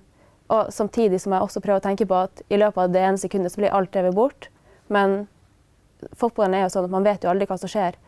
og 0.51 0.70
samtidig 0.75 1.18
som 1.23 1.35
jeg 1.35 1.46
også 1.46 1.62
prøver 1.64 1.83
å 1.83 1.87
tenke 1.88 2.07
på 2.07 2.20
at 2.29 2.42
i 2.49 2.61
løpet 2.61 2.85
av 2.85 2.94
det 2.94 3.03
ene 3.03 3.20
sekundet 3.20 3.55
så 3.55 3.62
blir 3.62 3.75
alt 3.75 3.90
drevet 3.94 4.14
bort. 4.14 4.46
Men 4.94 5.25
fotballen 6.16 6.55
er 6.55 6.64
jo 6.68 6.75
sånn 6.77 6.87
at 6.87 6.94
man 6.94 7.07
vet 7.07 7.27
jo 7.27 7.33
aldri 7.33 7.51
hva 7.51 7.59
som 7.61 7.73
skjer 7.73 7.99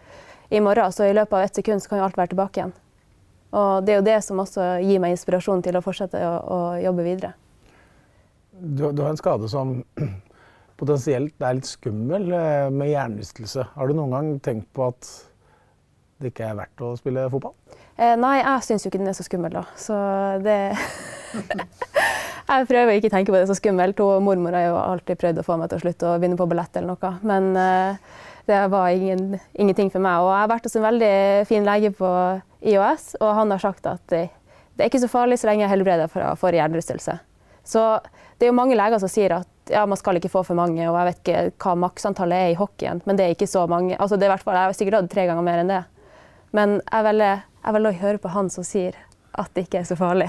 i 0.52 0.60
morgen. 0.60 0.92
Så 0.92 1.08
i 1.08 1.14
løpet 1.16 1.32
av 1.38 1.46
ett 1.46 1.54
sekund 1.54 1.82
så 1.82 1.88
kan 1.88 2.02
jo 2.02 2.06
alt 2.06 2.18
være 2.18 2.32
tilbake 2.34 2.60
igjen. 2.60 2.74
Og 3.52 3.84
det 3.84 3.94
er 3.94 4.00
jo 4.00 4.06
det 4.06 4.18
som 4.24 4.40
også 4.40 4.66
gir 4.84 5.00
meg 5.02 5.14
inspirasjon 5.14 5.64
til 5.64 5.76
å 5.76 5.84
fortsette 5.84 6.20
å, 6.24 6.36
å 6.40 6.58
jobbe 6.80 7.04
videre. 7.04 7.32
Du, 8.52 8.86
du, 8.92 9.02
har 9.02 9.10
en 9.10 9.20
skade 9.20 9.48
som 9.52 9.74
potensielt 10.80 11.44
er 11.44 11.58
litt 11.58 11.68
skummel, 11.68 12.30
eh, 12.36 12.68
med 12.72 12.92
hjernerystelse. 12.92 13.66
Har 13.76 13.88
du 13.88 13.96
noen 13.96 14.16
gang 14.16 14.32
tenkt 14.44 14.68
på 14.76 14.88
at 14.92 15.10
det 16.22 16.32
ikke 16.32 16.48
er 16.48 16.58
verdt 16.60 16.84
å 16.84 16.94
spille 17.00 17.26
fotball? 17.32 17.56
Eh, 17.96 18.14
nei, 18.16 18.38
jeg 18.40 18.66
syns 18.68 18.86
jo 18.86 18.92
ikke 18.92 19.02
den 19.02 19.12
er 19.12 19.16
så 19.18 19.26
skummel, 19.26 19.56
da. 19.56 19.66
Så 19.76 19.96
det 20.44 20.58
Jeg 22.52 22.66
prøver 22.68 22.96
ikke 22.98 23.08
å 23.08 23.14
tenke 23.14 23.32
på 23.32 23.38
det 23.38 23.48
så 23.48 23.56
skummelt. 23.56 24.00
Hun, 24.00 24.24
mormor 24.26 24.56
har 24.56 24.66
jo 24.66 24.76
alltid 24.80 25.20
prøvd 25.20 25.40
å 25.40 25.44
få 25.46 25.56
meg 25.60 25.70
til 25.70 25.78
å 25.78 25.82
slutte 25.84 26.08
å 26.08 26.16
begynne 26.20 26.36
på 26.40 26.48
ballett 26.50 26.76
eller 26.76 26.92
noe. 26.92 27.12
Men 27.24 27.52
eh, 27.56 28.20
det 28.46 28.60
var 28.72 28.88
ingen, 28.88 29.38
ingenting 29.52 29.90
for 29.90 30.02
meg. 30.02 30.22
Og 30.22 30.32
jeg 30.32 30.40
har 30.44 30.50
vært 30.50 30.68
hos 30.68 30.78
en 30.78 30.86
veldig 30.86 31.14
fin 31.48 31.66
lege 31.66 31.92
på 31.94 32.08
IOS, 32.72 33.12
og 33.20 33.34
han 33.38 33.54
har 33.54 33.62
sagt 33.62 33.86
at 33.90 34.02
det, 34.10 34.28
er 34.78 34.88
ikke 34.88 35.02
så 35.04 35.10
farlig 35.10 35.38
så 35.38 35.50
lenge 35.50 35.64
jeg 35.64 35.70
er 35.70 35.74
helbreder 35.76 36.10
for 36.10 36.56
hjernerystelse. 36.56 37.18
Så 37.62 37.82
det 38.38 38.48
er 38.48 38.50
jo 38.50 38.58
mange 38.58 38.78
leger 38.78 38.98
som 38.98 39.10
sier 39.10 39.36
at 39.36 39.48
ja, 39.70 39.84
man 39.86 39.98
skal 39.98 40.18
ikke 40.18 40.32
få 40.32 40.42
for 40.46 40.58
mange, 40.58 40.82
og 40.88 40.98
jeg 40.98 41.08
vet 41.08 41.20
ikke 41.22 41.42
hva 41.62 41.76
maksantallet 41.84 42.48
er 42.48 42.52
i 42.54 42.58
hockeyen, 42.58 43.02
men 43.06 43.18
det 43.18 43.26
er 43.26 43.36
ikke 43.36 43.50
så 43.50 43.66
mange. 43.70 43.94
Altså, 43.98 44.18
det 44.18 44.26
er 44.26 44.34
jeg 44.34 44.58
har 44.58 44.74
sikkert 44.76 44.98
hatt 44.98 45.12
tre 45.12 45.28
ganger 45.30 45.46
mer 45.46 45.62
enn 45.62 45.70
det. 45.70 45.82
Men 46.52 46.80
jeg 46.80 47.06
velger, 47.06 47.44
jeg 47.62 47.76
velger 47.78 47.94
å 47.94 48.02
høre 48.02 48.22
på 48.22 48.32
han 48.34 48.50
som 48.52 48.66
sier 48.66 48.98
at 49.38 49.54
det 49.54 49.68
ikke 49.68 49.80
er 49.80 49.88
så 49.88 49.96
farlig. 49.96 50.28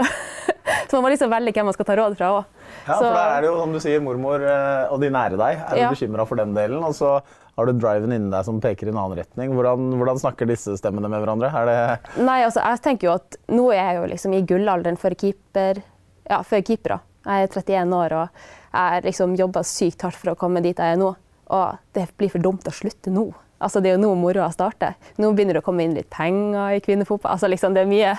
så 0.88 0.96
man 0.98 1.06
må 1.06 1.12
liksom 1.14 1.30
velge 1.32 1.52
hvem 1.56 1.68
man 1.70 1.76
skal 1.76 1.86
ta 1.88 1.96
råd 2.00 2.16
fra 2.18 2.30
òg. 2.38 2.44
Ja, 2.86 2.98
for 2.98 3.08
der 3.08 3.32
er 3.36 3.40
det 3.44 3.48
jo, 3.50 3.56
som 3.60 3.72
du 3.72 3.80
sier, 3.80 4.02
mormor 4.04 4.42
eh, 4.44 4.92
og 4.92 5.00
de 5.02 5.10
nære 5.14 5.38
deg 5.40 5.58
er 5.62 5.74
du 5.74 5.80
Ja. 5.80 5.90
bekymra 5.92 6.26
for 6.28 6.36
den 6.40 6.54
delen. 6.56 6.82
Og 6.84 6.94
så 6.96 7.14
har 7.56 7.66
du 7.66 7.72
driven 7.78 8.12
inni 8.12 8.30
deg 8.32 8.44
som 8.44 8.60
peker 8.60 8.88
i 8.88 8.90
en 8.92 8.98
annen 8.98 9.18
retning. 9.20 9.52
Hvordan, 9.54 9.92
hvordan 10.00 10.18
snakker 10.20 10.46
disse 10.50 10.74
stemmene 10.80 11.08
med 11.08 11.22
hverandre? 11.22 11.52
Er 11.54 11.70
det 11.70 12.22
Nei, 12.24 12.40
altså, 12.44 12.60
jeg 12.64 12.82
tenker 12.82 13.08
jo 13.08 13.14
at 13.14 13.36
nå 13.48 13.68
er 13.72 13.80
jeg 13.92 14.00
jo 14.00 14.08
liksom 14.14 14.34
i 14.34 14.42
gullalderen 14.42 14.98
for 15.00 15.14
keeper, 15.14 15.80
ja, 16.28 16.42
for 16.42 16.60
keepere. 16.66 17.00
Jeg 17.24 17.46
er 17.46 17.54
31 17.54 17.94
år 17.96 18.12
og 18.18 18.28
jeg 18.74 18.90
har 18.90 19.06
liksom 19.06 19.36
jobba 19.38 19.62
sykt 19.64 20.02
hardt 20.02 20.18
for 20.18 20.32
å 20.34 20.36
komme 20.36 20.60
dit 20.64 20.76
jeg 20.76 20.96
er 20.96 21.00
nå. 21.00 21.14
Og 21.54 21.78
det 21.94 22.08
blir 22.18 22.28
for 22.32 22.42
dumt 22.42 22.66
å 22.66 22.72
slutte 22.74 23.12
nå. 23.14 23.28
Altså, 23.64 23.80
det 23.80 23.92
er 23.92 23.94
jo 23.94 24.02
nå 24.02 24.10
moroa 24.18 24.50
starter. 24.52 24.96
Nå 25.22 25.30
begynner 25.32 25.54
det 25.56 25.62
å 25.62 25.64
komme 25.64 25.84
inn 25.86 25.94
litt 25.96 26.10
penger 26.12 26.74
i 26.74 26.80
kvinnefotball. 26.84 27.36
Altså, 27.36 27.48
liksom, 27.48 27.72
det 27.76 27.84
er 27.84 27.88
mye, 27.88 28.16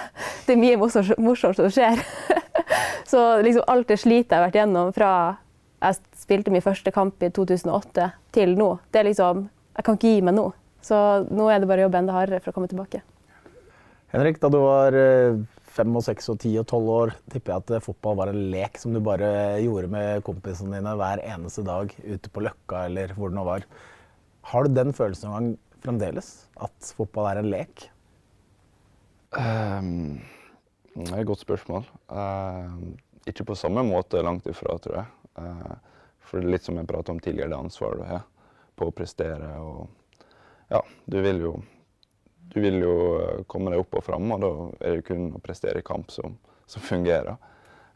det 0.47 0.55
er 0.55 0.61
mye 0.61 0.79
morsomt 0.79 1.59
som 1.59 1.69
skjer. 1.69 1.99
Så 3.11 3.23
liksom, 3.45 3.65
alt 3.71 3.89
det 3.91 3.99
slitet 4.01 4.31
jeg 4.31 4.39
har 4.39 4.47
vært 4.47 4.59
gjennom 4.61 4.93
fra 4.95 5.11
jeg 5.85 5.99
spilte 6.17 6.53
min 6.53 6.63
første 6.63 6.91
kamp 6.93 7.21
i 7.21 7.29
2008 7.33 8.07
til 8.33 8.55
nå, 8.57 8.69
det 8.91 9.01
er 9.01 9.09
liksom 9.09 9.47
Jeg 9.75 9.83
kan 9.85 9.97
ikke 9.97 10.13
gi 10.13 10.21
meg 10.23 10.37
nå. 10.37 10.45
Så 10.85 10.97
nå 11.27 11.49
er 11.51 11.59
det 11.59 11.67
bare 11.67 11.83
å 11.83 11.87
jobbe 11.89 11.99
enda 11.99 12.13
hardere 12.15 12.39
for 12.39 12.53
å 12.53 12.55
komme 12.55 12.69
tilbake. 12.71 13.01
Henrik, 14.13 14.37
da 14.39 14.47
du 14.53 14.55
var 14.61 14.95
eh, 14.95 15.35
fem 15.75 15.97
og 15.99 16.05
seks 16.05 16.29
og 16.31 16.37
ti 16.39 16.53
og 16.61 16.67
tolv 16.69 16.91
år, 16.93 17.11
tipper 17.33 17.51
jeg 17.51 17.63
at 17.63 17.73
eh, 17.75 17.83
fotball 17.83 18.15
var 18.21 18.31
en 18.31 18.39
lek 18.53 18.79
som 18.79 18.95
du 18.95 19.01
bare 19.03 19.27
gjorde 19.59 19.89
med 19.91 20.23
kompisene 20.23 20.77
dine 20.77 20.93
hver 20.95 21.19
eneste 21.25 21.65
dag 21.67 21.91
ute 22.05 22.31
på 22.31 22.45
Løkka 22.45 22.85
eller 22.87 23.11
hvor 23.17 23.33
det 23.33 23.39
nå 23.39 23.43
var. 23.49 23.67
Har 24.53 24.63
du 24.63 24.77
den 24.77 24.95
følelsen 24.95 25.33
noen 25.33 25.51
gang 25.51 25.81
fremdeles? 25.83 26.31
At 26.55 26.93
fotball 26.95 27.27
er 27.33 27.41
en 27.41 27.51
lek? 27.51 27.89
Ehm, 29.41 30.21
det 30.95 31.11
er 31.11 31.21
et 31.21 31.27
godt 31.27 31.43
spørsmål. 31.43 31.83
Ehm, 32.15 32.95
ikke 33.27 33.43
på 33.49 33.57
samme 33.59 33.83
måte 33.83 34.21
langt 34.23 34.47
ifra, 34.47 34.77
tror 34.79 35.01
jeg. 35.01 35.05
Eh, 35.41 35.73
for 36.25 36.45
litt 36.45 36.63
som 36.63 36.77
jeg 36.79 36.87
pratet 36.87 37.11
om 37.11 37.19
tidligere, 37.19 37.51
det 37.51 37.59
ansvaret 37.59 37.99
du 37.99 38.05
har 38.07 38.21
på 38.79 38.87
å 38.87 38.93
prestere. 38.95 39.49
Og 39.59 40.23
ja, 40.71 40.79
du 41.05 41.19
vil 41.25 41.41
jo, 41.43 41.51
du 42.53 42.61
vil 42.63 42.79
jo 42.79 42.95
eh, 43.19 43.43
komme 43.51 43.73
deg 43.73 43.83
opp 43.83 43.99
og 43.99 44.05
fram, 44.07 44.31
og 44.31 44.45
da 44.45 44.53
er 44.87 44.97
det 44.99 45.07
kun 45.09 45.33
å 45.35 45.43
prestere 45.43 45.83
i 45.83 45.87
kamp 45.87 46.13
som, 46.15 46.37
som 46.65 46.85
fungerer. 46.85 47.35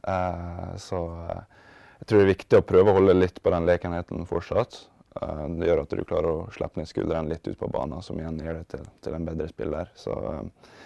Eh, 0.03 0.75
så 0.83 1.01
eh, 1.23 1.63
jeg 2.01 2.09
tror 2.09 2.19
det 2.19 2.25
er 2.25 2.33
viktig 2.33 2.59
å 2.59 2.67
prøve 2.67 2.91
å 2.91 2.99
holde 2.99 3.15
litt 3.15 3.39
på 3.43 3.55
den 3.55 3.69
lekenheten 3.69 4.27
fortsatt. 4.27 4.81
Eh, 5.21 5.45
det 5.55 5.71
gjør 5.71 5.85
at 5.85 5.95
du 5.95 6.03
klarer 6.03 6.33
å 6.33 6.51
slippe 6.51 6.83
ned 6.83 6.91
skuldrene 6.91 7.31
litt 7.31 7.47
ut 7.47 7.63
på 7.63 7.71
banen, 7.71 8.03
som 8.03 8.19
igjen 8.19 8.43
gjør 8.43 8.59
deg 8.59 8.69
til, 8.75 8.85
til 9.07 9.15
en 9.15 9.31
bedre 9.31 9.47
spiller. 9.55 9.95
Så 9.95 10.19
eh, 10.33 10.43
Eh, 10.43 10.78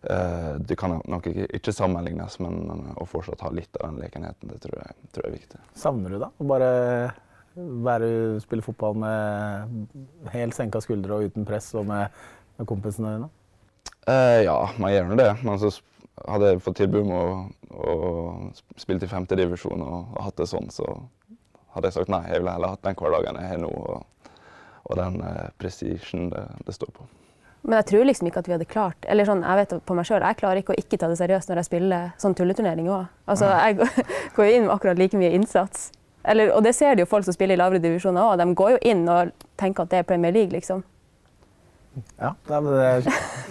Det 0.00 0.76
kan 0.80 0.94
nok 1.12 1.26
ikke, 1.28 1.74
sammenlignes, 1.76 2.38
men 2.40 2.94
å 2.96 3.04
fortsatt 3.04 3.42
ha 3.44 3.50
litt 3.52 3.76
av 3.76 3.90
den 3.90 3.98
lekenheten, 4.00 4.48
det 4.48 4.56
tror 4.62 4.78
jeg, 4.80 4.94
tror 5.12 5.26
jeg 5.26 5.28
er 5.28 5.34
viktig. 5.36 5.60
Savner 5.76 6.14
du 6.14 6.22
da 6.22 6.30
Å 6.32 6.46
bare 6.48 6.70
være, 7.56 8.08
spille 8.40 8.64
fotball 8.64 8.96
med 9.02 10.32
helt 10.32 10.56
senka 10.56 10.80
skuldre 10.80 11.18
og 11.18 11.30
uten 11.30 11.46
press 11.48 11.72
og 11.78 11.88
med, 11.90 12.16
med 12.58 12.68
kompisene 12.70 13.14
dine? 13.16 13.30
Eh, 14.08 14.42
ja, 14.46 14.56
man 14.78 14.92
gjør 14.92 15.10
nå 15.10 15.18
det. 15.20 15.30
Men 15.44 15.60
så 15.60 15.72
hadde 16.28 16.52
jeg 16.52 16.64
fått 16.64 16.80
tilbud 16.80 17.02
om 17.04 17.14
å, 17.16 17.24
å 17.70 17.94
spille 18.80 19.02
i 19.04 19.10
femtedivisjon 19.10 19.82
og, 19.84 20.14
og 20.14 20.22
hatt 20.26 20.38
det 20.40 20.48
sånn, 20.50 20.70
så 20.74 20.86
hadde 21.74 21.90
jeg 21.90 21.98
sagt 21.98 22.12
nei. 22.12 22.24
Jeg 22.30 22.42
ville 22.42 22.56
heller 22.56 22.74
hatt 22.74 22.84
den 22.86 22.98
hverdagen 22.98 23.40
jeg 23.40 23.54
har 23.54 23.62
nå, 23.62 23.70
og, 23.70 24.30
og 24.86 25.00
den 25.00 25.20
eh, 25.26 25.48
prestisjen 25.60 26.30
det, 26.32 26.46
det 26.66 26.76
står 26.76 26.94
på. 26.96 27.08
Men 27.62 27.76
jeg 27.76 27.86
tror 27.90 28.04
liksom 28.08 28.26
ikke 28.30 28.40
at 28.40 28.46
vi 28.48 28.52
hadde 28.54 28.64
klart 28.70 29.04
eller 29.08 29.26
sånn, 29.28 29.42
jeg 29.44 29.56
vet 29.60 29.72
på 29.84 29.94
meg 29.98 30.06
sjøl, 30.08 30.22
jeg 30.24 30.36
klarer 30.40 30.62
ikke 30.62 30.72
å 30.72 30.78
ikke 30.80 30.96
ta 31.02 31.08
det 31.10 31.18
seriøst 31.20 31.50
når 31.50 31.60
jeg 31.60 31.68
spiller 31.68 32.06
sånn 32.22 32.34
tulleturnering 32.38 32.88
òg. 32.88 33.08
Altså, 33.28 33.50
jeg 33.52 33.76
går- 33.80 34.46
jo 34.48 34.54
inn 34.56 34.64
med 34.68 34.74
akkurat 34.74 34.98
like 34.98 35.18
mye 35.20 35.32
innsats. 35.36 35.90
Eller, 36.24 36.50
og 36.56 36.64
det 36.64 36.74
ser 36.76 36.94
du 36.96 37.02
jo 37.04 37.08
folk 37.08 37.24
som 37.24 37.32
spiller 37.36 37.56
i 37.56 37.60
lavere 37.60 37.80
divisjoner 37.84 38.20
òg. 38.32 38.38
De 38.40 38.46
går 38.56 38.70
jo 38.74 38.80
inn 38.92 39.04
og 39.08 39.30
tenker 39.60 39.84
at 39.84 39.92
det 39.92 40.00
er 40.00 40.08
Premier 40.08 40.32
League, 40.32 40.52
liksom. 40.56 40.82
Ja, 42.20 42.32
det 42.48 42.56
er 42.56 43.08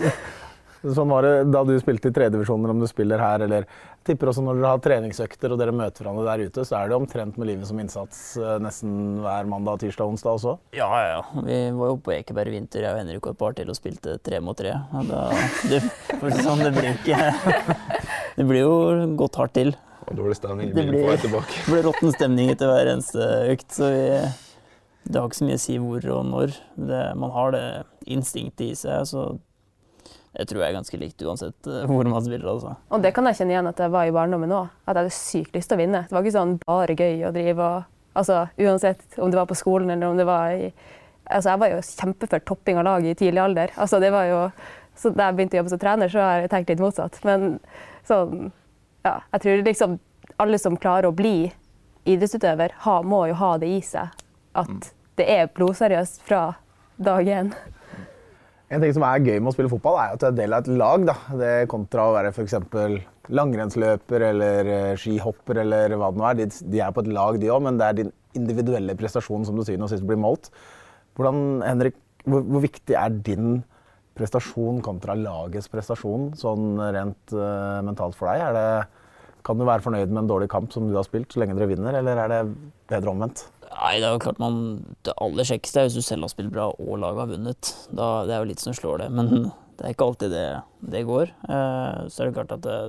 sånn 0.84 1.10
var 1.12 1.26
det 1.28 1.32
da 1.52 1.62
du 1.68 1.74
spilte 1.82 2.08
i 2.12 2.13
tredjedivisjoner, 2.15 2.72
om 2.72 2.80
du 2.80 2.88
spiller 2.88 3.20
her 3.20 3.44
eller 3.46 3.65
jeg 4.00 4.15
tipper 4.15 4.30
også 4.32 4.42
når 4.46 4.58
dere 4.62 4.70
har 4.72 4.80
treningsøkter 4.82 5.52
og 5.54 5.60
dere 5.60 5.74
møter 5.76 6.06
hverandre 6.06 6.24
der 6.32 6.46
ute, 6.50 6.63
så 6.65 6.78
er 6.80 6.88
det 6.89 6.96
omtrent 6.98 7.36
med 7.38 7.50
livet 7.50 7.68
som 7.68 7.78
innsats 7.84 8.22
eh, 8.39 8.56
nesten 8.63 9.20
hver 9.22 9.50
mandag, 9.52 9.82
tirsdag 9.84 10.08
og 10.08 10.15
onsdag 10.15 10.38
også. 10.39 10.54
Ja, 10.74 10.88
ja, 10.88 11.10
ja. 11.20 11.44
Vi 11.46 11.58
var 11.78 11.92
jo 11.92 11.98
på 12.08 12.13
Ekeberg 12.15 12.50
i 12.50 12.56
vinter, 12.56 12.86
jeg 12.88 12.96
og 12.96 13.02
Henrik 13.04 13.28
og 13.28 13.36
et 13.36 13.42
par 13.44 13.58
til, 13.60 13.70
og 13.70 13.78
spilte 13.78 14.15
tre 14.26 14.39
mot 14.42 14.58
tre. 14.58 14.72
Og 14.96 15.12
da, 15.12 15.26
det, 15.70 15.82
sånn, 16.42 16.63
det 16.63 16.72
blir 16.78 16.89
ikke 16.96 17.20
Det 18.39 18.48
blir 18.48 18.63
jo 18.63 18.74
gått 19.20 19.36
hardt 19.42 19.54
til. 19.60 19.76
Og 20.08 20.15
dårlig 20.18 20.39
stemning 20.39 20.72
i 20.72 20.74
Det 20.74 20.80
bilen 20.80 20.96
blir- 20.96 21.06
på 21.06 21.12
vei 21.12 21.18
tilbake. 21.26 21.60
Det 21.68 21.74
blir 21.76 21.86
råtten 21.92 22.15
stemning 22.15 22.50
etter 22.56 22.72
hver 22.72 22.94
eneste 22.96 23.28
økt, 23.52 23.68
så 23.76 23.92
vi, 23.94 24.08
det 25.12 25.20
har 25.20 25.28
ikke 25.30 25.42
så 25.42 25.50
mye 25.52 25.60
å 25.60 25.63
si 25.68 25.78
hvor 25.84 26.10
og 26.15 26.26
når. 26.32 26.56
Det, 26.80 27.04
man 27.20 27.36
har 27.36 27.54
det 27.54 27.65
instinktet 28.15 28.65
i 28.72 28.74
seg, 28.80 29.06
så 29.12 29.28
det 30.38 30.46
tror 30.50 30.62
jeg 30.62 30.70
er 30.70 30.78
ganske 30.78 30.98
likt 31.02 31.24
uansett 31.26 31.68
eh, 31.68 31.86
hvor 31.89 32.06
man 32.10 32.22
spiller. 32.26 32.50
altså. 32.52 32.76
Og 32.94 33.02
det 33.02 33.13
kan 33.15 33.26
jeg 33.26 33.39
kjenne 33.39 33.56
igjen 33.56 33.70
at 33.72 33.80
jeg 33.82 33.94
var 33.94 34.10
i 34.10 34.13
barndommen 34.13 34.52
òg. 34.54 34.68
At 34.86 34.94
jeg 34.94 35.00
hadde 35.02 35.15
sykt 35.15 35.56
lyst 35.58 35.72
til 35.72 35.80
å 35.80 35.82
vinne. 35.82 36.04
Det 36.06 36.15
var 36.15 36.26
ikke 36.26 36.38
sånn 36.38 36.58
bare 36.65 36.96
gøy 36.98 37.24
å 37.30 37.34
drive 37.36 37.70
og 37.70 37.96
Altså 38.20 38.39
uansett 38.58 39.20
om 39.22 39.30
det 39.32 39.38
var 39.38 39.46
på 39.48 39.56
skolen 39.56 39.92
eller 39.94 40.10
om 40.10 40.18
det 40.18 40.26
var 40.28 40.50
i 40.52 40.72
Altså 41.30 41.52
jeg 41.52 41.60
var 41.62 41.70
jo 41.70 41.82
kjempeført 41.86 42.46
topping 42.50 42.80
av 42.82 42.88
lag 42.88 43.06
i 43.06 43.13
tidlig 43.15 43.42
alder. 43.44 43.72
Altså 43.78 44.00
det 44.02 44.10
var 44.12 44.26
jo 44.26 44.39
Så 44.98 45.12
da 45.13 45.30
jeg 45.30 45.38
begynte 45.38 45.56
å 45.56 45.60
jobbe 45.62 45.74
som 45.76 45.80
trener, 45.80 46.10
så 46.12 46.24
har 46.26 46.42
jeg 46.42 46.52
tenkt 46.52 46.74
litt 46.74 46.82
motsatt. 46.84 47.20
Men 47.24 47.60
sånn 48.10 48.50
Ja, 49.06 49.20
jeg 49.36 49.44
tror 49.46 49.63
liksom 49.70 50.00
alle 50.42 50.60
som 50.60 50.78
klarer 50.78 51.08
å 51.10 51.15
bli 51.15 51.52
idrettsutøver, 52.10 52.74
ha, 52.86 53.02
må 53.02 53.26
jo 53.30 53.38
ha 53.39 53.54
det 53.62 53.70
i 53.70 53.80
seg. 53.86 54.10
At 54.58 54.92
det 55.20 55.26
er 55.30 55.50
blodseriøst 55.54 56.22
fra 56.26 56.56
dag 56.98 57.28
én. 57.28 57.54
En 58.70 58.84
ting 58.84 58.92
som 58.94 59.04
er 59.08 59.24
gøy 59.26 59.40
med 59.40 59.50
å 59.50 59.56
spille 59.56 59.72
fotball, 59.72 59.98
er 59.98 60.14
at 60.14 60.22
du 60.22 60.28
er 60.28 60.36
del 60.38 60.54
av 60.54 60.62
et 60.62 60.76
lag. 60.78 61.06
Da. 61.10 61.16
Det 61.40 61.54
kontra 61.72 62.06
å 62.06 62.14
være 62.14 62.34
f.eks. 62.36 62.54
langrennsløper 63.34 64.26
eller 64.28 64.70
eh, 64.76 64.92
skihopper 65.00 65.64
eller 65.64 65.96
hva 65.98 66.12
det 66.14 66.22
nå 66.22 66.28
er. 66.30 66.38
De, 66.38 66.48
de 66.76 66.84
er 66.86 66.94
på 66.94 67.02
et 67.06 67.10
lag, 67.16 67.40
de 67.42 67.50
òg, 67.50 67.64
men 67.66 67.80
det 67.82 67.88
er 67.88 67.98
din 68.04 68.14
individuelle 68.38 68.94
prestasjon 68.98 69.48
som 69.48 69.58
du 69.58 69.66
sier 69.66 69.82
og 69.82 69.90
sist 69.90 70.06
blir 70.06 70.22
målt. 70.22 70.52
Hvordan, 71.18 71.64
Henrik, 71.66 71.98
hvor, 72.30 72.46
hvor 72.46 72.62
viktig 72.62 72.94
er 72.94 73.18
din 73.26 73.60
prestasjon 74.20 74.84
kontra 74.86 75.16
lagets 75.18 75.70
prestasjon 75.72 76.34
sånn 76.38 76.76
rent 76.94 77.34
uh, 77.34 77.80
mentalt 77.88 78.18
for 78.20 78.30
deg? 78.30 78.54
Det, 78.54 78.66
kan 79.46 79.58
du 79.58 79.66
være 79.66 79.82
fornøyd 79.82 80.12
med 80.12 80.26
en 80.26 80.30
dårlig 80.30 80.50
kamp 80.52 80.70
som 80.74 80.86
du 80.86 80.94
har 80.98 81.08
spilt, 81.08 81.32
så 81.32 81.42
lenge 81.42 81.56
dere 81.58 81.72
vinner, 81.72 81.96
eller 81.96 82.22
er 82.22 82.34
det 82.34 82.42
bedre 82.92 83.16
omvendt? 83.16 83.48
Nei, 83.70 83.96
det 84.02 84.08
er 84.08 84.16
jo 84.16 84.22
klart 84.24 84.42
man 84.42 84.56
Det 85.06 85.14
aller 85.22 85.48
kjekkeste 85.48 85.82
er 85.82 85.88
hvis 85.88 86.00
du 86.00 86.06
selv 86.06 86.26
har 86.26 86.32
spilt 86.34 86.54
bra 86.54 86.70
og 86.72 86.96
laget 87.02 87.24
har 87.24 87.34
vunnet. 87.34 87.74
Da, 87.90 88.08
det 88.28 88.36
er 88.36 88.44
jo 88.44 88.50
litt 88.52 88.64
som 88.64 88.76
slår 88.76 89.04
det, 89.04 89.10
men 89.16 89.30
det 89.80 89.86
er 89.86 89.94
ikke 89.94 90.10
alltid 90.10 90.34
det, 90.36 90.48
det 90.96 91.06
går. 91.08 91.34
Eh, 91.48 92.00
så 92.12 92.24
er 92.24 92.30
det 92.30 92.38
klart 92.38 92.56
at 92.58 92.66
det, 92.66 92.80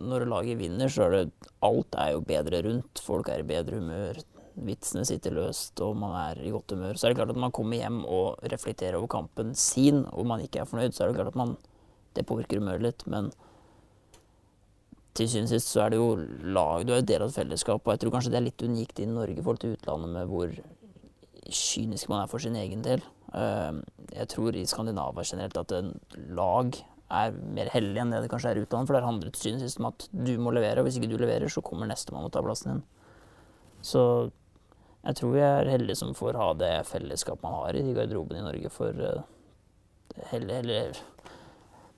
når 0.00 0.26
laget 0.30 0.60
vinner, 0.60 0.90
så 0.90 1.06
er 1.06 1.18
det 1.18 1.50
Alt 1.64 1.96
er 2.00 2.14
jo 2.14 2.24
bedre 2.26 2.62
rundt. 2.66 3.00
Folk 3.00 3.30
er 3.32 3.44
i 3.44 3.48
bedre 3.48 3.78
humør. 3.80 4.18
Vitsene 4.64 5.02
sitter 5.08 5.34
løst, 5.34 5.80
og 5.82 5.96
man 5.98 6.12
er 6.18 6.42
i 6.44 6.52
godt 6.54 6.74
humør. 6.74 6.98
Så 6.98 7.06
er 7.06 7.12
det 7.12 7.20
klart 7.20 7.32
at 7.34 7.40
man 7.40 7.54
kommer 7.54 7.80
hjem 7.80 8.02
og 8.04 8.42
reflekterer 8.52 8.98
over 8.98 9.10
kampen 9.10 9.54
sin, 9.58 10.04
og 10.12 10.28
man 10.30 10.44
ikke 10.44 10.62
er 10.62 10.68
fornøyd, 10.68 10.94
så 10.94 11.04
er 11.04 11.10
det 11.10 11.20
klart 11.20 11.32
at 11.34 11.40
man 11.40 11.56
Det 12.14 12.22
påvirker 12.22 12.60
humøret 12.60 12.84
litt, 12.84 13.00
men 13.10 13.32
til 15.14 15.28
syvende 15.30 15.50
og 15.50 15.54
sist 15.54 15.70
så 15.70 15.84
er 15.84 15.92
det 15.94 15.98
jo 16.00 16.08
lag 16.56 16.86
Du 16.86 16.92
er 16.92 17.00
jo 17.00 17.08
del 17.08 17.24
av 17.24 17.30
et 17.30 17.38
fellesskap, 17.38 17.84
og 17.84 17.94
jeg 17.94 18.02
tror 18.02 18.14
kanskje 18.16 18.32
det 18.34 18.40
er 18.40 18.48
litt 18.48 18.64
unikt 18.66 19.02
i 19.02 19.10
Norge 19.10 19.38
i 19.38 19.44
forhold 19.44 19.62
til 19.62 19.76
utlandet 19.76 20.10
med 20.16 20.30
hvor 20.30 20.56
kynisk 21.44 22.08
man 22.10 22.22
er 22.24 22.30
for 22.30 22.42
sin 22.42 22.56
egen 22.56 22.82
del. 22.82 23.04
Eh, 23.34 23.72
Jeg 24.14 24.28
tror 24.32 24.56
i 24.56 24.64
Skandinavia 24.66 25.24
generelt 25.26 25.56
at 25.60 25.72
en 25.76 25.92
lag 26.34 26.76
er 27.14 27.34
mer 27.54 27.70
hellig 27.70 28.00
enn 28.00 28.14
det 28.14 28.22
det 28.24 28.30
kanskje 28.32 28.50
er 28.50 28.58
i 28.58 28.64
utlandet, 28.64 28.88
for 28.88 28.96
der 28.96 29.06
handler 29.06 29.28
det 29.28 29.34
til 29.36 29.50
syvende 29.50 29.66
og 29.66 29.70
sist 29.70 29.82
om 29.82 29.90
at 29.90 30.08
du 30.10 30.32
må 30.40 30.54
levere, 30.54 30.80
og 30.80 30.88
hvis 30.88 30.98
ikke 30.98 31.10
du 31.12 31.18
leverer, 31.20 31.52
så 31.52 31.62
kommer 31.62 31.90
nestemann 31.90 32.26
og 32.26 32.32
tar 32.32 32.46
plassen 32.46 32.72
din. 32.72 32.82
Så 33.84 34.02
jeg 35.04 35.18
tror 35.18 35.34
vi 35.34 35.42
er 35.44 35.68
heldige 35.68 36.00
som 36.00 36.14
får 36.16 36.38
ha 36.40 36.52
det 36.56 36.74
fellesskapet 36.88 37.44
man 37.44 37.58
har 37.60 37.76
i 37.76 37.92
garderoben 37.92 38.40
i 38.40 38.46
Norge, 38.46 38.70
for 38.72 38.88
eh, 38.88 39.20
heller, 40.32 40.62
heller 40.62 41.02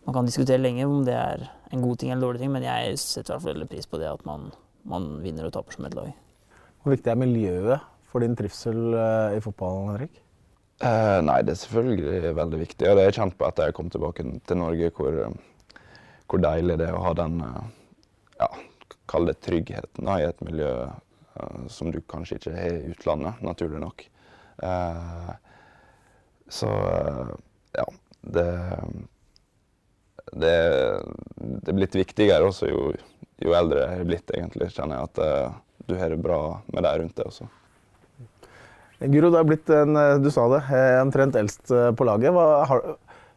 man 0.07 0.14
kan 0.14 0.26
diskutere 0.26 0.62
lenge 0.62 0.86
om 0.86 1.05
det 1.07 1.14
er 1.14 1.47
en 1.73 1.83
god 1.83 1.99
ting 1.99 2.11
eller 2.11 2.21
en 2.21 2.27
dårlig 2.27 2.43
ting, 2.43 2.53
men 2.55 2.67
jeg 2.67 2.99
setter 3.03 3.33
i 3.33 3.35
hvert 3.35 3.45
fall 3.45 3.55
veldig 3.55 3.71
pris 3.73 3.91
på 3.91 4.01
det 4.03 4.11
at 4.11 4.23
man, 4.29 4.51
man 4.89 5.09
vinner 5.25 5.49
og 5.49 5.55
taper 5.57 5.77
som 5.77 5.89
et 5.89 5.97
lag. 5.99 6.12
Hvor 6.83 6.95
viktig 6.95 7.11
er 7.11 7.19
miljøet 7.19 7.91
for 8.11 8.23
din 8.23 8.37
trivsel 8.39 8.95
eh, 8.95 9.37
i 9.39 9.43
fotballen, 9.43 9.91
Henrik? 9.91 10.21
Eh, 10.85 11.19
nei, 11.25 11.41
det 11.43 11.55
er 11.55 11.61
selvfølgelig 11.62 12.35
veldig 12.37 12.61
viktig. 12.61 12.87
Og 12.87 12.99
det 12.99 13.03
har 13.03 13.11
jeg 13.11 13.19
kjent 13.19 13.39
på 13.39 13.49
etter 13.49 13.71
jeg 13.71 13.77
kom 13.79 13.91
tilbake 13.93 14.27
til 14.47 14.61
Norge, 14.61 14.93
hvor, 14.95 15.19
hvor 16.29 16.43
deilig 16.45 16.79
det 16.83 16.91
er 16.91 16.99
å 16.99 17.05
ha 17.07 17.14
den 17.17 17.41
eh, 17.47 17.75
ja, 18.43 18.51
Kall 19.07 19.29
det 19.29 19.37
tryggheten 19.47 20.09
da, 20.09 20.17
i 20.19 20.27
et 20.27 20.41
miljø 20.45 20.71
eh, 20.85 21.67
som 21.73 21.93
du 21.95 22.01
kanskje 22.11 22.41
ikke 22.41 22.55
har 22.55 22.75
i 22.75 22.93
utlandet, 22.93 23.43
naturlig 23.47 23.83
nok. 23.83 24.07
Eh, 24.67 25.33
så 26.53 26.71
eh, 26.71 27.35
ja, 27.79 27.87
det, 28.37 28.47
det 30.33 30.57
Det 31.37 31.70
er 31.70 31.77
blitt 31.77 31.95
viktigere 31.95 32.49
også 32.49 32.70
jo, 32.70 32.81
jo 33.43 33.55
eldre 33.55 33.85
jeg 33.85 34.01
har 34.01 34.09
blitt, 34.09 34.33
egentlig, 34.35 34.70
kjenner 34.74 34.99
jeg 34.99 35.11
at 35.11 35.22
eh, 35.22 35.55
du 35.87 35.95
har 36.01 36.11
det 36.11 36.18
bra 36.22 36.41
med 36.72 36.87
deg 36.87 37.01
rundt 37.03 37.18
deg 37.18 37.29
også. 37.29 37.47
Guro, 39.12 39.29
du 39.31 39.37
er 39.39 39.47
blitt 39.47 39.70
en, 39.70 39.99
eh, 40.01 40.16
du 40.22 40.31
sa 40.33 40.47
det, 40.51 40.62
eh, 40.72 40.97
omtrent 41.03 41.37
eldst 41.37 41.68
på 41.68 42.09
laget. 42.09 42.33
Hva, 42.35 42.64
har, 42.70 42.85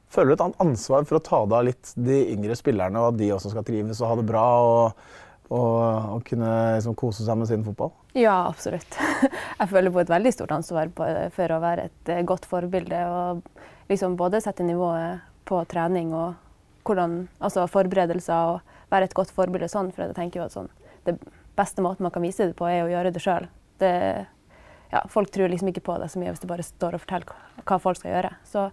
føler 0.10 0.32
du 0.32 0.38
et 0.38 0.46
annet 0.48 0.66
ansvar 0.66 1.06
for 1.10 1.20
å 1.20 1.24
ta 1.26 1.44
deg 1.46 1.58
av 1.60 1.68
litt 1.68 1.94
de 2.00 2.20
yngre 2.34 2.58
spillerne, 2.58 3.02
og 3.02 3.14
at 3.14 3.22
de 3.22 3.34
også 3.36 3.54
skal 3.54 3.68
trives 3.68 4.02
og 4.02 4.14
ha 4.14 4.20
det 4.22 4.28
bra 4.32 4.48
og, 4.66 5.08
og, 5.52 5.78
og 6.16 6.26
kunne 6.26 6.56
liksom, 6.80 6.98
kose 6.98 7.28
seg 7.28 7.42
med 7.42 7.52
sin 7.52 7.68
fotball? 7.68 7.94
Ja, 8.18 8.42
absolutt. 8.48 8.98
Jeg 9.60 9.70
føler 9.70 9.94
på 9.94 10.02
et 10.02 10.14
veldig 10.16 10.34
stort 10.34 10.56
ansvar 10.56 10.94
på, 10.96 11.08
for 11.36 11.54
å 11.54 11.62
være 11.62 11.90
et 11.92 12.14
godt 12.26 12.48
forbilde. 12.50 13.04
Og 13.12 13.92
liksom 13.92 14.16
både 14.18 14.42
sette 14.42 14.66
nivået 14.66 15.28
på 15.50 15.60
trening 15.70 16.14
og 16.16 16.38
hvordan, 16.88 17.28
altså 17.40 17.66
forberedelser 17.70 18.54
og 18.56 18.76
være 18.92 19.10
et 19.10 19.16
godt 19.18 19.32
forbilde 19.36 19.70
sånn. 19.72 19.92
For 19.96 20.06
jeg 20.08 20.18
tenker 20.18 20.42
jo 20.42 20.48
at 20.48 20.56
sånn, 20.56 20.70
det 21.08 21.18
beste 21.60 21.84
måten 21.86 22.06
man 22.06 22.14
kan 22.16 22.24
vise 22.26 22.48
det 22.50 22.58
på, 22.60 22.68
er 22.70 22.86
å 22.86 22.92
gjøre 22.92 23.14
det 23.16 23.24
sjøl. 23.24 23.48
Ja, 24.90 25.04
folk 25.12 25.30
tror 25.32 25.52
liksom 25.52 25.70
ikke 25.70 25.84
på 25.86 25.98
det 26.02 26.10
så 26.10 26.18
mye 26.22 26.32
hvis 26.34 26.42
du 26.42 26.48
bare 26.50 26.66
står 26.66 26.96
og 26.98 27.04
forteller 27.04 27.30
hva- 27.62 27.82
folk 27.84 28.00
skal 28.00 28.16
gjøre. 28.16 28.32
Så 28.50 28.64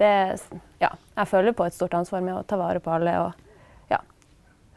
det, 0.00 0.10
ja, 0.82 0.90
jeg 1.16 1.30
føler 1.30 1.56
på 1.56 1.64
et 1.64 1.76
stort 1.76 1.94
ansvar 1.96 2.20
med 2.24 2.36
å 2.36 2.44
ta 2.44 2.58
vare 2.60 2.82
på 2.84 2.92
alle 2.92 3.14
og 3.22 3.32
ja, 3.92 4.00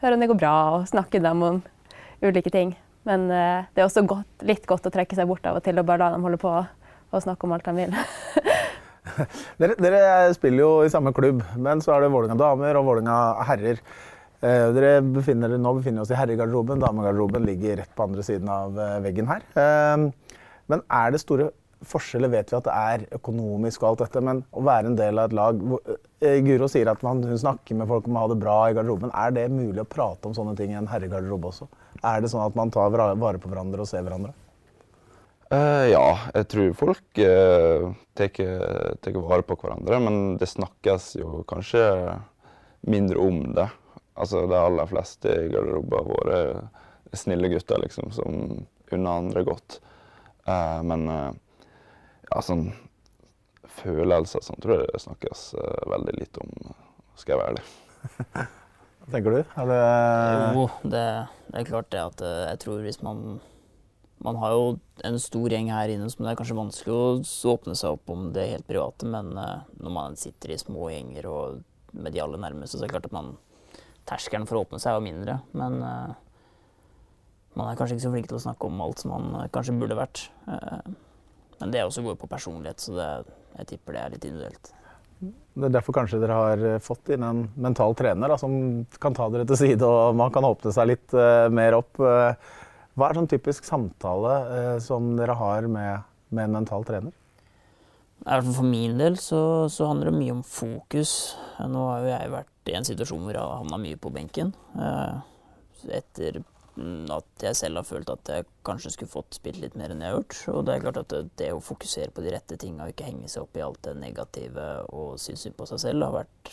høre 0.00 0.16
om 0.16 0.22
det 0.22 0.30
går 0.30 0.40
bra 0.40 0.54
og 0.78 0.86
snakke 0.88 1.20
dem 1.20 1.42
om 1.44 1.60
ulike 2.22 2.52
ting. 2.54 2.72
Men 3.08 3.28
uh, 3.28 3.66
det 3.74 3.82
er 3.82 3.86
også 3.88 4.06
godt, 4.08 4.46
litt 4.48 4.64
godt 4.68 4.88
å 4.88 4.92
trekke 4.94 5.16
seg 5.16 5.28
bort 5.28 5.44
av 5.48 5.58
og 5.60 5.64
til 5.66 5.78
og 5.80 5.86
bare 5.88 6.06
la 6.06 6.14
dem 6.16 6.24
holde 6.26 6.40
på 6.40 6.54
og 7.08 7.22
snakke 7.24 7.44
om 7.46 7.54
alt 7.56 7.68
de 7.68 7.76
vil. 7.76 7.94
Dere, 9.60 9.74
dere 9.80 10.34
spiller 10.36 10.64
jo 10.64 10.70
i 10.84 10.92
samme 10.92 11.12
klubb, 11.16 11.42
men 11.56 11.82
så 11.84 11.94
er 11.94 12.04
det 12.04 12.12
Vålerenga 12.14 12.38
damer 12.40 12.78
og 12.80 12.88
Vålerenga 12.88 13.18
herrer. 13.48 13.82
Eh, 14.38 14.66
dere 14.74 14.98
befinner, 15.02 15.56
nå 15.58 15.72
befinner 15.80 16.04
oss 16.04 16.12
i 16.14 16.18
herregarderoben. 16.18 16.82
Damegarderoben 16.82 17.46
ligger 17.48 17.80
rett 17.80 17.94
på 17.96 18.06
andre 18.06 18.24
siden 18.26 18.50
av 18.52 18.78
eh, 18.78 18.98
veggen 19.06 19.30
her. 19.30 19.46
Eh, 19.58 20.36
men 20.70 20.84
er 21.00 21.14
det 21.14 21.22
store 21.24 21.50
forskjeller? 21.88 22.30
Vet 22.30 22.52
vi 22.52 22.58
at 22.58 22.68
det 22.68 22.76
er 22.76 23.06
økonomisk 23.18 23.82
og 23.82 23.90
alt 23.90 24.04
dette, 24.04 24.22
men 24.24 24.44
å 24.54 24.62
være 24.66 24.92
en 24.92 24.98
del 24.98 25.18
av 25.18 25.30
et 25.30 25.36
lag 25.38 25.62
eh, 26.22 26.38
Guro 26.46 26.70
sier 26.70 26.90
at 26.92 27.02
man, 27.06 27.22
hun 27.26 27.40
snakker 27.40 27.78
med 27.78 27.90
folk 27.90 28.06
om 28.06 28.18
å 28.18 28.26
ha 28.26 28.32
det 28.32 28.40
bra 28.42 28.58
i 28.68 28.76
garderoben. 28.78 29.14
Er 29.14 29.34
det 29.34 29.48
mulig 29.54 29.82
å 29.82 29.88
prate 29.90 30.30
om 30.30 30.36
sånne 30.36 30.54
ting 30.58 30.74
i 30.74 30.78
en 30.78 30.90
herregarderobe 30.90 31.50
også? 31.50 31.70
Er 32.06 32.22
det 32.22 32.30
sånn 32.30 32.46
at 32.46 32.58
man 32.58 32.70
tar 32.74 32.94
vare 32.94 33.42
på 33.42 33.50
hverandre 33.50 33.82
og 33.82 33.90
ser 33.90 34.06
hverandre? 34.06 34.36
Eh, 35.50 35.84
ja, 35.94 36.06
jeg 36.34 36.48
tror 36.52 36.72
folk 36.76 37.20
uh, 37.24 37.92
tar 38.18 39.20
vare 39.24 39.46
på 39.48 39.56
hverandre, 39.56 40.00
men 40.04 40.18
det 40.40 40.50
snakkes 40.50 41.14
jo 41.16 41.42
kanskje 41.48 41.84
mindre 42.84 43.18
om 43.18 43.40
det. 43.56 43.68
Altså, 44.18 44.46
De 44.50 44.58
aller 44.58 44.90
fleste 44.90 45.30
i 45.30 45.48
garderoben 45.52 46.10
våre 46.10 46.38
er 47.08 47.16
snille 47.16 47.48
gutter 47.52 47.80
liksom, 47.80 48.10
som 48.12 48.34
unner 48.90 49.10
andre 49.10 49.44
godt. 49.46 49.80
Eh, 50.48 50.82
men 50.82 51.08
eh, 51.12 51.32
ja, 52.28 52.42
sånn 52.44 52.68
følelser 53.78 54.44
sånn 54.44 54.60
tror 54.62 54.80
jeg 54.82 54.92
det 54.92 55.02
snakkes 55.04 55.42
eh, 55.60 55.82
veldig 55.92 56.14
lite 56.18 56.44
om, 56.44 56.72
skal 57.18 57.34
jeg 57.34 57.42
være 57.42 57.52
ærlig. 57.52 57.66
Hva 58.98 59.12
tenker 59.14 59.36
du? 59.36 59.40
Er 59.62 59.70
det 59.70 59.82
Jo, 60.56 60.64
det, 60.82 61.04
det 61.48 61.60
er 61.60 61.68
klart 61.68 61.92
det 61.94 62.02
at 62.04 62.24
eh, 62.24 62.42
jeg 62.50 62.62
tror 62.64 62.82
hvis 62.84 63.00
man 63.04 63.22
Man 64.24 64.38
har 64.42 64.54
jo 64.54 64.62
en 65.06 65.18
stor 65.22 65.52
gjeng 65.52 65.70
her 65.70 65.92
inne 65.92 66.08
som 66.10 66.24
det 66.24 66.32
er 66.32 66.38
kanskje 66.40 66.58
vanskelig 66.58 66.94
å 66.94 67.52
åpne 67.52 67.76
seg 67.78 67.94
opp 67.94 68.10
om 68.10 68.30
det 68.34 68.48
helt 68.50 68.66
private, 68.66 69.06
men 69.06 69.30
eh, 69.38 69.66
når 69.78 69.94
man 69.94 70.16
sitter 70.18 70.54
i 70.54 70.58
små 70.58 70.88
gjenger 70.90 71.28
og 71.30 71.60
med 71.94 72.14
de 72.14 72.22
aller 72.22 72.42
nærmeste, 72.42 72.76
så 72.76 72.82
er 72.82 72.88
det 72.88 72.96
klart 72.96 73.10
at 73.10 73.14
man 73.16 73.36
Terskelen 74.08 74.46
for 74.48 74.56
å 74.56 74.62
åpne 74.64 74.80
seg 74.80 74.96
er 74.96 75.04
mindre, 75.04 75.34
men 75.52 75.82
eh, 75.84 76.16
man 77.60 77.68
er 77.68 77.78
kanskje 77.78 77.98
ikke 77.98 78.06
så 78.06 78.12
flink 78.14 78.30
til 78.30 78.38
å 78.38 78.44
snakke 78.46 78.70
om 78.70 78.80
alt 78.80 79.04
som 79.04 79.12
man 79.12 79.42
eh, 79.42 79.50
kanskje 79.54 79.76
burde 79.78 79.98
vært. 79.98 80.24
Men 81.58 81.74
det 81.74 81.84
også 81.84 82.02
går 82.06 82.16
på 82.18 82.30
personlighet, 82.30 82.80
så 82.80 82.94
det, 82.96 83.08
jeg 83.58 83.70
tipper 83.74 83.94
det 83.94 84.02
er 84.02 84.14
litt 84.14 84.26
individuelt. 84.26 84.70
Det 85.18 85.66
er 85.66 85.74
derfor 85.74 85.96
kanskje 85.96 86.20
dere 86.22 86.38
har 86.38 86.64
fått 86.82 87.10
inn 87.12 87.26
en 87.26 87.44
mental 87.58 87.94
trener 87.98 88.30
da, 88.30 88.38
som 88.40 88.54
kan 89.02 89.16
ta 89.18 89.26
dere 89.34 89.46
til 89.50 89.58
side 89.60 89.84
og 89.84 90.16
man 90.16 90.32
kan 90.32 90.46
åpne 90.46 90.72
seg 90.72 90.88
litt 90.92 91.16
mer 91.52 91.76
opp. 91.80 91.98
Hva 92.98 93.08
er 93.08 93.18
sånn 93.20 93.30
typisk 93.30 93.66
samtale 93.68 94.34
eh, 94.56 94.76
som 94.82 95.12
dere 95.18 95.36
har 95.38 95.68
med, 95.70 96.06
med 96.34 96.48
en 96.48 96.56
mental 96.58 96.86
trener? 96.88 97.14
For 98.26 98.66
min 98.66 98.98
del 98.98 99.16
så, 99.22 99.40
så 99.70 99.86
handler 99.86 100.10
det 100.10 100.18
mye 100.18 100.34
om 100.34 100.42
fokus. 100.42 101.12
Nå 101.62 101.84
har 101.92 102.02
jo 102.02 102.10
jeg 102.10 102.32
vært 102.32 102.70
i 102.72 102.74
en 102.76 102.88
situasjon 102.88 103.22
hvor 103.22 103.36
jeg 103.36 103.44
har 103.44 103.60
havna 103.60 103.78
mye 103.80 103.98
på 104.02 104.10
benken. 104.12 104.50
Eh, 104.74 105.20
etter 106.00 106.40
at 107.14 107.42
jeg 107.42 107.58
selv 107.58 107.80
har 107.80 107.86
følt 107.86 108.10
at 108.12 108.30
jeg 108.30 108.46
kanskje 108.66 108.92
skulle 108.94 109.10
fått 109.10 109.38
spilt 109.38 109.58
litt 109.62 109.76
mer 109.78 109.94
enn 109.94 110.02
jeg 110.02 110.12
har 110.12 110.18
gjort. 110.18 110.40
Og 110.52 110.66
det 110.66 110.74
er 110.74 110.84
klart 110.84 111.00
at 111.02 111.14
det, 111.40 111.50
å 111.54 111.62
fokusere 111.64 112.14
på 112.14 112.24
de 112.26 112.34
rette 112.34 112.58
tinga 112.60 112.86
og 112.86 112.94
ikke 112.94 113.08
henge 113.08 113.30
seg 113.30 113.46
opp 113.46 113.58
i 113.58 113.64
alt 113.64 113.80
det 113.86 113.96
negative 113.98 114.66
og 114.94 115.18
synes 115.22 115.46
synd 115.46 115.58
på 115.58 115.66
seg 115.70 115.82
selv, 115.86 116.06
har 116.06 116.18
vært 116.20 116.52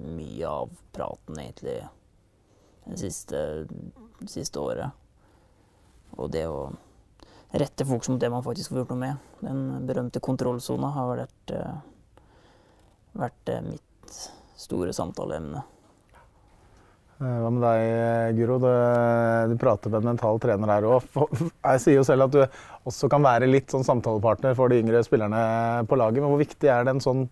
mye 0.00 0.48
av 0.48 0.72
praten 0.94 1.40
egentlig 1.42 1.80
det 2.86 3.00
siste, 3.00 3.40
siste 4.30 4.60
året. 4.62 4.99
Og 6.20 6.30
det 6.34 6.44
å 6.50 6.68
rette 7.56 7.86
fokus 7.88 8.10
mot 8.12 8.20
det 8.22 8.30
man 8.30 8.44
faktisk 8.46 8.70
får 8.70 8.82
gjort 8.84 8.92
noe 8.94 9.00
med. 9.00 9.16
Den 9.42 9.62
berømte 9.88 10.20
kontrollsona 10.22 10.92
har 10.94 11.08
vært, 11.16 11.54
eh, 11.56 11.78
vært 13.18 13.48
eh, 13.54 13.62
mitt 13.66 14.18
store 14.60 14.92
samtaleemne. 14.94 15.62
Eh, 17.20 17.38
Hva 17.42 17.50
med 17.52 17.64
deg, 17.64 18.36
Guro? 18.38 18.58
Du, 18.62 18.68
du 19.50 19.56
prater 19.60 19.90
med 19.92 20.00
en 20.04 20.10
mental 20.12 20.38
trener 20.40 20.70
her 20.76 20.86
òg. 20.88 21.08
Jeg 21.72 21.82
sier 21.82 21.98
jo 21.98 22.04
selv 22.06 22.28
at 22.28 22.36
du 22.36 22.40
også 22.88 23.10
kan 23.12 23.24
være 23.24 23.48
litt 23.50 23.72
sånn 23.72 23.84
samtalepartner 23.84 24.54
for 24.56 24.72
de 24.72 24.78
yngre 24.80 25.02
spillerne 25.04 25.42
på 25.90 25.98
laget. 26.00 26.22
Men 26.22 26.30
hvor 26.32 26.40
viktig 26.40 26.70
er 26.70 26.86
det 26.86 26.94
en 26.94 27.02
sånn 27.04 27.26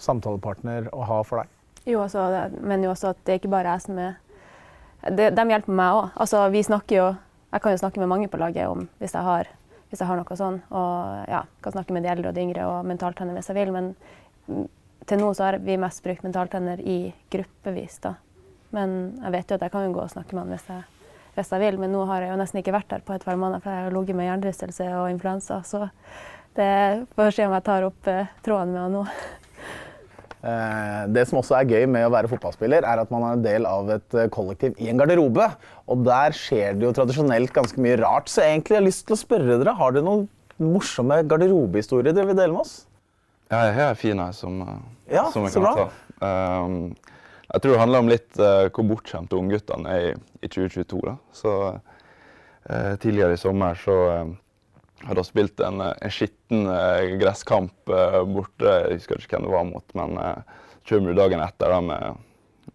samtalepartner 0.00 0.88
å 0.94 1.04
ha 1.08 1.18
for 1.26 1.42
deg? 1.42 1.52
Jo, 1.86 2.00
altså, 2.06 2.28
det- 2.32 2.62
men 2.62 2.82
jo 2.82 2.90
også 2.94 3.10
at 3.12 3.18
det 3.24 3.34
er 3.34 3.38
ikke 3.40 3.52
bare 3.52 3.74
jeg 3.76 3.82
som 3.88 3.98
er 3.98 4.16
de, 5.06 5.28
de 5.30 5.42
hjelper 5.52 5.70
meg 5.76 5.94
òg. 6.00 6.08
Altså, 6.16 6.40
vi 6.50 6.62
snakker 6.66 6.96
jo 6.96 7.10
Jeg 7.52 7.62
kan 7.62 7.72
jo 7.72 7.80
snakke 7.80 8.02
med 8.02 8.10
mange 8.10 8.28
på 8.28 8.40
laget 8.40 8.68
om 8.68 8.88
hvis 9.00 9.14
jeg 9.14 9.22
har, 9.26 9.50
hvis 9.90 10.02
jeg 10.02 10.08
har 10.08 10.18
noe 10.18 10.38
sånn. 10.38 10.58
Og 10.74 11.30
ja, 11.30 11.44
kan 11.64 11.76
snakke 11.76 11.94
med 11.96 12.06
de 12.06 12.10
eldre 12.12 12.32
og 12.32 12.36
de 12.36 12.44
yngre 12.44 12.66
og 12.70 12.88
mentaltrener 12.88 13.38
hvis 13.38 13.50
jeg 13.52 13.58
vil. 13.60 13.72
Men 13.74 13.92
til 15.06 15.22
nå 15.22 15.30
så 15.34 15.48
har 15.48 15.60
vi 15.62 15.78
mest 15.80 16.02
brukt 16.04 16.26
mentaltrener 16.26 16.82
i 16.82 16.98
gruppevis, 17.32 18.00
da. 18.02 18.16
Men 18.74 19.16
jeg 19.22 19.32
vet 19.36 19.50
jo 19.50 19.58
at 19.58 19.64
jeg 19.64 19.72
kan 19.72 19.86
jo 19.86 19.94
gå 19.94 20.02
og 20.02 20.12
snakke 20.12 20.34
med 20.34 20.44
han 20.44 20.56
hvis 20.56 20.68
jeg, 20.72 20.82
hvis 21.38 21.52
jeg 21.54 21.62
vil. 21.62 21.80
Men 21.82 21.94
nå 21.94 22.04
har 22.10 22.24
jeg 22.24 22.34
jo 22.34 22.40
nesten 22.42 22.60
ikke 22.60 22.74
vært 22.76 22.90
der 22.92 23.06
på 23.06 23.14
et 23.14 23.24
par 23.24 23.38
måneder, 23.38 23.62
for 23.62 23.72
jeg 23.72 23.86
har 23.86 23.96
ligget 23.96 24.18
med 24.18 24.28
hjernerystelse 24.28 24.90
og 24.98 25.10
influensa. 25.14 25.62
Så 25.64 25.86
det 26.58 26.70
får 27.14 27.36
se 27.36 27.46
om 27.46 27.54
jeg 27.56 27.66
tar 27.66 27.86
opp 27.86 28.10
eh, 28.10 28.32
tråden 28.44 28.74
med 28.74 28.82
han 28.82 28.96
nå. 28.98 29.06
Eh, 30.44 31.06
Det 31.14 31.24
som 31.28 31.38
også 31.40 31.56
er 31.60 31.70
gøy 31.70 31.86
med 31.90 32.06
å 32.06 32.12
være 32.12 32.28
fotballspiller, 32.30 32.84
er 32.84 33.02
at 33.02 33.10
man 33.10 33.22
er 33.24 33.32
en 33.36 33.42
del 33.44 33.66
av 33.66 33.90
et 33.96 34.14
eh, 34.14 34.28
kollektiv 34.32 34.74
i 34.78 34.90
en 34.92 34.98
garderobe. 35.00 35.48
Og 35.88 36.04
der 36.06 36.36
skjer 36.36 36.76
det 36.76 36.86
jo 36.86 36.92
tradisjonelt 36.92 37.52
ganske 37.54 37.80
mye 37.82 37.96
rart. 38.02 38.28
Så 38.28 38.44
egentlig 38.44 38.76
har 38.76 38.82
jeg 38.82 38.90
lyst 38.90 39.06
til 39.08 39.16
å 39.16 39.22
spørre 39.22 39.58
dere, 39.58 39.74
har 39.78 39.96
dere 39.96 40.06
noen 40.06 40.28
morsomme 40.60 41.22
garderobehistorier 41.28 42.14
dere 42.16 42.30
vil 42.30 42.38
dele 42.38 42.52
med 42.54 42.62
oss? 42.66 42.86
Ja, 43.50 43.64
jeg 43.68 43.74
har 43.78 43.90
en 43.90 44.00
fin 44.00 44.18
her 44.18 44.32
som, 44.32 44.62
eh, 44.62 45.14
Ja, 45.14 45.30
som 45.30 45.44
jeg 45.44 45.52
kan 45.54 45.62
bra. 45.62 45.74
ta. 45.76 45.90
Um, 46.26 46.96
jeg 47.52 47.62
tror 47.62 47.72
det 47.72 47.78
handler 47.80 47.98
om 48.02 48.08
litt 48.08 48.38
uh, 48.40 48.68
hvor 48.74 48.86
bortskjemte 48.88 49.36
ungguttene 49.38 49.86
er 49.92 50.06
i, 50.08 50.14
i 50.42 50.48
2022. 50.48 51.02
Da. 51.04 51.12
Så, 51.32 51.52
uh, 52.70 52.96
tidligere 52.96 53.36
i 53.36 53.40
sommer 53.40 53.74
så 53.78 53.96
eh, 54.10 54.32
hadde 55.04 55.18
da 55.20 55.24
spilt 55.24 55.60
en, 55.60 55.80
eh, 55.80 55.92
en 56.00 56.10
skitten 56.12 56.68
eh, 56.72 57.16
gresskamp 57.20 57.92
eh, 57.92 58.22
borte. 58.28 58.70
Jeg 58.70 59.00
husker 59.00 59.20
ikke 59.20 59.36
hvem 59.36 59.48
det 59.48 59.56
var 59.56 59.68
mot, 59.68 59.98
men 59.98 60.16
uh, 60.20 60.62
kommer 60.88 61.12
du 61.12 61.20
dagen 61.20 61.42
etter 61.44 61.74
da, 61.74 61.82
med, 61.84 62.24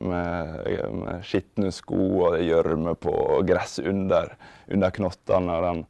med, 0.04 0.70
med 1.02 1.26
skitne 1.26 1.72
sko 1.74 2.04
og 2.28 2.38
gjørme 2.44 2.96
på 3.00 3.16
og 3.38 3.44
gress 3.48 3.80
under, 3.80 4.34
under 4.72 4.94
knottene 4.96 5.58
og 5.58 5.68
den, 5.68 5.84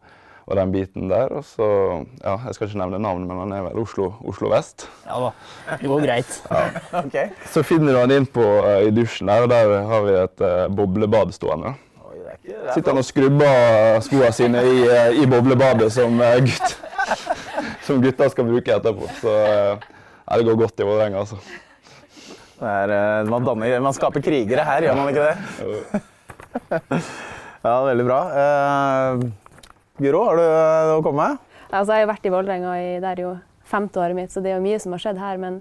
og 0.47 0.57
den 0.57 0.73
biten 0.73 1.11
der. 1.11 1.35
Og 1.35 1.45
så, 1.47 1.67
ja, 2.23 2.37
Jeg 2.47 2.57
skal 2.57 2.69
ikke 2.69 2.81
nevne 2.83 3.03
navnet, 3.03 3.27
men 3.29 3.43
han 3.43 3.55
er 3.57 3.67
vel 3.67 3.83
Oslo, 3.83 4.11
Oslo 4.27 4.51
vest. 4.53 4.87
Ja 5.05 5.19
da, 5.27 5.31
det 5.75 5.91
går 5.91 6.07
greit. 6.07 6.35
Ok. 7.03 7.17
Så 7.51 7.65
finner 7.67 7.95
du 7.95 8.03
han 8.03 8.15
inn 8.15 8.29
på, 8.29 8.47
i 8.87 8.91
dusjen 8.95 9.31
der, 9.31 9.47
og 9.47 9.53
der 9.53 9.77
har 9.91 10.05
vi 10.07 10.19
et 10.23 10.45
uh, 10.47 10.67
boblebad 10.71 11.35
stående. 11.35 11.75
Sitter 12.41 12.89
han 12.89 12.99
og 13.01 13.05
skrubber 13.05 13.99
skoene 14.01 14.31
sine 14.33 14.61
i, 14.65 14.77
eh, 14.89 15.19
i 15.21 15.27
boblebadet 15.29 15.91
som, 15.93 16.15
eh, 16.25 16.39
gutt, 16.41 16.77
som 17.85 18.01
gutta 18.01 18.29
skal 18.33 18.47
bruke 18.49 18.73
etterpå. 18.77 19.09
Så 19.19 19.35
eh, 19.35 19.83
ja, 20.25 20.37
det 20.39 20.47
går 20.47 20.57
godt 20.63 20.81
i 20.81 20.87
Vålerenga, 20.87 21.21
altså. 21.21 21.37
Det 22.61 22.71
er, 22.71 23.27
man, 23.29 23.45
danner, 23.45 23.77
man 23.81 23.93
skaper 23.97 24.23
krigere 24.25 24.65
her, 24.65 24.87
gjør 24.87 24.97
man 24.97 25.13
ikke 25.13 25.27
det? 25.29 26.01
Ja, 27.61 27.75
veldig 27.85 28.05
bra. 28.07 28.19
Uh, 28.33 29.19
Guro, 30.01 30.23
har 30.25 30.39
du 30.39 30.41
noe 30.41 30.95
å 30.97 31.03
komme 31.05 31.27
med? 31.27 31.49
Altså, 31.69 31.93
jeg 31.93 32.07
har 32.07 32.09
vært 32.09 32.25
i 32.25 32.31
Vålerenga 32.33 32.71
i 32.81 32.87
det 33.03 33.11
er 33.11 33.21
jo 33.21 33.35
femte 33.69 34.01
året 34.01 34.17
mitt, 34.17 34.33
så 34.33 34.41
det 34.41 34.49
er 34.49 34.57
jo 34.57 34.65
mye 34.65 34.79
som 34.81 34.95
har 34.95 35.03
skjedd 35.03 35.21
her. 35.21 35.37
Men 35.37 35.59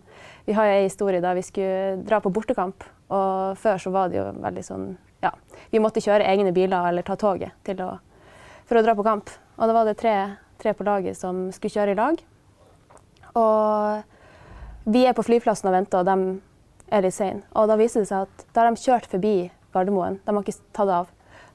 vi 0.49 0.57
har 0.57 0.71
jo 0.71 0.79
en 0.79 0.87
historie 0.89 1.21
da 1.21 1.35
vi 1.37 1.45
skulle 1.45 2.01
dra 2.09 2.23
på 2.25 2.33
bortekamp. 2.33 2.87
Og 3.13 3.61
før 3.61 3.85
så 3.85 3.93
var 3.93 4.09
det 4.09 4.17
jo 4.23 4.31
veldig 4.41 4.65
sånn 4.65 4.87
ja, 5.21 5.33
vi 5.71 5.83
måtte 5.83 6.03
kjøre 6.05 6.27
egne 6.27 6.53
biler 6.57 6.91
eller 6.91 7.07
ta 7.07 7.17
toget 7.21 7.57
til 7.67 7.81
å, 7.85 7.93
for 8.69 8.81
å 8.81 8.85
dra 8.85 8.97
på 8.99 9.07
kamp. 9.07 9.33
Og 9.59 9.69
da 9.69 9.77
var 9.77 9.89
det 9.89 9.99
tre, 10.01 10.15
tre 10.61 10.75
på 10.77 10.87
laget 10.87 11.19
som 11.19 11.49
skulle 11.55 11.75
kjøre 11.77 11.95
i 11.95 11.99
lag. 11.99 12.21
Og 13.39 14.91
vi 14.91 15.05
er 15.07 15.17
på 15.17 15.25
flyplassen 15.27 15.69
og 15.71 15.77
venter, 15.77 16.03
og 16.03 16.09
de 16.09 16.95
er 16.95 17.05
litt 17.05 17.17
sene. 17.17 17.45
Og 17.55 17.69
da 17.71 17.77
viser 17.79 18.03
det 18.03 18.11
seg 18.11 18.27
at 18.27 18.47
da 18.55 18.65
har 18.65 18.73
de 18.73 18.83
kjørt 18.83 19.11
forbi 19.11 19.35
Gardermoen. 19.75 20.19
De 20.25 20.35
har 20.35 20.43
ikke 20.43 20.73
tatt 20.77 20.95
av. 21.01 21.11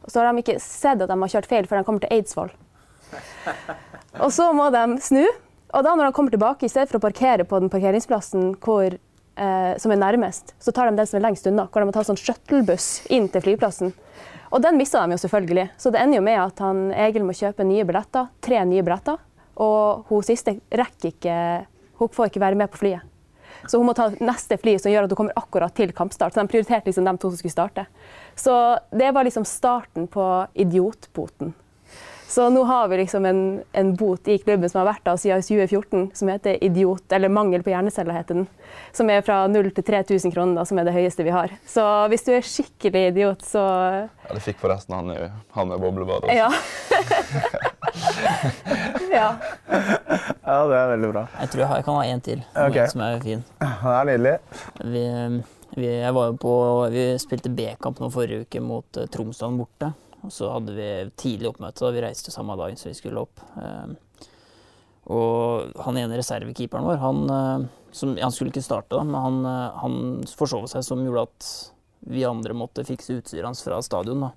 Og 0.05 0.13
så 0.13 0.21
har 0.21 0.29
de 0.29 0.43
ikke 0.43 0.59
sett 0.61 1.01
at 1.01 1.09
de 1.09 1.17
har 1.17 1.33
kjørt 1.33 1.49
feil 1.49 1.67
før 1.67 1.81
de 1.81 1.87
kommer 1.87 2.05
til 2.05 2.13
Eidsvoll. 2.15 2.53
Og 4.23 4.31
så 4.31 4.51
må 4.55 4.69
de 4.73 4.85
snu. 5.03 5.25
Og 5.75 5.83
da 5.83 5.91
når 5.91 6.07
de 6.07 6.15
kommer 6.15 6.31
tilbake, 6.31 6.67
i 6.67 6.71
stedet 6.71 6.91
for 6.91 7.01
å 7.01 7.03
parkere 7.03 7.43
på 7.47 7.59
den 7.59 7.71
parkeringsplassen 7.73 8.53
hvor, 8.63 8.95
eh, 9.35 9.75
som 9.81 9.91
er 9.91 10.01
nærmest, 10.01 10.55
så 10.59 10.71
tar 10.71 10.89
de 10.89 10.99
den 10.99 11.09
som 11.09 11.19
er 11.19 11.25
lengst 11.27 11.47
unna, 11.49 11.67
hvor 11.69 11.83
de 11.83 11.89
må 11.89 11.95
ta 11.95 12.03
sånn 12.07 12.19
shuttlebuss 12.19 13.05
inn 13.13 13.29
til 13.31 13.43
flyplassen. 13.45 13.93
Og 14.55 14.61
den 14.63 14.77
mista 14.79 15.01
de 15.03 15.15
jo 15.15 15.23
selvfølgelig. 15.25 15.69
Så 15.81 15.91
det 15.91 16.01
ender 16.01 16.21
jo 16.21 16.25
med 16.25 16.39
at 16.39 16.61
han 16.63 16.85
Egil 16.93 17.25
må 17.27 17.35
kjøpe 17.35 17.65
nye 17.67 17.85
billetter, 17.87 18.29
tre 18.45 18.61
nye 18.67 18.85
billetter. 18.85 19.19
Og 19.61 20.07
hun 20.09 20.23
siste 20.27 20.57
rekker 20.67 21.13
ikke 21.13 21.35
Hun 21.95 22.09
får 22.11 22.27
ikke 22.27 22.41
være 22.43 22.57
med 22.59 22.67
på 22.67 22.81
flyet. 22.81 23.05
Så 23.71 23.79
hun 23.79 23.87
må 23.87 23.93
ta 23.95 24.09
neste 24.19 24.57
fly 24.59 24.73
som 24.77 24.91
gjør 24.91 25.05
at 25.07 25.13
hun 25.13 25.19
kommer 25.21 25.37
akkurat 25.39 25.71
til 25.75 25.93
kampstart. 25.95 26.35
Så 26.35 26.43
de 26.43 26.51
prioriterte 26.51 26.89
liksom 26.89 27.07
de 27.07 27.13
to 27.15 27.29
som 27.31 27.39
skulle 27.39 27.53
starte. 27.53 27.85
Så 28.35 28.53
det 28.91 29.13
var 29.15 29.23
liksom 29.23 29.45
starten 29.47 30.09
på 30.11 30.25
idiotboten. 30.53 31.53
Så 32.35 32.49
nå 32.51 32.63
har 32.67 32.87
vi 32.91 32.97
liksom 32.99 33.25
en, 33.25 33.41
en 33.71 33.93
bot 33.95 34.27
i 34.27 34.35
klubben 34.43 34.67
som 34.69 34.81
har 34.81 34.89
vært 34.89 35.05
der 35.07 35.19
siden 35.21 35.43
2014, 35.45 36.09
som 36.19 36.27
heter 36.33 36.57
idiot, 36.67 37.05
eller 37.15 37.31
mangel 37.31 37.61
på 37.63 37.71
hjerneceller, 37.71 38.11
heter 38.17 38.41
den. 38.41 38.47
Som 38.91 39.07
er 39.13 39.21
fra 39.23 39.37
0 39.47 39.69
til 39.77 39.85
3000 39.87 40.33
kroner, 40.35 40.57
da, 40.59 40.65
som 40.67 40.81
er 40.81 40.89
det 40.89 40.95
høyeste 40.97 41.23
vi 41.23 41.31
har. 41.31 41.53
Så 41.69 41.85
hvis 42.11 42.27
du 42.27 42.33
er 42.35 42.43
skikkelig 42.43 43.05
idiot, 43.13 43.45
så 43.47 43.63
Ja, 43.63 44.33
det 44.35 44.43
fikk 44.43 44.59
forresten 44.59 44.97
han, 44.97 45.13
han 45.55 45.71
med 45.71 45.79
boblebad 45.79 46.27
også. 46.27 46.35
Ja. 46.35 46.51
ja. 49.15 49.29
Ja, 50.43 50.59
det 50.67 50.77
er 50.81 50.91
veldig 50.91 51.11
bra. 51.15 51.25
Jeg 51.39 51.49
tror 51.53 51.63
jeg 51.63 51.67
har- 51.71 51.77
jeg 51.79 51.85
kan 51.87 51.95
ha 52.01 52.05
en 52.11 52.21
til 52.21 52.43
okay. 52.67 52.87
som 52.91 53.01
er 53.01 53.19
fin. 53.23 53.43
Det 53.63 53.93
er 53.95 54.09
nydelig. 54.11 54.35
Vi, 54.83 55.05
vi, 55.79 55.87
jeg 56.03 56.13
var 56.19 56.33
jo 56.33 56.37
på, 56.43 56.53
vi 56.91 57.05
spilte 57.21 57.49
B-kamp 57.49 57.99
nå 58.03 58.11
forrige 58.11 58.43
uke 58.43 58.59
mot 58.59 58.97
uh, 58.99 59.07
Tromsdalen 59.07 59.57
borte. 59.63 59.93
Og 60.25 60.33
så 60.33 60.49
hadde 60.49 60.73
vi 60.75 60.89
tidlig 61.21 61.51
oppmøte, 61.51 61.83
da 61.85 61.93
vi 61.93 62.03
reiste 62.03 62.33
samme 62.33 62.57
dagen 62.59 62.79
som 62.79 62.89
vi 62.91 62.97
skulle 62.97 63.23
opp. 63.25 63.43
Eh, 63.61 63.93
og 65.13 65.75
han 65.85 65.99
ene 66.01 66.17
reservekeeperen 66.17 66.87
vår, 66.87 66.97
han, 67.01 67.21
eh, 67.29 67.67
som, 67.93 68.15
han 68.17 68.33
skulle 68.33 68.53
ikke 68.53 68.65
starte, 68.65 68.95
da, 68.95 69.03
men 69.05 69.21
han, 69.21 69.39
eh, 69.45 69.79
han 69.83 69.99
forsov 70.37 70.65
seg 70.71 70.85
som 70.87 71.03
gjorde 71.05 71.27
at 71.27 71.49
vi 72.09 72.25
andre 72.25 72.57
måtte 72.57 72.85
fikse 72.85 73.19
utstyret 73.19 73.45
hans 73.47 73.63
fra 73.65 73.81
stadion. 73.85 74.27
da. 74.27 74.31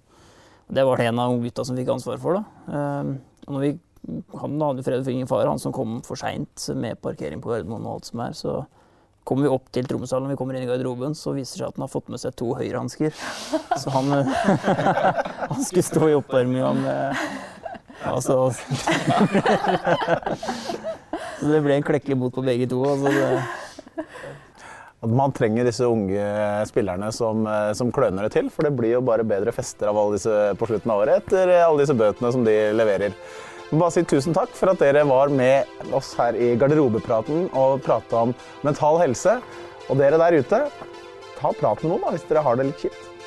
Det 0.68 0.84
var 0.84 1.00
det 1.00 1.08
en 1.08 1.20
av 1.22 1.36
gutta 1.40 1.64
som 1.64 1.76
fikk 1.76 1.92
ansvar 1.94 2.20
for. 2.20 2.40
da. 2.40 2.74
Eh, 2.76 3.14
og 3.46 3.54
når 3.56 3.64
vi, 3.64 3.72
han 4.36 4.60
hadde 4.60 4.84
fred 4.84 5.04
for 5.04 5.14
ingen 5.14 5.30
fare, 5.30 5.48
han 5.48 5.62
som 5.62 5.72
kom 5.72 6.02
for 6.04 6.20
seint 6.20 6.68
med 6.76 7.00
parkering 7.00 7.40
på 7.40 7.52
Gardermoen 7.52 7.86
og 7.88 7.98
alt 7.98 8.10
som 8.10 8.24
er, 8.24 8.36
så 8.36 8.58
kommer 9.28 9.44
vi 9.44 9.52
opp 9.52 9.66
til 9.74 9.84
Tromsdalen 9.88 10.30
vi 10.32 10.38
kommer 10.40 10.56
inn 10.56 10.64
i 10.64 10.70
garderoben, 10.70 11.12
så 11.18 11.34
viser 11.36 11.52
det 11.52 11.60
seg 11.60 11.68
at 11.68 11.76
han 11.76 11.84
har 11.84 11.92
fått 11.92 12.08
med 12.12 12.22
seg 12.22 12.32
to 12.38 12.48
høyrehansker. 12.56 13.12
Så 13.76 13.92
han, 13.92 14.06
han 15.52 15.62
skulle 15.66 15.84
stå 15.84 16.08
i 16.08 16.16
oppvarminga 16.16 16.72
med 16.80 16.96
Altså 18.08 18.52
Så 21.38 21.48
det 21.50 21.58
ble 21.64 21.74
en 21.74 21.86
klekkelig 21.86 22.16
bot 22.18 22.34
på 22.36 22.44
begge 22.46 22.68
to. 22.70 22.78
Altså 22.86 23.10
At 25.02 25.10
man 25.10 25.34
trenger 25.34 25.66
disse 25.66 25.86
unge 25.86 26.22
spillerne 26.70 27.10
som, 27.14 27.42
eh, 27.46 27.72
som 27.78 27.90
kløner 27.94 28.26
det 28.26 28.32
til. 28.36 28.48
For 28.54 28.66
det 28.66 28.76
blir 28.78 28.96
jo 28.96 29.02
bare 29.06 29.26
bedre 29.26 29.52
fester 29.54 29.90
av 29.90 29.98
alle 29.98 30.16
disse 30.16 30.34
på 30.58 30.70
slutten 30.70 30.94
av 30.94 31.02
året 31.04 31.24
etter 31.24 31.52
alle 31.58 31.82
disse 31.82 31.98
bøtene 31.98 32.32
som 32.34 32.46
de 32.46 32.56
leverer. 32.74 33.12
Bare 33.68 33.92
si 33.92 34.00
tusen 34.08 34.32
takk 34.32 34.54
for 34.56 34.72
at 34.72 34.80
dere 34.80 35.02
var 35.04 35.28
med 35.28 35.92
oss 35.92 36.14
her 36.16 36.36
i 36.40 36.54
garderobepraten 36.56 37.50
og 37.52 37.82
prata 37.84 38.22
om 38.24 38.30
mental 38.64 38.96
helse. 39.02 39.34
Og 39.92 40.00
dere 40.00 40.16
der 40.20 40.38
ute, 40.40 40.60
ta 41.36 41.50
prat 41.52 41.82
med 41.84 41.92
noen 41.92 42.06
da, 42.06 42.14
hvis 42.14 42.24
dere 42.30 42.44
har 42.46 42.56
det 42.56 42.70
litt 42.70 42.86
kjipt. 42.86 43.17